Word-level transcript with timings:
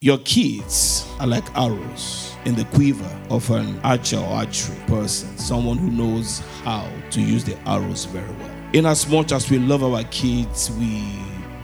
Your 0.00 0.18
kids 0.18 1.12
are 1.18 1.26
like 1.26 1.44
arrows 1.56 2.36
in 2.44 2.54
the 2.54 2.64
quiver 2.66 3.20
of 3.30 3.50
an 3.50 3.80
archer 3.80 4.18
or 4.18 4.26
archery 4.26 4.78
person, 4.86 5.36
someone 5.36 5.76
who 5.76 5.90
knows 5.90 6.38
how 6.62 6.88
to 7.10 7.20
use 7.20 7.42
the 7.42 7.58
arrows 7.68 8.04
very 8.04 8.30
well. 8.36 8.54
In 8.74 8.86
as 8.86 9.08
much 9.10 9.32
as 9.32 9.50
we 9.50 9.58
love 9.58 9.82
our 9.82 10.04
kids, 10.04 10.70
we 10.78 11.02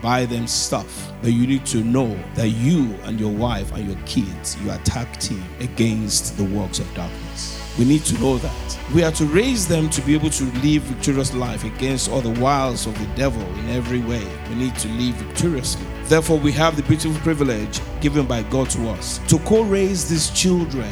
buy 0.01 0.25
them 0.25 0.47
stuff, 0.47 1.13
but 1.21 1.31
you 1.31 1.47
need 1.47 1.65
to 1.67 1.77
know 1.77 2.13
that 2.33 2.49
you 2.49 2.93
and 3.03 3.21
your 3.21 3.31
wife 3.31 3.71
and 3.71 3.87
your 3.87 3.97
kids, 4.05 4.57
you 4.61 4.69
attack 4.69 5.17
team 5.21 5.45
against 5.61 6.35
the 6.35 6.43
works 6.43 6.79
of 6.79 6.93
darkness. 6.93 7.64
We 7.77 7.83
need 7.83 8.05
to 8.05 8.17
know 8.21 8.37
that. 8.37 8.79
We 8.93 9.03
are 9.03 9.11
to 9.11 9.25
raise 9.25 9.67
them 9.67 9.89
to 9.89 10.01
be 10.03 10.15
able 10.15 10.29
to 10.29 10.45
live 10.61 10.83
victorious 10.83 11.33
life 11.33 11.65
against 11.65 12.09
all 12.09 12.21
the 12.21 12.39
wiles 12.39 12.87
of 12.87 12.97
the 12.97 13.05
devil 13.17 13.41
in 13.59 13.69
every 13.69 13.99
way. 13.99 14.25
We 14.47 14.55
need 14.55 14.77
to 14.77 14.87
live 14.87 15.15
victoriously. 15.15 15.85
Therefore, 16.05 16.39
we 16.39 16.53
have 16.53 16.77
the 16.77 16.83
beautiful 16.83 17.19
privilege 17.19 17.81
given 17.99 18.25
by 18.27 18.43
God 18.43 18.69
to 18.69 18.87
us 18.91 19.19
to 19.27 19.39
co 19.39 19.63
raise 19.63 20.07
these 20.07 20.29
children 20.29 20.89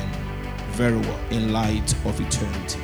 very 0.72 0.98
well 0.98 1.20
in 1.30 1.54
light 1.54 1.94
of 2.06 2.20
eternity. 2.20 2.82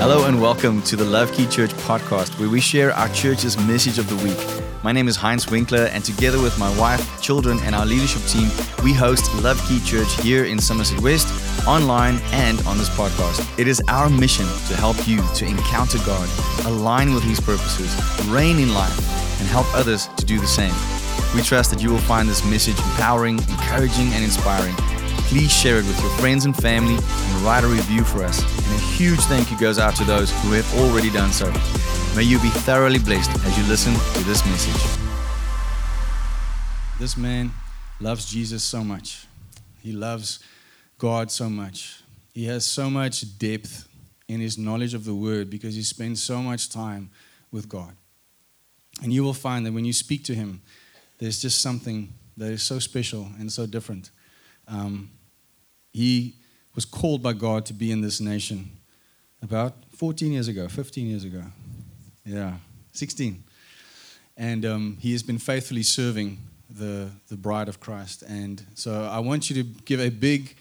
Hello 0.00 0.24
and 0.24 0.40
welcome 0.40 0.80
to 0.82 0.96
the 0.96 1.04
Love 1.04 1.30
Key 1.34 1.46
Church 1.48 1.72
podcast, 1.84 2.40
where 2.40 2.48
we 2.48 2.62
share 2.62 2.94
our 2.94 3.10
church's 3.10 3.58
message 3.58 3.98
of 3.98 4.08
the 4.08 4.16
week. 4.24 4.73
My 4.84 4.92
name 4.92 5.08
is 5.08 5.16
Heinz 5.16 5.50
Winkler, 5.50 5.86
and 5.92 6.04
together 6.04 6.38
with 6.42 6.58
my 6.58 6.68
wife, 6.78 7.18
children, 7.22 7.58
and 7.62 7.74
our 7.74 7.86
leadership 7.86 8.20
team, 8.24 8.50
we 8.84 8.92
host 8.92 9.34
Love 9.42 9.58
Key 9.66 9.80
Church 9.80 10.12
here 10.20 10.44
in 10.44 10.58
Somerset 10.58 11.00
West, 11.00 11.26
online, 11.66 12.18
and 12.32 12.60
on 12.66 12.76
this 12.76 12.90
podcast. 12.90 13.48
It 13.58 13.66
is 13.66 13.80
our 13.88 14.10
mission 14.10 14.44
to 14.44 14.76
help 14.76 15.08
you 15.08 15.22
to 15.36 15.46
encounter 15.46 15.96
God, 16.04 16.28
align 16.66 17.14
with 17.14 17.24
His 17.24 17.40
purposes, 17.40 17.96
reign 18.28 18.58
in 18.58 18.74
life, 18.74 19.40
and 19.40 19.48
help 19.48 19.66
others 19.74 20.08
to 20.18 20.26
do 20.26 20.38
the 20.38 20.46
same. 20.46 20.74
We 21.34 21.40
trust 21.40 21.70
that 21.70 21.80
you 21.80 21.90
will 21.90 22.04
find 22.04 22.28
this 22.28 22.44
message 22.44 22.76
empowering, 22.76 23.38
encouraging, 23.38 24.08
and 24.12 24.22
inspiring. 24.22 24.74
Please 25.32 25.50
share 25.50 25.78
it 25.78 25.86
with 25.86 25.98
your 26.02 26.10
friends 26.18 26.44
and 26.44 26.54
family 26.54 26.96
and 26.96 27.42
write 27.42 27.64
a 27.64 27.68
review 27.68 28.04
for 28.04 28.22
us. 28.22 28.38
And 28.42 28.74
a 28.74 28.84
huge 28.84 29.20
thank 29.20 29.50
you 29.50 29.58
goes 29.58 29.78
out 29.78 29.96
to 29.96 30.04
those 30.04 30.30
who 30.42 30.52
have 30.52 30.74
already 30.78 31.08
done 31.08 31.32
so. 31.32 31.50
May 32.16 32.22
you 32.22 32.38
be 32.38 32.48
thoroughly 32.48 33.00
blessed 33.00 33.28
as 33.44 33.58
you 33.58 33.64
listen 33.64 33.92
to 33.92 34.20
this 34.28 34.46
message. 34.46 35.00
This 37.00 37.16
man 37.16 37.50
loves 37.98 38.30
Jesus 38.30 38.62
so 38.62 38.84
much. 38.84 39.26
He 39.82 39.90
loves 39.90 40.38
God 40.96 41.32
so 41.32 41.50
much. 41.50 42.04
He 42.32 42.44
has 42.44 42.64
so 42.64 42.88
much 42.88 43.36
depth 43.40 43.88
in 44.28 44.38
his 44.38 44.56
knowledge 44.56 44.94
of 44.94 45.04
the 45.04 45.14
word 45.14 45.50
because 45.50 45.74
he 45.74 45.82
spends 45.82 46.22
so 46.22 46.40
much 46.40 46.70
time 46.70 47.10
with 47.50 47.68
God. 47.68 47.96
And 49.02 49.12
you 49.12 49.24
will 49.24 49.34
find 49.34 49.66
that 49.66 49.72
when 49.72 49.84
you 49.84 49.92
speak 49.92 50.22
to 50.26 50.36
him, 50.36 50.62
there's 51.18 51.42
just 51.42 51.60
something 51.60 52.14
that 52.36 52.52
is 52.52 52.62
so 52.62 52.78
special 52.78 53.28
and 53.40 53.50
so 53.50 53.66
different. 53.66 54.12
Um, 54.68 55.10
he 55.92 56.36
was 56.76 56.84
called 56.84 57.24
by 57.24 57.32
God 57.32 57.66
to 57.66 57.72
be 57.72 57.90
in 57.90 58.02
this 58.02 58.20
nation 58.20 58.70
about 59.42 59.74
14 59.96 60.30
years 60.30 60.46
ago, 60.46 60.68
15 60.68 61.08
years 61.08 61.24
ago. 61.24 61.42
Yeah, 62.26 62.54
16. 62.94 63.44
And 64.38 64.64
um, 64.64 64.96
he 64.98 65.12
has 65.12 65.22
been 65.22 65.38
faithfully 65.38 65.82
serving 65.82 66.38
the, 66.70 67.10
the 67.28 67.36
bride 67.36 67.68
of 67.68 67.80
Christ. 67.80 68.22
And 68.22 68.64
so 68.74 69.04
I 69.04 69.18
want 69.18 69.50
you 69.50 69.62
to 69.62 69.68
give 69.84 70.00
a 70.00 70.08
big 70.08 70.56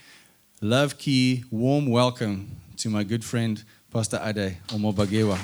love 0.61 0.97
key, 0.97 1.45
warm 1.51 1.87
welcome 1.87 2.57
to 2.77 2.89
my 2.89 3.03
good 3.05 3.23
friend, 3.23 3.63
Pastor 3.91 4.19
Ade 4.21 4.57
Omobagewa. 4.67 5.39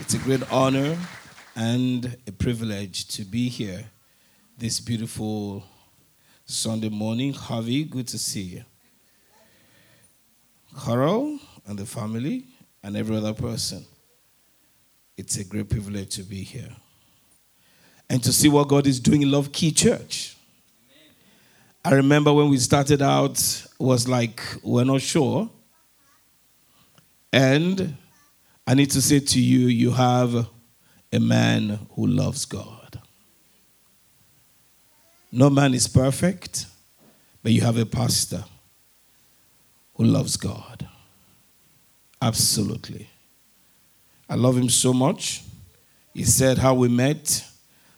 It's 0.00 0.14
a 0.14 0.18
great 0.18 0.52
honor 0.52 0.96
and 1.56 2.16
a 2.28 2.32
privilege 2.32 3.08
to 3.08 3.24
be 3.24 3.48
here 3.48 3.86
this 4.56 4.78
beautiful 4.78 5.64
Sunday 6.46 6.90
morning. 6.90 7.32
Harvey, 7.32 7.82
good 7.82 8.06
to 8.06 8.18
see 8.18 8.42
you. 8.42 8.64
Carol 10.84 11.40
and 11.66 11.76
the 11.76 11.86
family, 11.86 12.44
and 12.88 12.96
every 12.96 13.18
other 13.18 13.34
person. 13.34 13.84
It's 15.14 15.36
a 15.36 15.44
great 15.44 15.68
privilege 15.68 16.16
to 16.16 16.22
be 16.22 16.42
here 16.42 16.74
and 18.08 18.24
to 18.24 18.32
see 18.32 18.48
what 18.48 18.66
God 18.68 18.86
is 18.86 18.98
doing 18.98 19.20
in 19.20 19.30
Love 19.30 19.52
Key 19.52 19.72
Church. 19.72 20.34
I 21.84 21.92
remember 21.92 22.32
when 22.32 22.48
we 22.48 22.56
started 22.56 23.02
out, 23.02 23.66
was 23.78 24.08
like 24.08 24.40
we're 24.62 24.84
not 24.84 25.02
sure. 25.02 25.50
And 27.30 27.94
I 28.66 28.72
need 28.72 28.90
to 28.92 29.02
say 29.02 29.20
to 29.20 29.38
you, 29.38 29.66
you 29.66 29.90
have 29.90 30.48
a 31.12 31.20
man 31.20 31.80
who 31.90 32.06
loves 32.06 32.46
God. 32.46 33.02
No 35.30 35.50
man 35.50 35.74
is 35.74 35.86
perfect, 35.86 36.64
but 37.42 37.52
you 37.52 37.60
have 37.60 37.76
a 37.76 37.84
pastor 37.84 38.44
who 39.96 40.04
loves 40.04 40.38
God. 40.38 40.77
Absolutely. 42.20 43.08
I 44.28 44.34
love 44.34 44.56
him 44.56 44.68
so 44.68 44.92
much. 44.92 45.42
He 46.14 46.24
said 46.24 46.58
how 46.58 46.74
we 46.74 46.88
met 46.88 47.44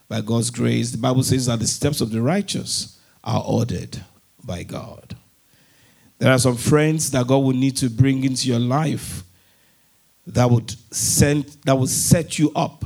by 0.08 0.20
God's 0.20 0.50
grace. 0.50 0.90
The 0.90 0.98
Bible 0.98 1.22
says 1.22 1.46
that 1.46 1.58
the 1.58 1.66
steps 1.66 2.00
of 2.00 2.10
the 2.10 2.20
righteous 2.20 2.98
are 3.24 3.42
ordered 3.46 4.04
by 4.44 4.62
God. 4.62 5.16
There 6.18 6.30
are 6.30 6.38
some 6.38 6.56
friends 6.56 7.10
that 7.12 7.26
God 7.26 7.38
will 7.38 7.54
need 7.54 7.76
to 7.78 7.88
bring 7.88 8.24
into 8.24 8.48
your 8.48 8.58
life 8.58 9.24
that 10.26 10.50
would 10.50 10.74
send 10.94 11.44
that 11.64 11.76
would 11.76 11.88
set 11.88 12.38
you 12.38 12.52
up 12.54 12.84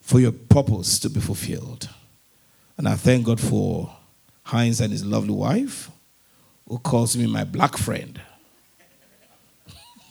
for 0.00 0.20
your 0.20 0.32
purpose 0.32 0.98
to 1.00 1.10
be 1.10 1.20
fulfilled. 1.20 1.88
And 2.78 2.88
I 2.88 2.94
thank 2.94 3.26
God 3.26 3.40
for 3.40 3.94
Heinz 4.44 4.80
and 4.80 4.90
his 4.90 5.04
lovely 5.04 5.34
wife, 5.34 5.90
who 6.66 6.78
calls 6.78 7.16
me 7.16 7.26
my 7.26 7.44
black 7.44 7.76
friend. 7.76 8.20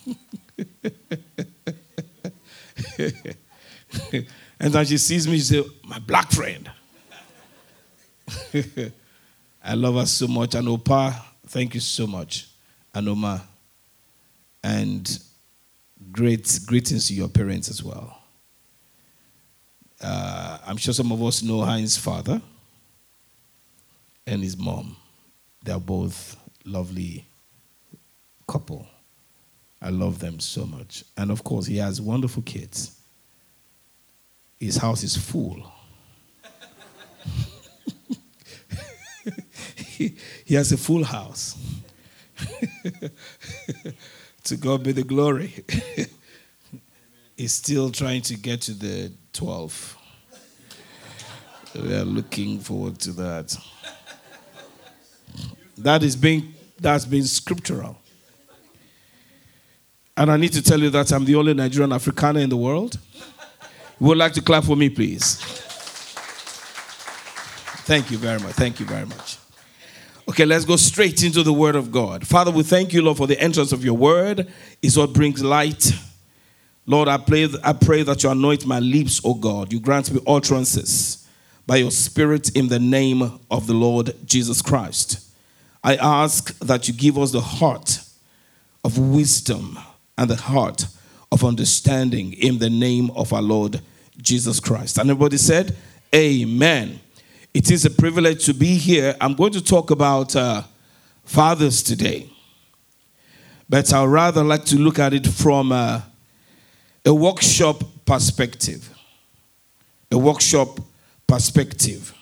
and 4.60 4.74
then 4.74 4.86
she 4.86 4.98
sees 4.98 5.28
me, 5.28 5.38
she 5.38 5.44
says, 5.44 5.66
My 5.84 6.00
black 6.00 6.32
friend. 6.32 6.70
I 9.64 9.76
love 9.76 9.96
her 9.96 10.06
so 10.06 10.28
much. 10.28 10.56
And 10.56 10.68
Opa, 10.68 11.14
thank 11.48 11.74
you 11.74 11.80
so 11.80 12.08
much. 12.08 12.48
And 12.94 13.08
Oma. 13.10 13.44
And 14.64 15.20
great 16.12 16.60
greetings 16.66 17.08
to 17.08 17.14
your 17.14 17.30
parents 17.30 17.70
as 17.70 17.84
well. 17.84 18.18
Uh, 20.00 20.58
I'm 20.66 20.78
sure 20.78 20.94
some 20.94 21.12
of 21.12 21.22
us 21.22 21.44
know 21.44 21.62
Heinz's 21.62 21.98
father 21.98 22.42
and 24.26 24.42
his 24.42 24.58
mom. 24.58 24.96
They're 25.64 25.80
both 25.80 26.36
lovely 26.66 27.26
couple. 28.48 28.88
I 29.82 29.90
love 29.90 30.20
them 30.20 30.40
so 30.40 30.66
much. 30.66 31.04
And 31.18 31.32
of 31.32 31.44
course, 31.44 31.66
he 31.66 31.78
has 31.78 32.00
wonderful 32.00 32.44
kids. 32.44 32.98
His 34.60 34.78
house 34.78 35.04
is 35.04 35.18
full. 35.18 35.72
he, 39.76 40.16
he 40.46 40.56
has 40.56 40.72
a 40.72 40.78
full 40.78 41.04
house. 41.04 41.58
to 44.44 44.58
God 44.58 44.84
be 44.84 44.92
the 44.92 45.04
glory. 45.04 45.64
He's 47.38 47.54
still 47.54 47.90
trying 47.90 48.22
to 48.24 48.38
get 48.38 48.62
to 48.62 48.74
the 48.74 49.12
12. 49.34 49.98
We 51.76 51.96
are 51.96 52.04
looking 52.04 52.60
forward 52.60 53.00
to 53.00 53.12
that. 53.14 53.56
That 55.78 56.04
is 56.04 56.16
being 56.16 56.54
that's 56.80 57.06
been 57.06 57.24
scriptural. 57.24 57.98
And 60.18 60.32
I 60.32 60.38
need 60.38 60.54
to 60.54 60.62
tell 60.62 60.80
you 60.80 60.90
that 60.92 61.12
I'm 61.12 61.26
the 61.26 61.36
only 61.36 61.54
Nigerian 61.54 61.92
Afrikaner 61.92 62.42
in 62.42 62.50
the 62.50 62.58
world. 62.58 62.98
Would 64.00 64.18
like 64.18 64.34
to 64.34 64.42
clap 64.42 64.64
for 64.64 64.76
me, 64.76 64.90
please? 64.90 65.36
Thank 67.86 68.12
you 68.12 68.18
very 68.18 68.40
much. 68.40 68.54
Thank 68.54 68.80
you 68.80 68.86
very 68.86 69.06
much. 69.06 69.38
Okay, 70.30 70.46
let's 70.46 70.66
go 70.66 70.76
straight 70.76 71.24
into 71.24 71.44
the 71.44 71.54
Word 71.54 71.76
of 71.76 71.92
God. 71.92 72.26
Father, 72.26 72.52
we 72.52 72.64
thank 72.64 72.94
you, 72.94 73.02
Lord, 73.02 73.18
for 73.18 73.28
the 73.28 73.40
entrance 73.40 73.72
of 73.72 73.84
your 73.84 73.96
Word. 73.98 74.52
It's 74.82 74.96
what 74.96 75.14
brings 75.14 75.44
light. 75.44 75.92
Lord, 76.86 77.08
I 77.08 77.18
pray, 77.18 77.48
I 77.64 77.74
pray 77.74 78.04
that 78.04 78.24
you 78.24 78.30
anoint 78.30 78.66
my 78.66 78.80
lips, 78.80 79.22
O 79.24 79.34
God. 79.34 79.72
You 79.74 79.80
grant 79.80 80.12
me 80.12 80.20
utterances 80.28 81.28
by 81.68 81.78
your 81.78 81.92
Spirit 81.92 82.56
in 82.56 82.68
the 82.68 82.80
name 82.80 83.40
of 83.50 83.68
the 83.68 83.74
Lord 83.74 84.16
Jesus 84.26 84.62
Christ. 84.62 85.32
I 85.84 85.96
ask 85.96 86.58
that 86.60 86.88
you 86.88 86.94
give 86.94 87.18
us 87.18 87.32
the 87.32 87.42
heart 87.42 88.00
of 88.84 88.98
wisdom 88.98 89.78
and 90.22 90.30
the 90.30 90.36
heart 90.36 90.86
of 91.32 91.44
understanding 91.44 92.34
in 92.34 92.60
the 92.60 92.70
name 92.70 93.10
of 93.16 93.34
our 93.34 93.42
Lord 93.42 93.82
Jesus 94.22 94.60
Christ. 94.60 95.00
And 95.00 95.10
everybody 95.10 95.38
said, 95.38 95.76
Amen. 96.14 97.00
It 97.56 97.72
is 97.72 97.86
a 97.86 97.90
privilege 97.90 98.46
to 98.46 98.54
be 98.54 98.76
here. 98.76 99.16
I'm 99.20 99.34
going 99.34 99.54
to 99.54 99.64
talk 99.64 99.90
about 99.90 100.36
uh, 100.36 100.62
fathers 101.26 101.82
today 101.82 102.30
But 103.68 103.92
I'd 103.94 104.06
rather 104.06 104.44
like 104.44 104.66
to 104.66 104.78
look 104.78 105.00
at 105.00 105.14
it 105.14 105.26
from 105.26 105.72
a, 105.72 106.06
a 107.06 107.14
workshop 107.14 107.82
perspective. 108.06 108.94
A 110.12 110.18
workshop 110.18 110.80
perspective. 111.26 112.14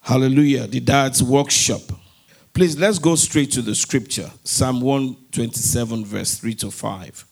Hallelujah. 0.00 0.66
The 0.68 0.80
dad's 0.80 1.22
workshop. 1.22 1.82
Please 2.56 2.78
let's 2.78 2.98
go 2.98 3.14
straight 3.16 3.50
to 3.50 3.60
the 3.60 3.74
scripture. 3.74 4.30
Psalm 4.42 4.80
127, 4.80 6.06
verse 6.06 6.38
3 6.38 6.54
to 6.54 6.70
5. 6.70 7.26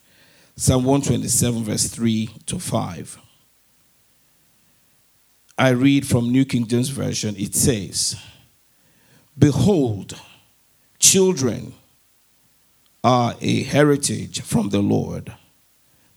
Psalm 0.55 0.83
127, 0.83 1.63
verse 1.63 1.87
3 1.87 2.29
to 2.45 2.59
5. 2.59 3.17
I 5.57 5.69
read 5.69 6.05
from 6.05 6.31
New 6.31 6.45
King 6.45 6.67
James 6.67 6.89
Version. 6.89 7.35
It 7.39 7.55
says, 7.55 8.21
Behold, 9.35 10.13
children 10.99 11.73
are 13.03 13.33
a 13.41 13.63
heritage 13.63 14.41
from 14.41 14.69
the 14.69 14.81
Lord. 14.83 15.33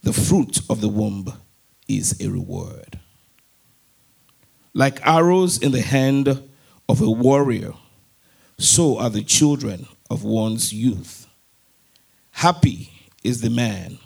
The 0.02 0.12
fruit 0.12 0.60
of 0.68 0.82
the 0.82 0.88
womb 0.90 1.32
is 1.88 2.20
a 2.20 2.28
reward. 2.28 2.98
Like 4.74 5.00
arrows 5.06 5.56
in 5.56 5.72
the 5.72 5.80
hand 5.80 6.28
of 6.90 7.00
a 7.00 7.10
warrior, 7.10 7.72
so 8.58 8.98
are 8.98 9.10
the 9.10 9.22
children 9.22 9.86
of 10.10 10.24
one's 10.24 10.72
youth. 10.72 11.26
Happy 12.32 12.92
is 13.22 13.40
the 13.40 13.50
man 13.50 13.98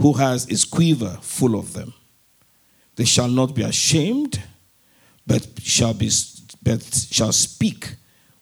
who 0.00 0.14
has 0.14 0.44
his 0.44 0.64
quiver 0.64 1.18
full 1.20 1.58
of 1.58 1.72
them. 1.72 1.94
They 2.96 3.04
shall 3.04 3.28
not 3.28 3.54
be 3.54 3.62
ashamed, 3.62 4.42
but 5.26 5.46
shall, 5.60 5.94
be, 5.94 6.10
but 6.62 6.82
shall 7.10 7.32
speak 7.32 7.94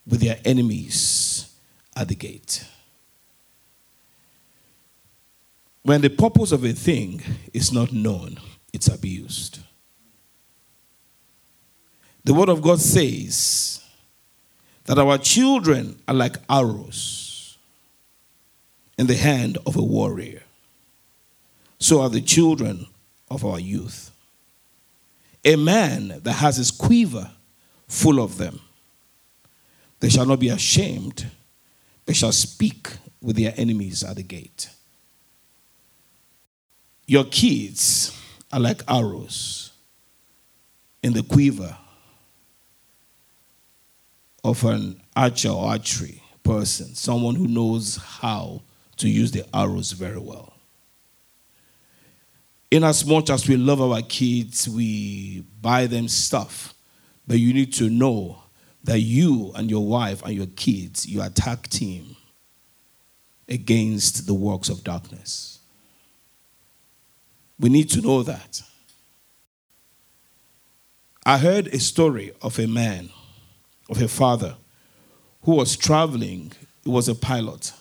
with 0.06 0.20
their 0.20 0.38
enemies 0.44 1.54
at 1.96 2.08
the 2.08 2.14
gate. 2.14 2.64
When 5.82 6.00
the 6.00 6.08
purpose 6.08 6.52
of 6.52 6.64
a 6.64 6.72
thing 6.72 7.22
is 7.52 7.72
not 7.72 7.92
known, 7.92 8.38
it's 8.72 8.88
abused. 8.88 9.58
The 12.24 12.32
Word 12.32 12.48
of 12.48 12.62
God 12.62 12.80
says 12.80 13.83
that 14.84 14.98
our 14.98 15.18
children 15.18 15.98
are 16.06 16.14
like 16.14 16.36
arrows 16.48 17.56
in 18.98 19.06
the 19.06 19.16
hand 19.16 19.58
of 19.66 19.76
a 19.76 19.82
warrior. 19.82 20.42
So 21.78 22.02
are 22.02 22.10
the 22.10 22.20
children 22.20 22.86
of 23.30 23.44
our 23.44 23.58
youth. 23.58 24.10
A 25.44 25.56
man 25.56 26.20
that 26.22 26.32
has 26.32 26.56
his 26.56 26.70
quiver 26.70 27.30
full 27.88 28.20
of 28.20 28.38
them, 28.38 28.60
they 30.00 30.08
shall 30.08 30.26
not 30.26 30.40
be 30.40 30.48
ashamed, 30.48 31.30
they 32.06 32.14
shall 32.14 32.32
speak 32.32 32.88
with 33.20 33.36
their 33.36 33.54
enemies 33.56 34.02
at 34.02 34.16
the 34.16 34.22
gate. 34.22 34.68
Your 37.06 37.24
kids 37.24 38.18
are 38.52 38.60
like 38.60 38.82
arrows 38.88 39.72
in 41.02 41.12
the 41.12 41.22
quiver 41.22 41.76
of 44.44 44.62
an 44.64 45.00
archer 45.16 45.48
or 45.48 45.70
archery 45.70 46.22
person, 46.42 46.94
someone 46.94 47.34
who 47.34 47.48
knows 47.48 47.96
how 47.96 48.62
to 48.98 49.08
use 49.08 49.32
the 49.32 49.44
arrows 49.56 49.92
very 49.92 50.18
well. 50.18 50.52
In 52.70 52.84
as 52.84 53.06
much 53.06 53.30
as 53.30 53.48
we 53.48 53.56
love 53.56 53.80
our 53.80 54.02
kids, 54.02 54.68
we 54.68 55.44
buy 55.62 55.86
them 55.86 56.08
stuff, 56.08 56.74
but 57.26 57.38
you 57.38 57.54
need 57.54 57.72
to 57.74 57.88
know 57.88 58.42
that 58.84 59.00
you 59.00 59.52
and 59.54 59.70
your 59.70 59.86
wife 59.86 60.22
and 60.22 60.34
your 60.34 60.46
kids, 60.46 61.06
you 61.06 61.22
attack 61.22 61.68
team 61.68 62.16
against 63.48 64.26
the 64.26 64.34
works 64.34 64.68
of 64.68 64.84
darkness. 64.84 65.60
We 67.58 67.70
need 67.70 67.88
to 67.90 68.00
know 68.02 68.22
that. 68.24 68.60
I 71.24 71.38
heard 71.38 71.68
a 71.68 71.78
story 71.78 72.32
of 72.42 72.58
a 72.58 72.66
man, 72.66 73.08
of 73.88 73.98
her 73.98 74.08
father, 74.08 74.56
who 75.42 75.56
was 75.56 75.76
traveling. 75.76 76.52
He 76.82 76.90
was 76.90 77.08
a 77.08 77.14
pilot. 77.14 77.72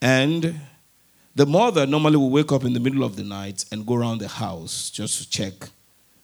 And 0.00 0.60
the 1.34 1.46
mother 1.46 1.86
normally 1.86 2.16
will 2.16 2.30
wake 2.30 2.52
up 2.52 2.64
in 2.64 2.72
the 2.72 2.80
middle 2.80 3.02
of 3.02 3.16
the 3.16 3.24
night 3.24 3.64
and 3.72 3.86
go 3.86 3.94
around 3.94 4.18
the 4.18 4.28
house 4.28 4.90
just 4.90 5.22
to 5.22 5.30
check 5.30 5.68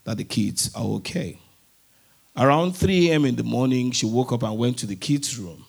that 0.04 0.16
the 0.16 0.24
kids 0.24 0.74
are 0.74 0.84
okay. 0.84 1.38
Around 2.36 2.76
3 2.76 3.10
a.m. 3.10 3.24
in 3.24 3.36
the 3.36 3.42
morning, 3.42 3.90
she 3.90 4.06
woke 4.06 4.32
up 4.32 4.42
and 4.42 4.56
went 4.56 4.78
to 4.78 4.86
the 4.86 4.96
kids' 4.96 5.38
room, 5.38 5.66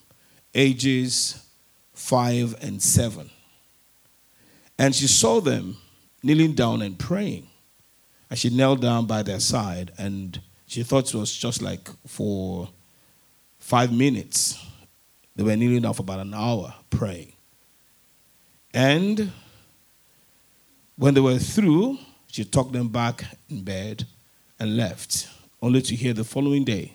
ages 0.54 1.44
five 1.92 2.54
and 2.62 2.80
seven. 2.80 3.30
And 4.78 4.94
she 4.94 5.06
saw 5.06 5.40
them 5.40 5.76
kneeling 6.22 6.54
down 6.54 6.82
and 6.82 6.98
praying. 6.98 7.48
And 8.30 8.38
she 8.38 8.48
knelt 8.48 8.80
down 8.80 9.06
by 9.06 9.22
their 9.22 9.40
side, 9.40 9.92
and 9.98 10.40
she 10.66 10.82
thought 10.82 11.12
it 11.12 11.14
was 11.14 11.36
just 11.36 11.60
like 11.60 11.90
for 12.06 12.68
five 13.62 13.92
minutes. 13.92 14.58
They 15.36 15.44
were 15.44 15.56
kneeling 15.56 15.82
down 15.82 15.94
for 15.94 16.02
about 16.02 16.18
an 16.18 16.34
hour 16.34 16.74
praying. 16.90 17.32
And 18.74 19.30
when 20.96 21.14
they 21.14 21.20
were 21.20 21.38
through, 21.38 21.98
she 22.26 22.44
tucked 22.44 22.72
them 22.72 22.88
back 22.88 23.24
in 23.48 23.62
bed 23.62 24.04
and 24.58 24.76
left, 24.76 25.28
only 25.62 25.80
to 25.82 25.94
hear 25.94 26.12
the 26.12 26.24
following 26.24 26.64
day 26.64 26.94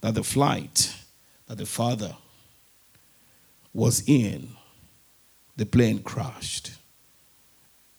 that 0.00 0.14
the 0.14 0.24
flight 0.24 0.96
that 1.46 1.58
the 1.58 1.66
father 1.66 2.16
was 3.72 4.02
in, 4.08 4.48
the 5.56 5.66
plane 5.66 6.02
crashed 6.02 6.72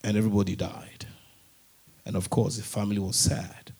and 0.03 0.17
everybody 0.17 0.55
died. 0.55 1.05
And 2.03 2.15
of 2.15 2.29
course, 2.29 2.57
the 2.57 2.63
family 2.63 2.99
was 2.99 3.15
sad. 3.15 3.73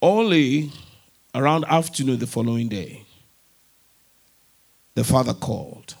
Only 0.00 0.72
around 1.34 1.64
afternoon 1.66 2.18
the 2.18 2.26
following 2.26 2.68
day, 2.68 3.04
the 4.94 5.04
father 5.04 5.34
called. 5.34 5.94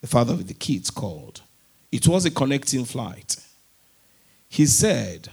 The 0.00 0.06
father 0.06 0.32
of 0.32 0.48
the 0.48 0.54
kids 0.54 0.90
called. 0.90 1.42
It 1.92 2.08
was 2.08 2.24
a 2.24 2.30
connecting 2.30 2.84
flight. 2.84 3.36
He 4.48 4.66
said, 4.66 5.28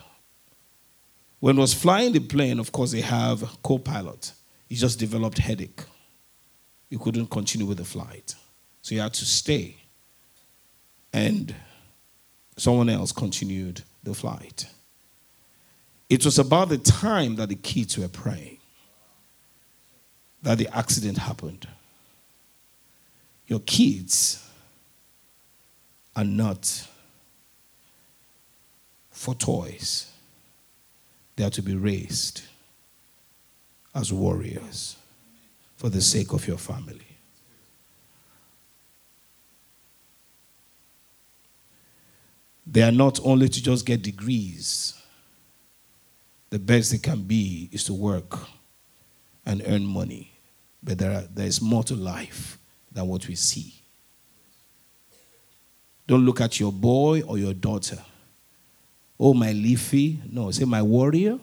when 1.39 1.57
was 1.57 1.73
flying 1.73 2.11
the 2.11 2.19
plane, 2.19 2.59
of 2.59 2.71
course, 2.71 2.91
they 2.91 3.01
have 3.01 3.43
co-pilot. 3.63 4.33
He 4.67 4.75
just 4.75 4.99
developed 4.99 5.39
headache. 5.39 5.81
He 6.89 6.97
couldn't 6.97 7.27
continue 7.27 7.65
with 7.65 7.77
the 7.77 7.85
flight. 7.85 8.35
So 8.81 8.95
he 8.95 9.01
had 9.01 9.13
to 9.13 9.25
stay. 9.25 9.77
And 11.13 11.55
someone 12.57 12.89
else 12.89 13.11
continued 13.11 13.81
the 14.03 14.13
flight. 14.13 14.67
It 16.09 16.25
was 16.25 16.37
about 16.37 16.69
the 16.69 16.77
time 16.77 17.35
that 17.37 17.49
the 17.49 17.55
kids 17.55 17.97
were 17.97 18.07
praying 18.07 18.58
that 20.41 20.57
the 20.57 20.67
accident 20.75 21.17
happened. 21.17 21.67
Your 23.47 23.59
kids 23.59 24.45
are 26.15 26.23
not 26.23 26.87
for 29.11 29.35
toys, 29.35 30.11
they 31.35 31.43
are 31.43 31.49
to 31.49 31.61
be 31.61 31.75
raised 31.75 32.43
as 33.93 34.13
warriors 34.13 34.95
for 35.75 35.89
the 35.89 36.01
sake 36.01 36.31
of 36.31 36.47
your 36.47 36.57
family. 36.57 37.01
They 42.65 42.83
are 42.83 42.91
not 42.91 43.19
only 43.23 43.49
to 43.49 43.63
just 43.63 43.85
get 43.85 44.03
degrees. 44.03 44.93
The 46.51 46.59
best 46.59 46.91
they 46.91 46.97
can 46.99 47.23
be 47.23 47.67
is 47.71 47.83
to 47.85 47.93
work 47.93 48.37
and 49.45 49.61
earn 49.65 49.85
money. 49.85 50.31
But 50.81 50.97
there, 50.97 51.11
are, 51.11 51.23
there 51.33 51.47
is 51.47 51.61
more 51.61 51.83
to 51.85 51.95
life 51.95 52.57
than 52.91 53.07
what 53.07 53.27
we 53.27 53.35
see. 53.35 53.73
Don't 56.07 56.25
look 56.25 56.41
at 56.41 56.59
your 56.59 56.71
boy 56.71 57.21
or 57.21 57.37
your 57.37 57.53
daughter. 57.53 57.99
Oh, 59.19 59.33
my 59.33 59.51
liefie. 59.53 60.17
No, 60.31 60.49
say 60.51 60.65
my 60.65 60.81
warrior. 60.81 61.37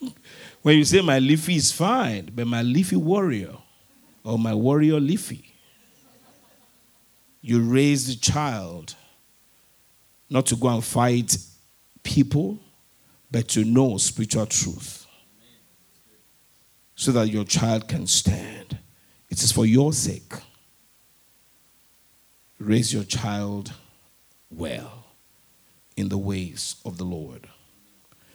when 0.62 0.76
you 0.76 0.84
say 0.84 1.00
my 1.00 1.18
liefie 1.18 1.56
is 1.56 1.72
fine, 1.72 2.30
but 2.34 2.46
my 2.46 2.62
liefie 2.62 2.96
warrior 2.96 3.54
or 4.24 4.38
my 4.38 4.52
warrior 4.52 5.00
liefie. 5.00 5.44
You 7.40 7.60
raise 7.62 8.06
the 8.06 8.16
child 8.16 8.94
not 10.28 10.46
to 10.46 10.56
go 10.56 10.68
and 10.68 10.84
fight 10.84 11.36
people, 12.02 12.58
but 13.30 13.48
to 13.48 13.64
know 13.64 13.96
spiritual 13.96 14.46
truth 14.46 15.06
so 16.94 17.12
that 17.12 17.28
your 17.28 17.44
child 17.44 17.88
can 17.88 18.06
stand. 18.06 18.78
It 19.30 19.42
is 19.42 19.52
for 19.52 19.64
your 19.64 19.92
sake. 19.92 20.32
Raise 22.58 22.92
your 22.92 23.04
child 23.04 23.72
well 24.50 25.06
in 25.96 26.08
the 26.08 26.18
ways 26.18 26.76
of 26.84 26.98
the 26.98 27.04
Lord. 27.04 27.48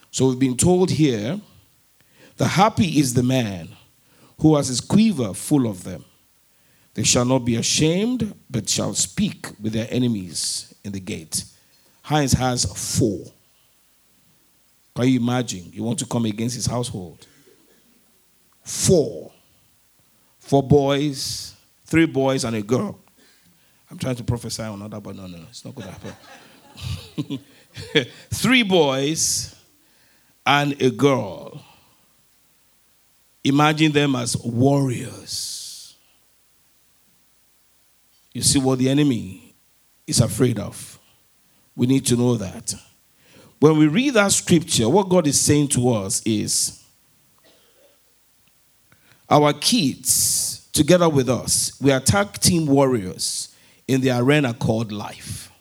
So 0.10 0.28
we've 0.30 0.40
been 0.40 0.58
told 0.58 0.90
here 0.92 1.40
the 2.38 2.48
happy 2.48 3.00
is 3.00 3.14
the 3.14 3.24
man 3.24 3.70
who 4.42 4.56
has 4.56 4.68
his 4.70 4.82
quiver 4.82 5.34
full 5.34 5.68
of 5.68 5.84
them. 5.84 6.06
They 6.96 7.04
shall 7.04 7.26
not 7.26 7.40
be 7.40 7.56
ashamed, 7.56 8.34
but 8.50 8.70
shall 8.70 8.94
speak 8.94 9.48
with 9.62 9.74
their 9.74 9.88
enemies 9.92 10.74
in 10.84 10.94
the 10.94 11.00
gate. 11.00 11.44
Heinz 12.04 12.34
has 12.34 12.66
four. 12.98 13.26
Can 14.96 15.10
you 15.10 15.20
imagine? 15.20 15.70
You 15.74 15.84
want 15.84 16.00
to 16.00 16.06
come 16.06 16.26
against 16.26 16.56
his 16.56 16.66
household? 16.66 17.28
Four. 18.64 19.32
Four 20.40 20.64
boys, 20.64 21.56
three 21.86 22.06
boys, 22.06 22.44
and 22.46 22.56
a 22.56 22.62
girl. 22.62 23.00
I'm 23.90 23.98
trying 23.98 24.16
to 24.16 24.24
prophesy 24.24 24.64
on 24.64 24.80
that, 24.88 25.02
but 25.02 25.16
no, 25.16 25.28
no, 25.28 25.40
it's 25.50 25.66
not 25.66 25.76
going 25.76 25.88
to 25.88 25.94
happen. 25.94 27.40
three 28.34 28.64
boys 28.64 29.56
and 30.46 30.80
a 30.82 30.92
girl. 30.92 31.64
Imagine 33.44 33.92
them 33.92 34.16
as 34.16 34.38
warriors. 34.38 35.96
You 38.34 38.42
see 38.42 38.60
what 38.60 38.80
the 38.80 38.90
enemy 38.90 39.56
is 40.06 40.20
afraid 40.20 40.60
of. 40.60 41.00
We 41.76 41.88
need 41.88 42.06
to 42.08 42.16
know 42.16 42.36
that. 42.36 42.74
When 43.60 43.78
we 43.78 43.88
read 43.88 44.16
that 44.16 44.32
scripture, 44.32 44.90
what 44.90 45.10
God 45.10 45.28
is 45.28 45.40
saying 45.40 45.70
to 45.70 45.94
us 45.94 46.22
is 46.26 46.84
our 49.30 49.54
kids, 49.54 50.70
together 50.72 51.10
with 51.10 51.30
us, 51.30 51.80
we 51.82 51.92
attack 51.92 52.40
team 52.40 52.68
warriors 52.68 53.56
in 53.88 54.02
the 54.02 54.12
arena 54.12 54.54
called 54.54 54.92
life. 54.92 55.52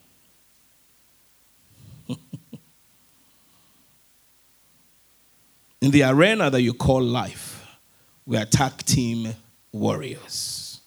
in 5.80 5.90
the 5.90 6.02
arena 6.02 6.50
that 6.50 6.60
you 6.60 6.74
call 6.74 7.02
life, 7.02 7.66
we 8.26 8.36
attack 8.36 8.82
team 8.82 9.34
warriors. 9.72 10.80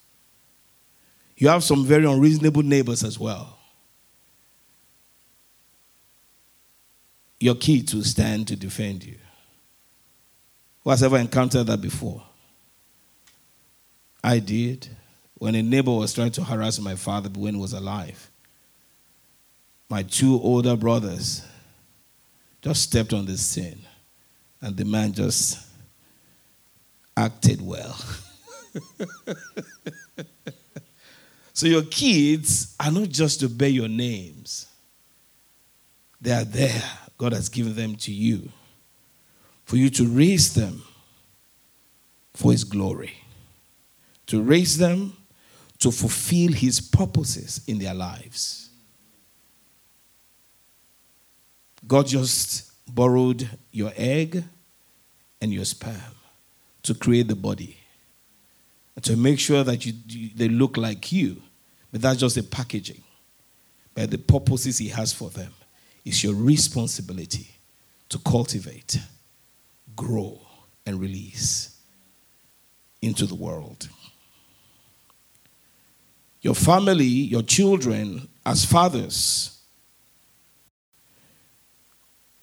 You 1.35 1.49
have 1.49 1.63
some 1.63 1.85
very 1.85 2.05
unreasonable 2.05 2.63
neighbors 2.63 3.03
as 3.03 3.19
well. 3.19 3.56
Your 7.39 7.55
kids 7.55 7.93
will 7.93 8.03
stand 8.03 8.47
to 8.47 8.55
defend 8.55 9.03
you. 9.03 9.17
Who 10.83 10.89
has 10.89 11.03
ever 11.03 11.17
encountered 11.17 11.65
that 11.65 11.81
before? 11.81 12.23
I 14.23 14.39
did. 14.39 14.87
When 15.35 15.53
a 15.53 15.61
neighbor 15.61 15.91
was 15.91 16.13
trying 16.13 16.31
to 16.31 16.43
harass 16.43 16.79
my 16.79 16.95
father 16.95 17.29
when 17.29 17.53
he 17.53 17.61
was 17.61 17.73
alive, 17.73 18.31
my 19.89 20.03
two 20.03 20.39
older 20.41 20.75
brothers 20.75 21.45
just 22.61 22.83
stepped 22.83 23.13
on 23.13 23.25
the 23.25 23.37
scene, 23.37 23.81
and 24.61 24.75
the 24.75 24.83
man 24.83 25.13
just 25.13 25.59
acted 27.15 27.61
well. 27.61 27.95
so 31.53 31.67
your 31.67 31.83
kids 31.83 32.75
are 32.79 32.91
not 32.91 33.09
just 33.09 33.39
to 33.41 33.47
bear 33.47 33.69
your 33.69 33.87
names, 33.87 34.65
they 36.19 36.31
are 36.31 36.43
there 36.43 36.83
God 37.17 37.33
has 37.33 37.49
given 37.49 37.75
them 37.75 37.95
to 37.97 38.11
you 38.11 38.49
for 39.65 39.75
you 39.75 39.89
to 39.89 40.07
raise 40.07 40.53
them 40.53 40.81
for 42.33 42.51
His 42.51 42.63
glory, 42.63 43.13
to 44.27 44.41
raise 44.41 44.77
them 44.77 45.17
to 45.79 45.91
fulfill 45.91 46.53
His 46.53 46.79
purposes 46.79 47.61
in 47.67 47.79
their 47.79 47.93
lives. 47.93 48.69
God 51.85 52.07
just 52.07 52.71
borrowed 52.87 53.49
your 53.71 53.91
egg 53.95 54.43
and 55.41 55.53
your 55.53 55.65
sperm 55.65 56.15
to 56.83 56.93
create 56.93 57.27
the 57.27 57.35
body 57.35 57.77
and 58.95 59.03
to 59.03 59.15
make 59.15 59.39
sure 59.39 59.63
that 59.63 59.85
you, 59.85 59.93
you, 60.07 60.29
they 60.35 60.49
look 60.49 60.77
like 60.77 61.11
you. 61.11 61.41
But 61.91 62.01
that's 62.01 62.19
just 62.19 62.35
the 62.35 62.43
packaging. 62.43 63.03
But 63.93 64.11
the 64.11 64.17
purposes 64.17 64.77
He 64.77 64.89
has 64.89 65.13
for 65.13 65.29
them 65.29 65.53
it's 66.07 66.23
your 66.23 66.35
responsibility 66.35 67.49
to 68.07 68.17
cultivate, 68.19 68.97
grow, 69.95 70.39
and 70.85 71.01
release 71.01 71.77
into 73.01 73.25
the 73.25 73.35
world. 73.35 73.89
Your 76.41 76.55
family, 76.55 77.03
your 77.03 77.41
children, 77.41 78.29
as 78.45 78.63
fathers, 78.63 79.59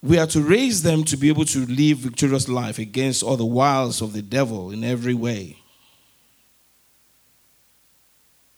we 0.03 0.19
are 0.19 0.27
to 0.27 0.41
raise 0.41 0.83
them 0.83 1.03
to 1.05 1.17
be 1.17 1.29
able 1.29 1.45
to 1.45 1.65
live 1.65 1.97
victorious 1.97 2.47
life 2.47 2.77
against 2.77 3.23
all 3.23 3.35
the 3.35 3.45
wiles 3.45 3.99
of 3.99 4.13
the 4.13 4.21
devil 4.21 4.69
in 4.69 4.83
every 4.83 5.15
way. 5.15 5.57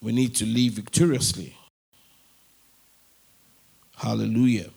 We 0.01 0.11
need 0.11 0.35
to 0.35 0.45
live 0.45 0.73
victoriously. 0.73 1.55
Hallelujah. 3.95 4.71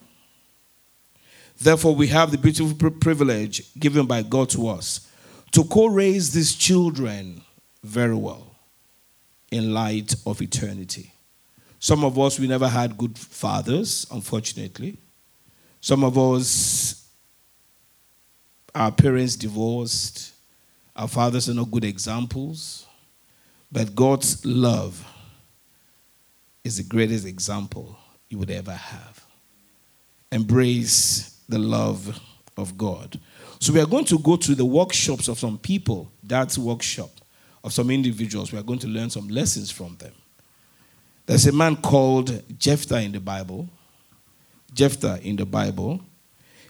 Therefore, 1.60 1.94
we 1.94 2.06
have 2.08 2.30
the 2.30 2.38
beautiful 2.38 2.90
privilege 2.90 3.74
given 3.78 4.06
by 4.06 4.22
God 4.22 4.48
to 4.50 4.68
us 4.68 5.06
to 5.52 5.64
co 5.64 5.86
raise 5.86 6.32
these 6.32 6.54
children 6.54 7.42
very 7.82 8.14
well 8.14 8.56
in 9.50 9.74
light 9.74 10.14
of 10.26 10.40
eternity. 10.40 11.12
Some 11.78 12.04
of 12.04 12.18
us, 12.18 12.38
we 12.38 12.46
never 12.46 12.68
had 12.68 12.96
good 12.96 13.18
fathers, 13.18 14.06
unfortunately. 14.10 14.96
Some 15.80 16.04
of 16.04 16.16
us, 16.16 17.08
our 18.74 18.92
parents 18.92 19.36
divorced. 19.36 20.32
Our 20.94 21.08
fathers 21.08 21.48
are 21.48 21.54
not 21.54 21.70
good 21.70 21.84
examples. 21.84 22.86
But 23.72 23.94
God's 23.94 24.44
love 24.44 25.04
is 26.64 26.76
the 26.76 26.82
greatest 26.84 27.26
example 27.26 27.98
you 28.28 28.38
would 28.38 28.50
ever 28.50 28.72
have. 28.72 29.24
Embrace 30.32 31.39
the 31.50 31.58
love 31.58 32.18
of 32.56 32.78
God. 32.78 33.18
So 33.58 33.72
we 33.72 33.80
are 33.80 33.86
going 33.86 34.06
to 34.06 34.18
go 34.18 34.36
to 34.36 34.54
the 34.54 34.64
workshops 34.64 35.28
of 35.28 35.38
some 35.38 35.58
people, 35.58 36.10
that's 36.22 36.56
workshop 36.56 37.10
of 37.62 37.72
some 37.72 37.90
individuals. 37.90 38.52
We 38.52 38.58
are 38.58 38.62
going 38.62 38.78
to 38.80 38.88
learn 38.88 39.10
some 39.10 39.28
lessons 39.28 39.70
from 39.70 39.96
them. 39.96 40.12
There's 41.26 41.46
a 41.46 41.52
man 41.52 41.76
called 41.76 42.42
Jephthah 42.58 43.02
in 43.02 43.12
the 43.12 43.20
Bible. 43.20 43.68
Jephthah 44.72 45.20
in 45.22 45.36
the 45.36 45.44
Bible. 45.44 46.00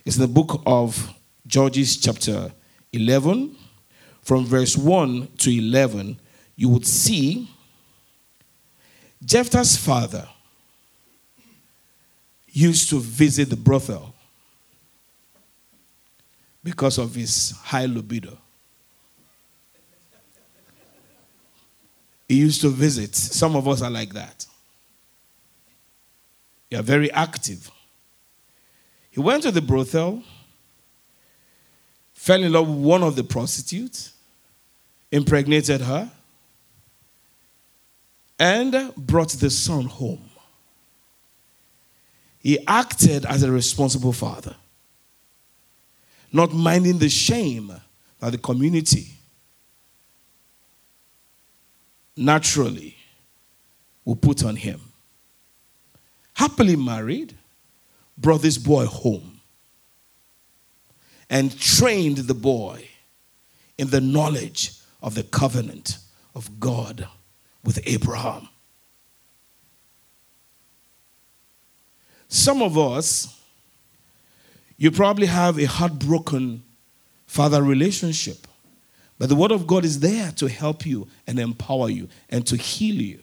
It's 0.05 0.17
in 0.17 0.23
the 0.23 0.29
book 0.29 0.63
of 0.67 1.15
Judges, 1.47 1.97
chapter 1.97 2.53
11. 2.93 3.57
From 4.23 4.45
verse 4.45 4.77
1 4.77 5.29
to 5.39 5.51
11, 5.51 6.19
you 6.57 6.69
would 6.69 6.87
see 6.87 7.49
Jephthah's 9.25 9.77
father 9.77 10.29
used 12.49 12.91
to 12.91 12.99
visit 12.99 13.49
the 13.49 13.57
brothel 13.57 14.15
because 16.63 16.99
of 16.99 17.15
his 17.15 17.53
high 17.63 17.87
libido. 17.87 18.37
He 22.29 22.37
used 22.37 22.61
to 22.61 22.69
visit. 22.69 23.17
Some 23.17 23.57
of 23.57 23.67
us 23.67 23.83
are 23.83 23.91
like 23.91 24.13
that. 24.15 24.47
You 26.71 26.79
are 26.79 26.83
very 26.83 27.11
active. 27.11 27.71
He 29.11 29.21
went 29.21 29.43
to 29.43 29.51
the 29.51 29.61
brothel, 29.61 30.23
fell 32.15 32.43
in 32.43 32.53
love 32.53 32.69
with 32.69 32.79
one 32.79 33.03
of 33.03 33.17
the 33.17 33.25
prostitutes, 33.25 34.13
impregnated 35.11 35.81
her, 35.81 36.09
and 38.39 38.95
brought 38.97 39.31
the 39.31 39.51
son 39.51 39.87
home. 39.87 40.31
He 42.39 42.65
acted 42.67 43.27
as 43.27 43.43
a 43.43 43.51
responsible 43.51 44.13
father 44.13 44.55
not 46.33 46.53
minding 46.53 46.99
the 46.99 47.09
shame 47.09 47.73
that 48.21 48.31
the 48.33 48.39
community 48.39 49.09
naturally 52.17 52.97
will 54.05 54.17
put 54.17 54.45
on 54.45 54.57
him. 54.57 54.81
Happily 56.35 56.77
married, 56.77 57.35
brought 58.17 58.43
this 58.43 58.59
boy 58.59 58.87
home 58.87 59.41
and 61.29 61.59
trained 61.59 62.19
the 62.19 62.35
boy 62.35 62.87
in 63.79 63.89
the 63.89 64.01
knowledge 64.01 64.73
of 65.03 65.15
the 65.15 65.23
covenant 65.23 65.99
of 66.35 66.61
God 66.61 67.09
with 67.65 67.81
Abraham. 67.87 68.49
Some 72.29 72.63
of 72.63 72.79
us 72.79 73.40
you 74.81 74.91
probably 74.91 75.27
have 75.27 75.59
a 75.59 75.67
heartbroken 75.67 76.63
father 77.27 77.63
relationship. 77.63 78.47
But 79.19 79.29
the 79.29 79.37
Word 79.37 79.53
of 79.53 79.67
God 79.67 79.85
is 79.85 80.01
there 80.01 80.33
to 80.33 80.49
help 80.49 80.87
you 80.87 81.07
and 81.27 81.39
empower 81.39 81.91
you 81.91 82.09
and 82.31 82.47
to 82.47 82.57
heal 82.57 82.95
you. 82.95 83.21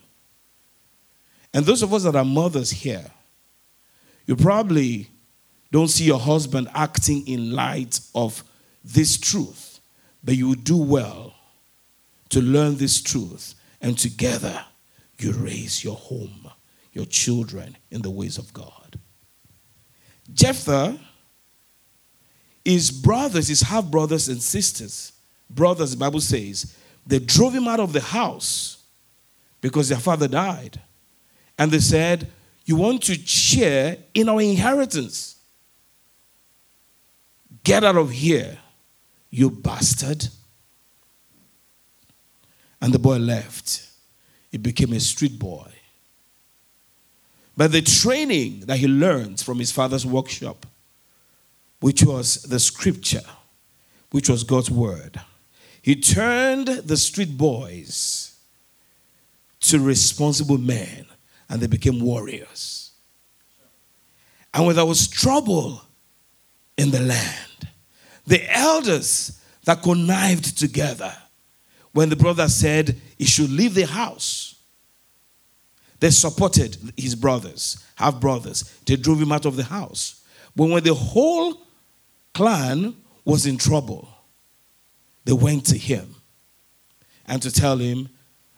And 1.52 1.66
those 1.66 1.82
of 1.82 1.92
us 1.92 2.04
that 2.04 2.14
are 2.14 2.24
mothers 2.24 2.70
here, 2.70 3.04
you 4.24 4.36
probably 4.36 5.08
don't 5.72 5.88
see 5.88 6.04
your 6.04 6.20
husband 6.20 6.68
acting 6.76 7.26
in 7.26 7.50
light 7.50 7.98
of 8.14 8.44
this 8.84 9.18
truth, 9.18 9.80
but 10.22 10.36
you 10.36 10.54
do 10.54 10.76
well 10.76 11.34
to 12.28 12.40
learn 12.40 12.76
this 12.76 13.02
truth 13.02 13.56
and 13.80 13.98
together 13.98 14.64
you 15.18 15.32
raise 15.32 15.82
your 15.82 15.96
home, 15.96 16.52
your 16.92 17.06
children 17.06 17.76
in 17.90 18.02
the 18.02 18.10
ways 18.10 18.38
of 18.38 18.52
God. 18.52 19.00
Jephthah, 20.32 21.00
his 22.68 22.90
brothers, 22.90 23.48
his 23.48 23.62
half 23.62 23.86
brothers 23.86 24.28
and 24.28 24.42
sisters, 24.42 25.12
brothers, 25.48 25.92
the 25.92 25.96
Bible 25.96 26.20
says, 26.20 26.76
they 27.06 27.18
drove 27.18 27.54
him 27.54 27.66
out 27.66 27.80
of 27.80 27.94
the 27.94 28.00
house 28.00 28.82
because 29.62 29.88
their 29.88 29.98
father 29.98 30.28
died. 30.28 30.78
And 31.56 31.70
they 31.70 31.78
said, 31.78 32.30
You 32.66 32.76
want 32.76 33.02
to 33.04 33.14
share 33.14 33.96
in 34.12 34.28
our 34.28 34.42
inheritance? 34.42 35.36
Get 37.64 37.84
out 37.84 37.96
of 37.96 38.10
here, 38.10 38.58
you 39.30 39.50
bastard. 39.50 40.28
And 42.80 42.92
the 42.92 42.98
boy 42.98 43.16
left. 43.16 43.88
He 44.50 44.58
became 44.58 44.92
a 44.92 45.00
street 45.00 45.38
boy. 45.38 45.68
But 47.56 47.72
the 47.72 47.80
training 47.80 48.60
that 48.66 48.76
he 48.76 48.86
learned 48.86 49.40
from 49.40 49.58
his 49.58 49.72
father's 49.72 50.04
workshop, 50.04 50.66
which 51.80 52.02
was 52.02 52.42
the 52.42 52.58
scripture, 52.58 53.22
which 54.10 54.28
was 54.28 54.44
God's 54.44 54.70
word, 54.70 55.20
he 55.82 55.94
turned 55.94 56.66
the 56.66 56.96
street 56.96 57.36
boys 57.36 58.36
to 59.60 59.78
responsible 59.78 60.58
men 60.58 61.06
and 61.48 61.60
they 61.60 61.66
became 61.66 62.00
warriors. 62.00 62.92
And 64.52 64.66
when 64.66 64.76
there 64.76 64.86
was 64.86 65.08
trouble 65.08 65.82
in 66.76 66.90
the 66.90 67.00
land, 67.00 67.68
the 68.26 68.44
elders 68.54 69.40
that 69.64 69.82
connived 69.82 70.58
together, 70.58 71.14
when 71.92 72.08
the 72.08 72.16
brother 72.16 72.48
said 72.48 73.00
he 73.16 73.24
should 73.24 73.50
leave 73.50 73.74
the 73.74 73.86
house, 73.86 74.56
they 76.00 76.10
supported 76.10 76.76
his 76.96 77.14
brothers, 77.14 77.84
half 77.96 78.20
brothers. 78.20 78.62
They 78.86 78.96
drove 78.96 79.20
him 79.20 79.32
out 79.32 79.46
of 79.46 79.56
the 79.56 79.64
house. 79.64 80.22
But 80.54 80.68
when 80.68 80.84
the 80.84 80.94
whole 80.94 81.66
clan 82.38 82.94
was 83.24 83.46
in 83.46 83.58
trouble, 83.58 84.08
they 85.24 85.32
went 85.32 85.66
to 85.66 85.76
him 85.76 86.14
and 87.26 87.42
to 87.42 87.50
tell 87.50 87.78
him, 87.78 88.08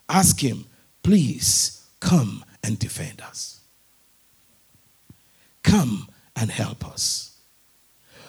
ask 0.07 0.39
him, 0.39 0.65
please 1.01 1.83
come 1.99 2.45
and 2.63 2.77
defend 2.77 3.21
us. 3.21 3.59
Come 5.63 6.07
and 6.35 6.51
help 6.51 6.87
us. 6.87 7.39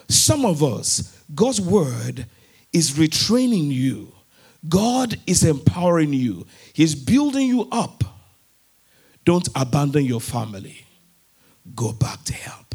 Some 0.09 0.47
of 0.47 0.63
us, 0.63 1.23
God's 1.35 1.61
word 1.61 2.25
is 2.73 2.93
retraining 2.93 3.71
you. 3.71 4.11
God 4.71 5.21
is 5.27 5.45
empowering 5.45 6.15
you. 6.15 6.47
He's 6.73 6.95
building 6.95 7.47
you 7.47 7.69
up. 7.71 8.03
Don't 9.27 9.51
abandon 9.55 10.07
your 10.07 10.23
family. 10.23 10.87
Go 11.77 11.93
back 11.93 12.25
to 12.25 12.33
help 12.33 12.75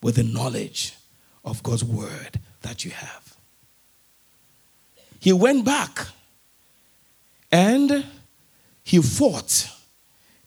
with 0.00 0.14
the 0.14 0.22
knowledge 0.22 0.95
of 1.46 1.62
God's 1.62 1.84
word 1.84 2.40
that 2.62 2.84
you 2.84 2.90
have. 2.90 3.36
He 5.20 5.32
went 5.32 5.64
back 5.64 6.06
and 7.50 8.04
he 8.82 9.00
fought 9.00 9.68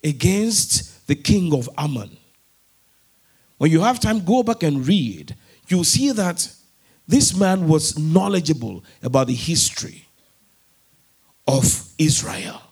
against 0.04 1.06
the 1.06 1.14
king 1.14 1.52
of 1.52 1.68
Ammon. 1.76 2.16
When 3.58 3.70
you 3.70 3.80
have 3.80 4.00
time, 4.00 4.24
go 4.24 4.42
back 4.42 4.62
and 4.62 4.86
read. 4.86 5.34
You'll 5.68 5.84
see 5.84 6.12
that 6.12 6.50
this 7.08 7.36
man 7.36 7.66
was 7.66 7.98
knowledgeable 7.98 8.84
about 9.02 9.26
the 9.26 9.34
history 9.34 10.06
of 11.48 11.90
Israel. 11.98 12.62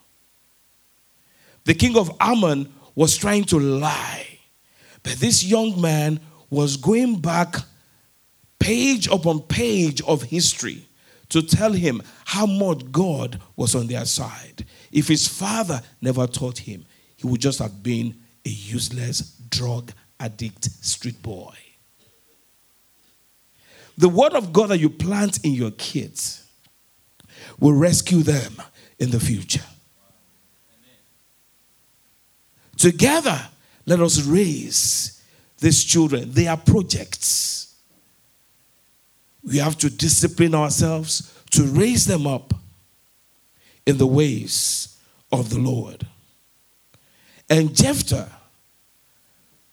The 1.64 1.74
king 1.74 1.96
of 1.96 2.10
Ammon 2.20 2.72
was 2.94 3.16
trying 3.16 3.44
to 3.44 3.58
lie, 3.58 4.38
but 5.02 5.14
this 5.14 5.44
young 5.44 5.80
man 5.80 6.20
was 6.48 6.76
going 6.76 7.20
back 7.20 7.56
page 8.58 9.08
upon 9.08 9.40
page 9.42 10.02
of 10.02 10.22
history 10.22 10.88
to 11.28 11.42
tell 11.42 11.72
him 11.72 12.02
how 12.24 12.46
much 12.46 12.90
God 12.90 13.40
was 13.56 13.74
on 13.74 13.86
their 13.86 14.04
side. 14.04 14.64
If 14.90 15.08
his 15.08 15.28
father 15.28 15.82
never 16.00 16.26
taught 16.26 16.58
him, 16.58 16.84
he 17.16 17.26
would 17.26 17.40
just 17.40 17.58
have 17.58 17.82
been 17.82 18.16
a 18.44 18.48
useless 18.48 19.20
drug 19.50 19.92
addict 20.18 20.64
street 20.84 21.20
boy. 21.22 21.54
The 23.96 24.08
word 24.08 24.34
of 24.34 24.52
God 24.52 24.70
that 24.70 24.78
you 24.78 24.88
plant 24.90 25.44
in 25.44 25.52
your 25.52 25.72
kids 25.72 26.44
will 27.58 27.72
rescue 27.72 28.22
them 28.22 28.62
in 28.98 29.10
the 29.10 29.20
future. 29.20 29.64
Together, 32.76 33.40
let 33.86 34.00
us 34.00 34.22
raise 34.22 35.20
these 35.58 35.82
children. 35.82 36.30
They 36.30 36.46
are 36.46 36.56
projects. 36.56 37.67
We 39.48 39.58
have 39.58 39.78
to 39.78 39.90
discipline 39.90 40.54
ourselves 40.54 41.34
to 41.50 41.64
raise 41.64 42.06
them 42.06 42.26
up 42.26 42.54
in 43.86 43.96
the 43.98 44.06
ways 44.06 44.98
of 45.32 45.50
the 45.50 45.58
Lord. 45.58 46.06
And 47.48 47.74
Jephthah 47.74 48.30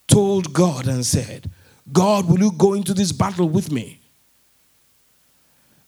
told 0.08 0.54
God 0.54 0.88
and 0.88 1.06
said, 1.06 1.50
God, 1.92 2.28
will 2.30 2.40
you 2.40 2.52
go 2.52 2.74
into 2.74 2.94
this 2.94 3.12
battle 3.12 3.50
with 3.50 3.72
me? 3.72 4.00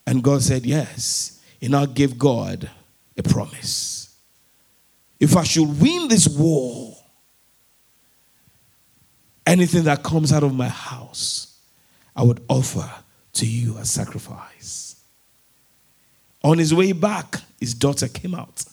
And 0.06 0.24
God 0.24 0.42
said, 0.42 0.66
Yes. 0.66 1.42
And 1.62 1.76
I 1.76 1.86
gave 1.86 2.18
God 2.18 2.70
a 3.18 3.24
promise. 3.24 4.16
If 5.20 5.36
I 5.36 5.44
should 5.44 5.82
win 5.82 6.08
this 6.08 6.28
war, 6.28 6.96
anything 9.46 9.84
that 9.86 10.04
comes 10.04 10.32
out 10.32 10.44
of 10.44 10.54
my 10.54 10.68
house, 10.68 11.58
I 12.16 12.24
would 12.24 12.44
offer 12.48 12.90
to 13.38 13.46
you 13.46 13.78
as 13.78 13.90
sacrifice. 13.90 14.96
On 16.44 16.58
his 16.58 16.74
way 16.74 16.92
back, 16.92 17.38
his 17.60 17.74
daughter 17.74 18.08
came 18.08 18.36
out. 18.36 18.64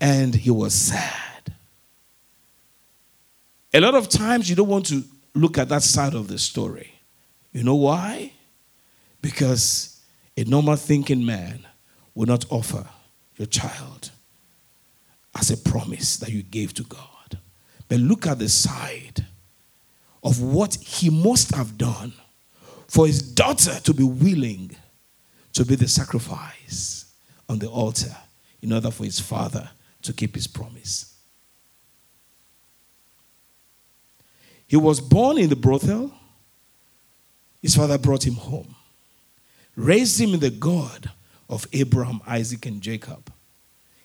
And 0.00 0.34
he 0.34 0.50
was 0.50 0.74
sad. 0.74 1.54
A 3.74 3.80
lot 3.80 3.94
of 3.94 4.08
times 4.08 4.50
you 4.50 4.56
don't 4.56 4.68
want 4.68 4.86
to 4.86 5.04
look 5.34 5.58
at 5.58 5.68
that 5.68 5.82
side 5.82 6.14
of 6.14 6.28
the 6.28 6.38
story. 6.38 6.92
You 7.52 7.62
know 7.62 7.76
why? 7.76 8.32
Because 9.20 10.00
a 10.36 10.44
normal 10.44 10.76
thinking 10.76 11.24
man 11.24 11.66
will 12.14 12.26
not 12.26 12.44
offer 12.50 12.86
your 13.36 13.46
child 13.46 14.10
as 15.34 15.50
a 15.50 15.56
promise 15.56 16.16
that 16.18 16.30
you 16.30 16.42
gave 16.42 16.74
to 16.74 16.82
God. 16.82 17.38
But 17.88 17.98
look 17.98 18.26
at 18.26 18.38
the 18.38 18.48
side 18.48 19.26
of 20.22 20.40
what 20.40 20.74
he 20.74 21.10
must 21.10 21.54
have 21.54 21.78
done 21.78 22.12
for 22.92 23.06
his 23.06 23.22
daughter 23.22 23.80
to 23.80 23.94
be 23.94 24.02
willing 24.02 24.70
to 25.54 25.64
be 25.64 25.74
the 25.74 25.88
sacrifice 25.88 27.06
on 27.48 27.58
the 27.58 27.66
altar 27.66 28.14
in 28.60 28.70
order 28.70 28.90
for 28.90 29.04
his 29.04 29.18
father 29.18 29.70
to 30.02 30.12
keep 30.12 30.34
his 30.34 30.46
promise. 30.46 31.16
He 34.66 34.76
was 34.76 35.00
born 35.00 35.38
in 35.38 35.48
the 35.48 35.56
brothel. 35.56 36.12
His 37.62 37.74
father 37.74 37.96
brought 37.96 38.26
him 38.26 38.34
home, 38.34 38.74
raised 39.74 40.20
him 40.20 40.34
in 40.34 40.40
the 40.40 40.50
God 40.50 41.10
of 41.48 41.66
Abraham, 41.72 42.20
Isaac, 42.26 42.66
and 42.66 42.82
Jacob. 42.82 43.32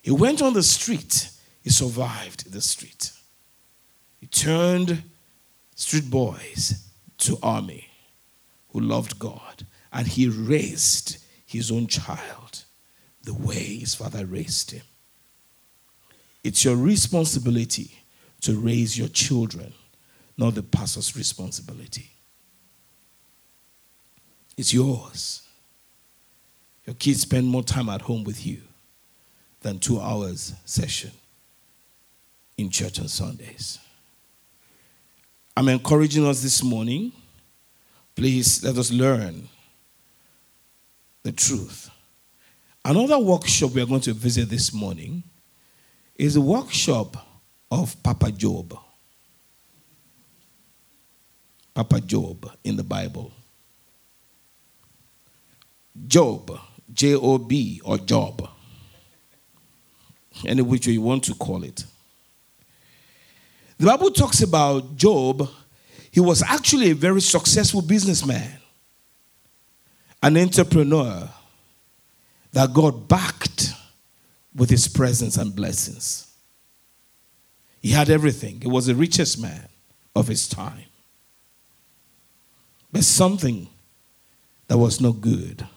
He 0.02 0.12
went 0.12 0.42
on 0.42 0.54
the 0.54 0.64
street. 0.64 1.30
He 1.62 1.72
survived 1.72 2.54
the 2.54 2.62
street. 2.62 3.12
He 4.22 4.28
turned 4.28 5.04
street 5.76 6.10
boys 6.10 6.86
to 7.18 7.38
army 7.44 7.87
who 8.70 8.80
loved 8.80 9.20
God. 9.20 9.66
And 9.92 10.08
he 10.08 10.28
raised 10.28 11.18
his 11.46 11.72
own 11.72 11.88
child 11.88 12.64
the 13.24 13.34
way 13.34 13.78
his 13.78 13.96
father 13.96 14.26
raised 14.26 14.72
him. 14.72 14.84
It's 16.44 16.64
your 16.64 16.76
responsibility 16.76 17.92
to 18.42 18.60
raise 18.60 18.98
your 18.98 19.10
children 19.10 19.74
not 20.38 20.54
the 20.54 20.64
pastor's 20.64 21.16
responsibility. 21.16 22.12
It's 24.56 24.74
yours. 24.74 25.42
Your 26.86 26.96
kids 26.96 27.22
spend 27.22 27.48
more 27.48 27.64
time 27.64 27.90
at 27.90 28.02
home 28.02 28.24
with 28.24 28.46
you 28.46 28.62
than 29.62 29.80
two 29.80 30.00
hours 30.00 30.54
session 30.66 31.12
in 32.58 32.70
church 32.70 33.00
on 33.00 33.08
Sundays. 33.08 33.80
I'm 35.56 35.68
encouraging 35.70 36.26
us 36.26 36.42
this 36.42 36.64
morning. 36.64 37.12
Please 38.18 38.64
let 38.64 38.76
us 38.80 38.92
learn 38.92 39.48
the 41.22 41.32
truth. 41.32 41.92
Another 42.84 43.20
workshop 43.20 43.74
we 43.74 43.82
are 43.84 43.86
going 43.86 44.02
to 44.02 44.14
visit 44.14 44.50
this 44.50 44.74
morning 44.74 45.22
is 46.16 46.36
a 46.36 46.42
workshop 46.42 47.16
of 47.70 48.02
Papa 48.02 48.32
Job. 48.32 48.76
Papa 51.76 52.02
Job 52.02 52.52
in 52.64 52.76
the 52.76 52.84
Bible. 52.84 53.32
Job, 56.08 56.60
J 56.92 57.14
O 57.14 57.38
B, 57.38 57.80
or 57.86 58.00
Job. 58.00 58.50
any 60.44 60.64
which 60.64 60.88
way 60.88 60.94
you 60.94 61.04
want 61.04 61.24
to 61.26 61.36
call 61.36 61.64
it. 61.64 61.84
The 63.78 63.86
Bible 63.86 64.10
talks 64.10 64.42
about 64.42 64.96
Job. 64.96 65.48
He 66.18 66.22
was 66.22 66.42
actually 66.42 66.90
a 66.90 66.96
very 66.96 67.22
successful 67.22 67.84
businessman, 67.84 68.52
an 70.24 70.36
entrepreneur 70.36 71.30
that 72.54 72.74
God 72.74 73.08
backed 73.08 73.70
with 74.56 74.72
his 74.72 74.88
presence 74.88 75.38
and 75.38 75.56
blessings. 75.56 76.34
He 77.84 77.92
had 77.92 78.10
everything, 78.10 78.62
he 78.62 78.68
was 78.68 78.88
the 78.88 78.96
richest 78.96 79.40
man 79.40 79.70
of 80.16 80.28
his 80.28 80.50
time. 80.50 80.86
But 82.92 83.04
something 83.04 83.68
that 84.70 84.80
was 84.80 85.00
not 85.00 85.22
good 85.22 85.68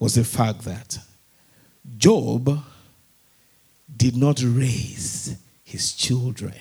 was 0.00 0.16
the 0.16 0.24
fact 0.24 0.62
that 0.62 0.98
Job 1.96 2.60
did 3.96 4.16
not 4.16 4.42
raise 4.42 5.36
his 5.62 5.92
children 5.92 6.54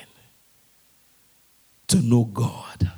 to 1.98 2.06
know 2.06 2.26
God 2.26 2.92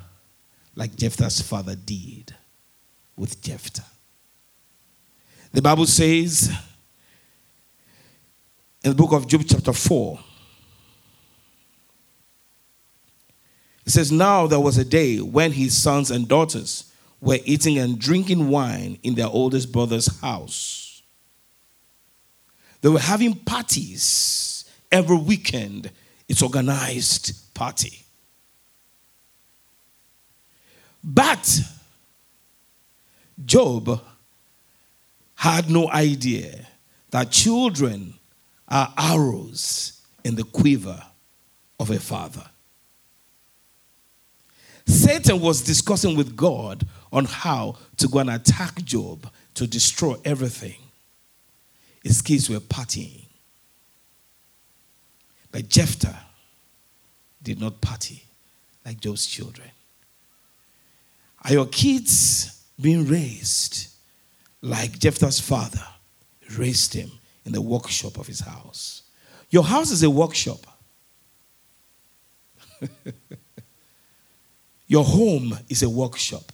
like 0.76 0.94
Jephthah's 0.94 1.40
father 1.40 1.74
did 1.74 2.34
with 3.16 3.40
Jephthah. 3.40 3.84
The 5.52 5.62
Bible 5.62 5.86
says 5.86 6.50
in 8.84 8.90
the 8.90 8.94
book 8.94 9.12
of 9.12 9.26
Job, 9.26 9.42
chapter 9.46 9.72
4, 9.72 10.20
it 13.86 13.90
says, 13.90 14.12
Now 14.12 14.46
there 14.46 14.60
was 14.60 14.76
a 14.76 14.84
day 14.84 15.18
when 15.18 15.52
his 15.52 15.76
sons 15.76 16.10
and 16.10 16.28
daughters 16.28 16.92
were 17.20 17.38
eating 17.44 17.78
and 17.78 17.98
drinking 17.98 18.48
wine 18.48 18.98
in 19.02 19.14
their 19.14 19.28
oldest 19.28 19.72
brother's 19.72 20.20
house. 20.20 21.02
They 22.82 22.90
were 22.90 23.00
having 23.00 23.34
parties 23.34 24.64
every 24.92 25.16
weekend. 25.16 25.90
It's 26.28 26.42
organized 26.42 27.54
party. 27.54 28.04
But 31.02 31.60
Job 33.44 34.00
had 35.34 35.70
no 35.70 35.90
idea 35.90 36.66
that 37.10 37.30
children 37.30 38.14
are 38.68 38.92
arrows 38.96 40.00
in 40.24 40.34
the 40.34 40.44
quiver 40.44 41.02
of 41.78 41.90
a 41.90 41.98
father. 41.98 42.44
Satan 44.86 45.40
was 45.40 45.62
discussing 45.62 46.16
with 46.16 46.36
God 46.36 46.86
on 47.12 47.24
how 47.24 47.76
to 47.96 48.08
go 48.08 48.18
and 48.18 48.30
attack 48.30 48.82
Job 48.84 49.30
to 49.54 49.66
destroy 49.66 50.16
everything. 50.24 50.76
His 52.02 52.20
kids 52.22 52.50
were 52.50 52.60
partying. 52.60 53.24
But 55.52 55.68
Jephthah 55.68 56.20
did 57.42 57.60
not 57.60 57.80
party 57.80 58.24
like 58.84 59.00
Job's 59.00 59.26
children. 59.26 59.68
Are 61.44 61.52
your 61.52 61.66
kids 61.66 62.64
being 62.80 63.06
raised 63.06 63.88
like 64.62 64.98
Jephthah's 64.98 65.40
father 65.40 65.84
raised 66.56 66.94
him 66.94 67.10
in 67.44 67.52
the 67.52 67.60
workshop 67.60 68.18
of 68.18 68.26
his 68.26 68.40
house. 68.40 69.02
Your 69.50 69.64
house 69.64 69.90
is 69.90 70.02
a 70.02 70.10
workshop. 70.10 70.66
Your 74.86 75.04
home 75.04 75.56
is 75.68 75.82
a 75.82 75.88
workshop 75.88 76.52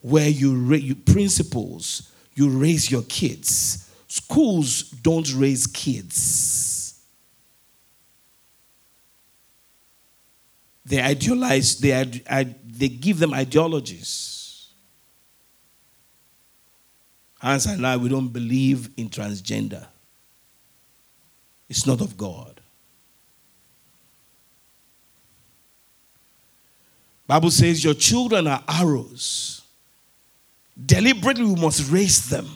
where 0.00 0.28
you, 0.28 0.56
raise 0.56 0.82
you 0.82 0.94
principles, 0.96 2.10
you 2.34 2.48
raise 2.48 2.90
your 2.90 3.02
kids. 3.04 3.88
Schools 4.08 4.82
don't 4.90 5.32
raise 5.34 5.66
kids. 5.68 6.75
They 10.86 11.00
idealize, 11.00 11.78
they, 11.78 12.24
they 12.64 12.88
give 12.88 13.18
them 13.18 13.34
ideologies. 13.34 14.68
Hans 17.40 17.66
and 17.66 17.84
I, 17.84 17.96
we 17.96 18.08
don't 18.08 18.28
believe 18.28 18.90
in 18.96 19.08
transgender. 19.08 19.84
It's 21.68 21.86
not 21.86 22.00
of 22.00 22.16
God. 22.16 22.60
Bible 27.26 27.50
says 27.50 27.82
your 27.82 27.94
children 27.94 28.46
are 28.46 28.62
arrows. 28.68 29.62
Deliberately 30.84 31.44
we 31.44 31.60
must 31.60 31.90
raise 31.90 32.28
them. 32.28 32.46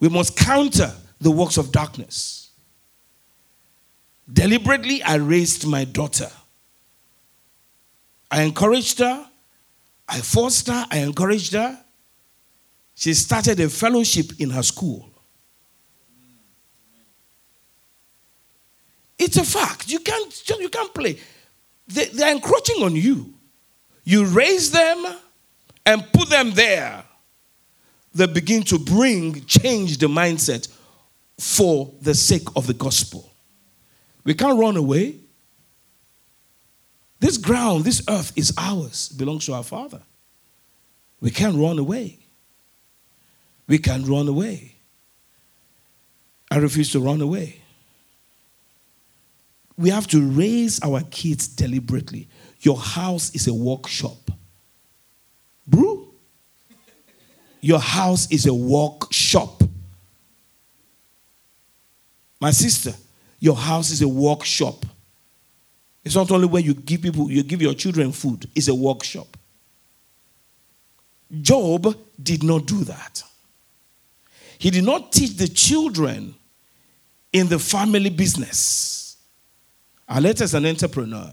We 0.00 0.10
must 0.10 0.36
counter 0.36 0.92
the 1.18 1.30
works 1.30 1.56
of 1.56 1.72
darkness. 1.72 2.47
Deliberately 4.30 5.02
I 5.02 5.16
raised 5.16 5.66
my 5.66 5.84
daughter. 5.84 6.30
I 8.30 8.42
encouraged 8.42 8.98
her. 8.98 9.26
I 10.08 10.20
forced 10.20 10.68
her. 10.68 10.86
I 10.90 10.98
encouraged 10.98 11.54
her. 11.54 11.78
She 12.94 13.14
started 13.14 13.60
a 13.60 13.68
fellowship 13.68 14.32
in 14.38 14.50
her 14.50 14.62
school. 14.62 15.08
It's 19.18 19.36
a 19.36 19.44
fact. 19.44 19.90
You 19.90 20.00
can't, 20.00 20.42
you 20.60 20.68
can't 20.68 20.94
play. 20.94 21.18
They, 21.88 22.06
they're 22.06 22.32
encroaching 22.32 22.82
on 22.82 22.94
you. 22.94 23.34
You 24.04 24.26
raise 24.26 24.70
them 24.70 25.06
and 25.84 26.04
put 26.12 26.28
them 26.28 26.52
there. 26.52 27.02
They 28.14 28.26
begin 28.26 28.62
to 28.64 28.78
bring, 28.78 29.44
change 29.44 29.98
the 29.98 30.06
mindset 30.06 30.68
for 31.38 31.92
the 32.00 32.14
sake 32.14 32.48
of 32.56 32.66
the 32.66 32.74
gospel. 32.74 33.27
We 34.28 34.34
can't 34.34 34.60
run 34.60 34.76
away. 34.76 35.16
This 37.18 37.36
ground, 37.36 37.84
this 37.84 38.00
earth 38.08 38.30
is 38.36 38.52
ours, 38.56 39.08
belongs 39.08 39.46
to 39.46 39.54
our 39.54 39.64
Father. 39.64 40.02
We 41.20 41.32
can't 41.32 41.56
run 41.56 41.80
away 41.80 42.18
we 43.68 43.78
can't 43.78 44.06
run 44.08 44.26
away. 44.26 44.74
I 46.50 46.56
refuse 46.56 46.90
to 46.92 47.00
run 47.00 47.20
away. 47.20 47.60
We 49.76 49.90
have 49.90 50.08
to 50.08 50.26
raise 50.26 50.82
our 50.82 51.02
kids 51.02 51.46
deliberately. 51.46 52.26
Your 52.60 52.78
house 52.78 53.32
is 53.34 53.46
a 53.46 53.54
workshop. 53.54 54.30
Bro, 55.66 56.08
your 57.60 57.78
house 57.78 58.32
is 58.32 58.46
a 58.46 58.54
workshop. 58.54 59.62
My 62.40 62.50
sister, 62.50 62.94
your 63.38 63.56
house 63.56 63.90
is 63.90 64.02
a 64.02 64.08
workshop. 64.08 64.84
It's 66.04 66.14
not 66.14 66.30
only 66.30 66.46
where 66.46 66.62
you 66.62 66.74
give 66.74 67.02
people, 67.02 67.30
you 67.30 67.42
give 67.42 67.62
your 67.62 67.74
children 67.74 68.12
food, 68.12 68.48
it's 68.54 68.68
a 68.68 68.74
workshop. 68.74 69.36
Job 71.42 71.94
did 72.22 72.42
not 72.42 72.66
do 72.66 72.84
that. 72.84 73.22
He 74.58 74.70
did 74.70 74.84
not 74.84 75.12
teach 75.12 75.36
the 75.36 75.48
children 75.48 76.34
in 77.32 77.48
the 77.48 77.58
family 77.58 78.10
business. 78.10 79.16
I 80.08 80.20
let 80.20 80.40
as 80.40 80.54
an 80.54 80.64
entrepreneur 80.64 81.30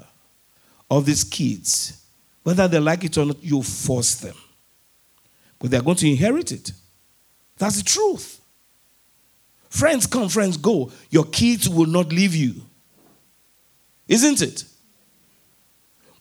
of 0.92 1.06
these 1.06 1.24
kids, 1.24 2.06
whether 2.44 2.68
they 2.68 2.80
like 2.80 3.04
it 3.04 3.18
or 3.18 3.26
not, 3.26 3.44
you 3.44 3.64
force 3.64 4.16
them. 4.16 4.36
But 5.58 5.72
they're 5.72 5.82
going 5.82 5.98
to 5.98 6.10
inherit 6.10 6.52
it. 6.52 6.72
That's 7.58 7.78
the 7.78 7.84
truth. 7.84 8.35
Friends 9.76 10.08
come, 10.08 10.30
friends 10.30 10.56
go. 10.56 10.90
Your 11.10 11.26
kids 11.26 11.68
will 11.68 11.86
not 11.86 12.08
leave 12.08 12.34
you. 12.34 12.62
Isn't 14.08 14.42
it? 14.42 14.64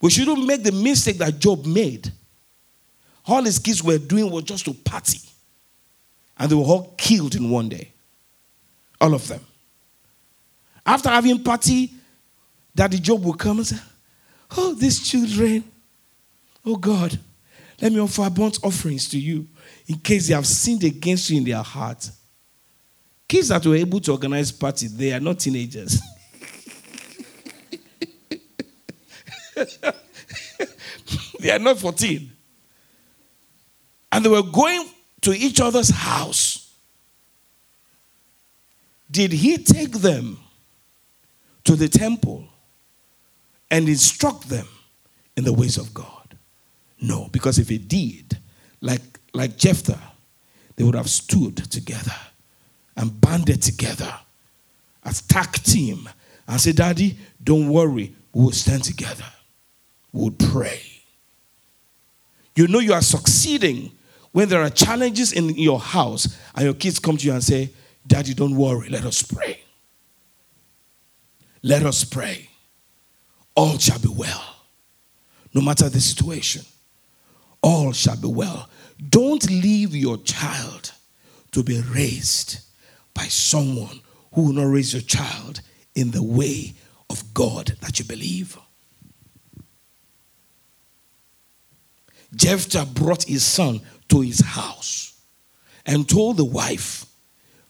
We 0.00 0.10
shouldn't 0.10 0.44
make 0.44 0.64
the 0.64 0.72
mistake 0.72 1.18
that 1.18 1.38
Job 1.38 1.64
made. 1.64 2.10
All 3.24 3.44
his 3.44 3.60
kids 3.60 3.80
were 3.80 3.98
doing 3.98 4.28
was 4.28 4.42
just 4.42 4.64
to 4.64 4.74
party. 4.74 5.20
And 6.36 6.50
they 6.50 6.56
were 6.56 6.64
all 6.64 6.94
killed 6.98 7.36
in 7.36 7.48
one 7.48 7.68
day. 7.68 7.92
All 9.00 9.14
of 9.14 9.28
them. 9.28 9.40
After 10.84 11.08
having 11.08 11.40
party, 11.44 11.92
Daddy 12.74 12.98
Job 12.98 13.24
will 13.24 13.34
come 13.34 13.58
and 13.58 13.66
say, 13.68 13.78
Oh, 14.56 14.74
these 14.74 15.08
children, 15.08 15.62
oh 16.66 16.74
God, 16.74 17.20
let 17.80 17.92
me 17.92 18.00
offer 18.00 18.28
burnt 18.30 18.58
offerings 18.64 19.08
to 19.10 19.18
you 19.20 19.46
in 19.86 20.00
case 20.00 20.26
they 20.26 20.34
have 20.34 20.44
sinned 20.44 20.82
against 20.82 21.30
you 21.30 21.36
in 21.36 21.44
their 21.44 21.62
heart. 21.62 22.10
Kids 23.34 23.48
that 23.48 23.66
were 23.66 23.74
able 23.74 23.98
to 23.98 24.12
organize 24.12 24.52
parties, 24.52 24.96
they 24.96 25.12
are 25.12 25.18
not 25.18 25.40
teenagers. 25.40 26.00
they 31.40 31.50
are 31.50 31.58
not 31.58 31.76
14. 31.76 32.30
And 34.12 34.24
they 34.24 34.28
were 34.28 34.44
going 34.44 34.88
to 35.22 35.32
each 35.32 35.60
other's 35.60 35.88
house, 35.88 36.72
did 39.10 39.32
he 39.32 39.58
take 39.58 39.90
them 39.90 40.38
to 41.64 41.74
the 41.74 41.88
temple 41.88 42.46
and 43.68 43.88
instruct 43.88 44.48
them 44.48 44.68
in 45.36 45.42
the 45.42 45.52
ways 45.52 45.76
of 45.76 45.92
God? 45.92 46.38
No, 47.00 47.28
because 47.32 47.58
if 47.58 47.68
he 47.68 47.78
did, 47.78 48.38
like, 48.80 49.18
like 49.32 49.56
Jephthah, 49.56 50.12
they 50.76 50.84
would 50.84 50.94
have 50.94 51.10
stood 51.10 51.56
together 51.68 52.14
and 52.96 53.20
banded 53.20 53.62
together 53.62 54.12
as 55.04 55.22
tag 55.22 55.52
team 55.52 56.09
and 56.46 56.61
say, 56.61 56.72
Daddy, 56.72 57.16
don't 57.42 57.68
worry, 57.68 58.14
we 58.33 58.44
will 58.44 58.52
stand 58.52 58.85
together. 58.85 59.24
We 60.12 60.22
will 60.22 60.30
pray. 60.52 60.80
You 62.57 62.68
know 62.68 62.78
you 62.78 62.92
are 62.92 63.02
succeeding 63.02 63.90
when 64.33 64.48
there 64.48 64.62
are 64.62 64.70
challenges 64.70 65.33
in 65.33 65.50
your 65.50 65.80
house 65.80 66.38
and 66.54 66.64
your 66.64 66.74
kids 66.74 66.98
come 66.98 67.16
to 67.16 67.26
you 67.26 67.33
and 67.33 67.42
say, 67.42 67.70
Daddy, 68.07 68.35
don't 68.35 68.57
worry, 68.57 68.88
let 68.88 69.04
us 69.04 69.22
pray. 69.22 69.61
Let 71.62 71.85
us 71.85 72.04
pray. 72.04 72.48
All 73.57 73.78
shall 73.78 73.98
be 73.98 74.09
well. 74.09 74.57
No 75.54 75.61
matter 75.61 75.88
the 75.88 76.00
situation, 76.00 76.62
all 77.62 77.92
shall 77.92 78.16
be 78.16 78.28
well. 78.28 78.68
Don't 79.09 79.48
leave 79.48 79.94
your 79.94 80.18
child 80.18 80.92
to 81.52 81.62
be 81.62 81.80
raised 81.80 82.63
by 83.14 83.24
someone 83.24 84.00
who 84.33 84.46
will 84.46 84.53
not 84.53 84.72
raise 84.72 84.92
your 84.92 85.03
child 85.03 85.61
in 85.94 86.11
the 86.11 86.22
way 86.22 86.74
of 87.09 87.33
God 87.33 87.77
that 87.81 87.98
you 87.98 88.05
believe. 88.05 88.59
Jephthah 92.35 92.87
brought 92.87 93.24
his 93.24 93.44
son 93.44 93.81
to 94.09 94.20
his 94.20 94.40
house 94.40 95.20
and 95.87 96.09
told 96.09 96.37
the 96.37 96.44
wife, 96.44 97.07